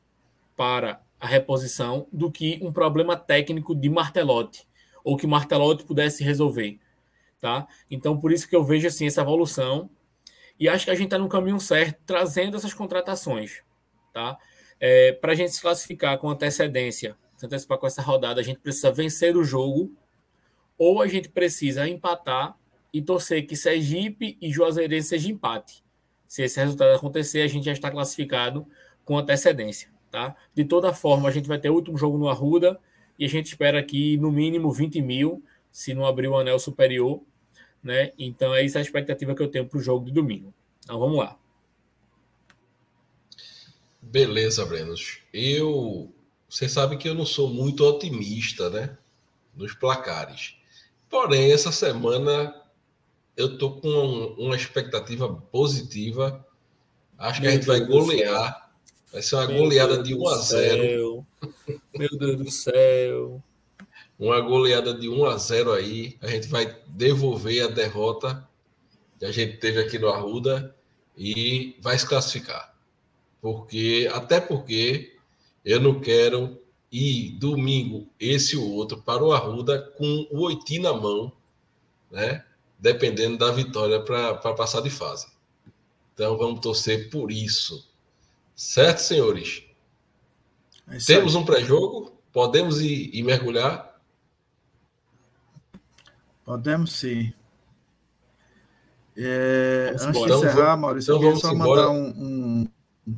para 0.56 1.02
a 1.20 1.28
reposição 1.28 2.08
do 2.12 2.32
que 2.32 2.60
um 2.62 2.72
problema 2.72 3.18
técnico 3.18 3.76
de 3.76 3.90
Martelotti 3.90 4.68
ou 5.04 5.18
que 5.18 5.28
Martelotti 5.28 5.84
pudesse 5.84 6.24
resolver, 6.24 6.80
tá? 7.40 7.68
Então 7.92 8.18
por 8.18 8.32
isso 8.32 8.48
que 8.48 8.56
eu 8.56 8.64
vejo 8.64 8.88
assim 8.88 9.08
essa 9.08 9.22
evolução 9.22 9.90
e 10.60 10.70
acho 10.70 10.86
que 10.86 10.92
a 10.92 10.96
gente 10.96 11.08
está 11.08 11.18
no 11.18 11.28
caminho 11.28 11.60
certo 11.60 12.00
trazendo 12.06 12.56
essas 12.56 12.74
contratações, 12.74 13.62
tá? 14.14 14.38
É, 14.80 15.12
para 15.14 15.34
a 15.34 15.36
gente 15.36 15.52
se 15.52 15.62
classificar 15.62 16.18
com 16.18 16.30
antecedência, 16.30 17.18
se 17.38 17.46
antecipar 17.46 17.78
com 17.78 17.88
essa 17.88 18.02
rodada, 18.02 18.40
a 18.40 18.44
gente 18.44 18.60
precisa 18.60 18.92
vencer 18.92 19.36
o 19.36 19.44
jogo 19.44 19.92
ou 20.78 21.02
a 21.02 21.08
gente 21.08 21.30
precisa 21.30 21.88
empatar 21.88 22.58
e 22.94 23.02
torcer 23.02 23.46
que 23.46 23.56
Sergipe 23.56 24.38
e 24.42 24.52
Juazeirense 24.52 25.10
seja 25.10 25.30
empate. 25.30 25.84
Se 26.28 26.44
esse 26.44 26.60
resultado 26.60 26.96
acontecer, 26.96 27.42
a 27.42 27.48
gente 27.48 27.66
já 27.66 27.72
está 27.72 27.92
classificado 27.92 28.66
com 29.04 29.18
antecedência. 29.18 29.90
Tá? 30.12 30.36
De 30.54 30.64
toda 30.64 30.94
forma, 30.94 31.28
a 31.28 31.32
gente 31.32 31.48
vai 31.48 31.60
ter 31.60 31.70
o 31.70 31.74
último 31.74 31.98
jogo 31.98 32.18
no 32.18 32.30
Arruda 32.30 32.80
e 33.20 33.26
a 33.26 33.30
gente 33.30 33.48
espera 33.48 33.80
aqui 33.80 34.18
no 34.18 34.32
mínimo 34.32 34.72
20 34.72 35.02
mil, 35.02 35.44
se 35.72 35.94
não 35.94 36.06
abrir 36.06 36.28
o 36.28 36.38
anel 36.38 36.58
superior. 36.58 37.22
Né? 37.84 38.14
Então, 38.18 38.56
é 38.56 38.66
essa 38.66 38.80
a 38.80 38.82
expectativa 38.82 39.36
que 39.36 39.44
eu 39.44 39.50
tenho 39.50 39.68
para 39.68 39.78
o 39.78 39.82
jogo 39.82 40.06
de 40.06 40.12
domingo. 40.12 40.54
Então, 40.84 41.00
vamos 41.00 41.18
lá. 41.18 41.38
Beleza, 44.02 44.66
Brenos. 44.66 45.20
Eu. 45.34 46.14
Você 46.48 46.70
sabe 46.70 46.96
que 46.96 47.10
eu 47.10 47.14
não 47.14 47.26
sou 47.26 47.50
muito 47.50 47.84
otimista, 47.84 48.70
né? 48.70 48.98
Nos 49.54 49.74
placares. 49.74 50.56
Porém, 51.16 51.50
essa 51.50 51.72
semana 51.72 52.54
eu 53.38 53.58
tô 53.58 53.72
com 53.78 54.36
uma 54.38 54.54
expectativa 54.54 55.34
positiva. 55.50 56.46
Acho 57.18 57.40
que 57.40 57.48
a 57.48 57.52
gente 57.52 57.66
vai 57.66 57.80
golear. 57.80 58.70
Vai 59.14 59.22
ser 59.22 59.36
uma 59.38 59.48
Meu 59.48 59.60
goleada 59.60 60.04
Deus 60.04 60.08
de 60.10 60.14
1 60.14 60.28
a 60.28 60.36
0. 60.36 61.28
Meu 61.98 62.10
Deus 62.20 62.36
do 62.36 62.52
céu. 62.52 63.42
Uma 64.20 64.42
goleada 64.42 64.94
de 64.94 65.08
1 65.08 65.26
a 65.26 65.38
0 65.38 65.72
aí. 65.72 66.18
A 66.22 66.28
gente 66.28 66.50
vai 66.50 66.78
devolver 66.86 67.64
a 67.64 67.68
derrota 67.68 68.46
que 69.18 69.24
a 69.24 69.32
gente 69.32 69.56
teve 69.56 69.80
aqui 69.80 69.98
no 69.98 70.10
Arruda 70.10 70.76
e 71.18 71.78
vai 71.80 71.98
se 71.98 72.06
classificar. 72.06 72.76
Porque 73.42 74.10
até 74.14 74.42
porque 74.42 75.16
eu 75.64 75.80
não 75.80 75.98
quero 75.98 76.62
ir 76.92 77.32
domingo 77.32 78.08
esse 78.20 78.56
ou 78.56 78.72
outro 78.72 79.02
para 79.02 79.24
o 79.24 79.34
Arruda 79.34 79.82
com 79.98 80.28
o 80.32 80.42
oitinho 80.42 80.84
na 80.84 80.94
mão, 80.94 81.32
né? 82.12 82.44
dependendo 82.80 83.38
da 83.38 83.52
vitória 83.52 84.02
para 84.02 84.54
passar 84.54 84.82
de 84.82 84.90
fase. 84.90 85.28
Então 86.14 86.38
vamos 86.38 86.60
torcer 86.60 87.10
por 87.10 87.32
isso. 87.32 87.88
Certo, 88.56 89.00
senhores? 89.00 89.64
É 90.88 90.98
Temos 90.98 91.36
aí. 91.36 91.42
um 91.42 91.46
pré-jogo? 91.46 92.14
Podemos 92.32 92.82
ir, 92.82 93.10
ir, 93.14 93.24
mergulhar? 93.24 94.00
Podemos 96.46 96.92
sim. 96.94 97.34
É, 99.18 99.92
antes 99.94 100.06
embora. 100.06 100.32
de 100.32 100.38
encerrar, 100.38 100.78
Maurício, 100.78 101.16
então 101.16 101.24
eu 101.24 101.34
queria 101.34 101.42
só 101.42 101.54
embora. 101.54 101.88
mandar 101.88 101.94
um, 101.94 102.68
um. 103.08 103.16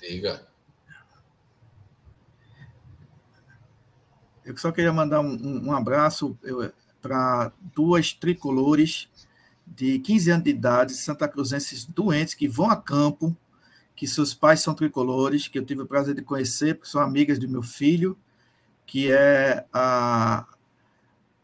Diga. 0.00 0.47
Eu 4.48 4.56
só 4.56 4.72
queria 4.72 4.92
mandar 4.92 5.20
um, 5.20 5.68
um 5.68 5.72
abraço. 5.72 6.36
Para 7.00 7.52
duas 7.76 8.12
tricolores 8.12 9.08
de 9.64 9.98
15 10.00 10.30
anos 10.30 10.44
de 10.44 10.50
idade, 10.50 10.94
santa 10.94 11.28
cruzenses 11.28 11.84
doentes, 11.84 12.34
que 12.34 12.48
vão 12.48 12.70
a 12.70 12.76
campo, 12.76 13.36
que 13.94 14.06
seus 14.06 14.34
pais 14.34 14.60
são 14.60 14.74
tricolores, 14.74 15.46
que 15.46 15.58
eu 15.58 15.64
tive 15.64 15.82
o 15.82 15.86
prazer 15.86 16.14
de 16.14 16.22
conhecer, 16.22 16.74
porque 16.74 16.90
são 16.90 17.00
amigas 17.00 17.38
do 17.38 17.48
meu 17.48 17.62
filho, 17.62 18.18
que 18.86 19.12
é 19.12 19.66
a 19.72 20.46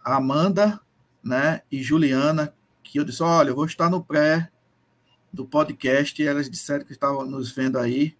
Amanda 0.02 0.80
né, 1.22 1.62
e 1.70 1.82
Juliana, 1.82 2.54
que 2.82 2.98
eu 2.98 3.04
disse, 3.04 3.22
olha, 3.22 3.50
eu 3.50 3.54
vou 3.54 3.66
estar 3.66 3.90
no 3.90 4.02
pré 4.02 4.50
do 5.32 5.44
podcast, 5.44 6.20
e 6.20 6.26
elas 6.26 6.48
disseram 6.48 6.84
que 6.84 6.92
estavam 6.92 7.24
nos 7.26 7.50
vendo 7.50 7.78
aí, 7.78 8.16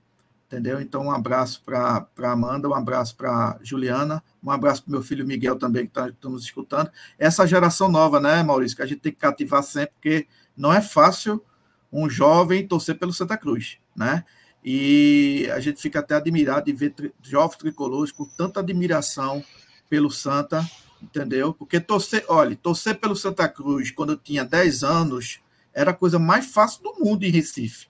entendeu? 0.54 0.80
Então, 0.80 1.06
um 1.06 1.10
abraço 1.10 1.60
para 1.64 2.06
Amanda, 2.22 2.68
um 2.68 2.74
abraço 2.74 3.16
para 3.16 3.58
Juliana, 3.60 4.22
um 4.42 4.50
abraço 4.50 4.84
para 4.84 4.92
meu 4.92 5.02
filho 5.02 5.26
Miguel 5.26 5.56
também, 5.56 5.82
que 5.82 5.90
está 5.90 6.10
tá 6.12 6.28
nos 6.28 6.44
escutando. 6.44 6.90
Essa 7.18 7.46
geração 7.46 7.90
nova, 7.90 8.20
né, 8.20 8.40
Maurício, 8.42 8.76
que 8.76 8.82
a 8.82 8.86
gente 8.86 9.00
tem 9.00 9.12
que 9.12 9.18
cativar 9.18 9.64
sempre, 9.64 9.92
porque 9.94 10.26
não 10.56 10.72
é 10.72 10.80
fácil 10.80 11.42
um 11.92 12.08
jovem 12.08 12.66
torcer 12.66 12.96
pelo 12.96 13.12
Santa 13.12 13.36
Cruz, 13.36 13.78
né? 13.96 14.24
E 14.64 15.48
a 15.52 15.60
gente 15.60 15.82
fica 15.82 15.98
até 15.98 16.14
admirado 16.14 16.66
de 16.66 16.72
ver 16.72 16.90
tri 16.90 17.12
jovens 17.22 17.56
tricolores 17.56 18.12
com 18.12 18.24
tanta 18.24 18.60
admiração 18.60 19.44
pelo 19.90 20.10
Santa, 20.10 20.64
entendeu? 21.02 21.52
Porque 21.52 21.80
torcer, 21.80 22.24
olha, 22.28 22.56
torcer 22.56 22.98
pelo 22.98 23.16
Santa 23.16 23.48
Cruz 23.48 23.90
quando 23.90 24.12
eu 24.12 24.16
tinha 24.16 24.44
10 24.44 24.84
anos 24.84 25.40
era 25.72 25.90
a 25.90 25.94
coisa 25.94 26.18
mais 26.18 26.46
fácil 26.46 26.82
do 26.82 27.04
mundo 27.04 27.24
em 27.24 27.30
Recife 27.30 27.88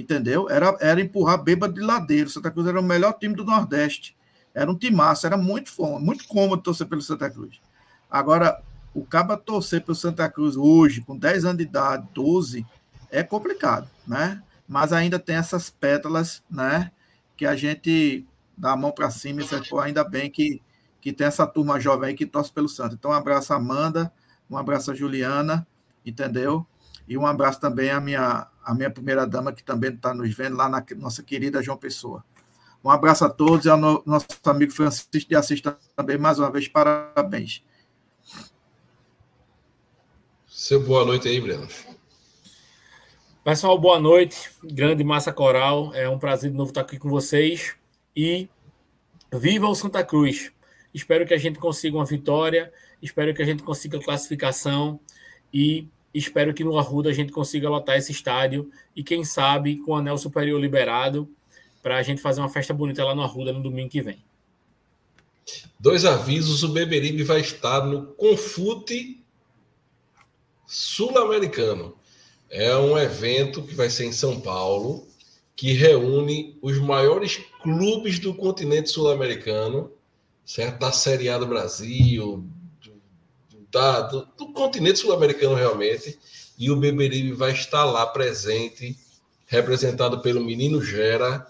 entendeu? 0.00 0.48
Era, 0.48 0.76
era 0.80 1.00
empurrar 1.00 1.42
bêbado 1.42 1.74
de 1.74 1.80
ladeiro. 1.80 2.30
Santa 2.30 2.50
Cruz 2.50 2.66
era 2.68 2.78
o 2.78 2.82
melhor 2.82 3.14
time 3.14 3.34
do 3.34 3.44
Nordeste. 3.44 4.16
Era 4.54 4.70
um 4.70 4.74
timaço, 4.76 5.26
era 5.26 5.36
muito 5.36 5.72
fome, 5.72 6.04
muito 6.04 6.26
cômodo 6.26 6.62
torcer 6.62 6.86
pelo 6.86 7.02
Santa 7.02 7.28
Cruz. 7.28 7.60
Agora, 8.08 8.62
o 8.94 9.04
caba 9.04 9.36
torcer 9.36 9.82
pelo 9.82 9.94
Santa 9.94 10.28
Cruz 10.30 10.56
hoje, 10.56 11.00
com 11.00 11.16
10 11.16 11.44
anos 11.44 11.58
de 11.58 11.64
idade, 11.64 12.08
12, 12.14 12.64
é 13.10 13.22
complicado, 13.22 13.88
né? 14.06 14.42
Mas 14.68 14.92
ainda 14.92 15.18
tem 15.18 15.36
essas 15.36 15.68
pétalas, 15.68 16.42
né? 16.50 16.90
Que 17.36 17.44
a 17.44 17.56
gente 17.56 18.24
dá 18.56 18.72
a 18.72 18.76
mão 18.76 18.92
para 18.92 19.10
cima 19.10 19.42
e 19.42 19.68
pô, 19.68 19.80
ainda 19.80 20.04
bem 20.04 20.30
que, 20.30 20.62
que 21.00 21.12
tem 21.12 21.26
essa 21.26 21.46
turma 21.46 21.80
jovem 21.80 22.10
aí 22.10 22.14
que 22.14 22.26
torce 22.26 22.52
pelo 22.52 22.68
Santo. 22.68 22.94
Então, 22.94 23.10
um 23.10 23.14
abraço 23.14 23.52
a 23.52 23.56
Amanda, 23.56 24.12
um 24.48 24.56
abraço 24.56 24.90
a 24.90 24.94
Juliana, 24.94 25.66
entendeu? 26.04 26.66
E 27.06 27.16
um 27.16 27.26
abraço 27.26 27.60
também 27.60 27.90
à 27.90 28.00
minha, 28.00 28.46
à 28.68 28.74
minha 28.74 28.90
primeira 28.90 29.26
dama, 29.26 29.50
que 29.50 29.64
também 29.64 29.94
está 29.94 30.12
nos 30.12 30.34
vendo 30.34 30.54
lá 30.54 30.68
na 30.68 30.84
nossa 30.98 31.22
querida 31.22 31.62
João 31.62 31.78
Pessoa. 31.78 32.22
Um 32.84 32.90
abraço 32.90 33.24
a 33.24 33.30
todos 33.30 33.64
e 33.64 33.70
ao 33.70 33.78
nosso 33.78 34.26
amigo 34.44 34.72
Francisco 34.72 35.26
de 35.26 35.34
Assis 35.34 35.62
também, 35.96 36.18
mais 36.18 36.38
uma 36.38 36.50
vez, 36.50 36.68
parabéns. 36.68 37.64
Seu 40.46 40.84
boa 40.84 41.02
noite 41.02 41.26
aí, 41.28 41.40
Breno. 41.40 41.66
Pessoal, 43.42 43.78
boa 43.78 43.98
noite. 43.98 44.50
Grande 44.62 45.02
massa 45.02 45.32
coral. 45.32 45.94
É 45.94 46.06
um 46.06 46.18
prazer 46.18 46.50
de 46.50 46.56
novo 46.56 46.70
estar 46.70 46.82
aqui 46.82 46.98
com 46.98 47.08
vocês. 47.08 47.74
E 48.14 48.50
viva 49.32 49.66
o 49.66 49.74
Santa 49.74 50.04
Cruz. 50.04 50.52
Espero 50.92 51.26
que 51.26 51.32
a 51.32 51.38
gente 51.38 51.58
consiga 51.58 51.96
uma 51.96 52.04
vitória. 52.04 52.70
Espero 53.00 53.32
que 53.32 53.40
a 53.40 53.46
gente 53.46 53.62
consiga 53.62 53.96
a 53.96 54.04
classificação. 54.04 55.00
E 55.54 55.88
Espero 56.12 56.54
que 56.54 56.64
no 56.64 56.78
Arruda 56.78 57.10
a 57.10 57.12
gente 57.12 57.32
consiga 57.32 57.68
lotar 57.68 57.96
esse 57.96 58.12
estádio 58.12 58.70
e, 58.96 59.04
quem 59.04 59.24
sabe, 59.24 59.76
com 59.78 59.92
o 59.92 59.96
anel 59.96 60.16
superior 60.16 60.60
liberado, 60.60 61.28
para 61.82 61.98
a 61.98 62.02
gente 62.02 62.20
fazer 62.20 62.40
uma 62.40 62.48
festa 62.48 62.74
bonita 62.74 63.04
lá 63.04 63.14
no 63.14 63.22
Arruda 63.22 63.52
no 63.52 63.62
domingo 63.62 63.90
que 63.90 64.02
vem. 64.02 64.22
Dois 65.78 66.04
avisos: 66.04 66.62
o 66.62 66.68
Beberibe 66.68 67.22
vai 67.22 67.40
estar 67.40 67.84
no 67.84 68.06
Confute 68.14 69.22
Sul-Americano. 70.66 71.96
É 72.50 72.74
um 72.76 72.96
evento 72.98 73.62
que 73.62 73.74
vai 73.74 73.90
ser 73.90 74.06
em 74.06 74.12
São 74.12 74.40
Paulo, 74.40 75.06
que 75.54 75.72
reúne 75.72 76.56
os 76.62 76.78
maiores 76.78 77.40
clubes 77.62 78.18
do 78.18 78.34
continente 78.34 78.88
sul-americano, 78.90 79.90
certo? 80.44 80.78
Da 80.78 80.92
Série 80.92 81.28
A 81.28 81.36
do 81.36 81.46
Brasil, 81.46 82.44
da, 83.70 84.02
do, 84.02 84.28
do 84.36 84.52
continente 84.52 84.98
sul-americano 84.98 85.54
realmente. 85.54 86.18
E 86.58 86.70
o 86.70 86.76
Beberibe 86.76 87.32
vai 87.32 87.52
estar 87.52 87.84
lá 87.84 88.06
presente, 88.06 88.96
representado 89.46 90.20
pelo 90.20 90.44
menino 90.44 90.82
Gera, 90.82 91.46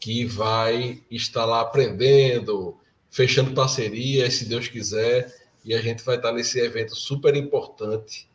que 0.00 0.24
vai 0.24 1.02
estar 1.10 1.44
lá 1.44 1.60
aprendendo, 1.60 2.76
fechando 3.10 3.54
parcerias, 3.54 4.34
se 4.34 4.46
Deus 4.46 4.66
quiser. 4.66 5.32
E 5.64 5.74
a 5.74 5.80
gente 5.80 6.02
vai 6.02 6.16
estar 6.16 6.32
nesse 6.32 6.58
evento 6.58 6.96
super 6.96 7.36
importante. 7.36 8.28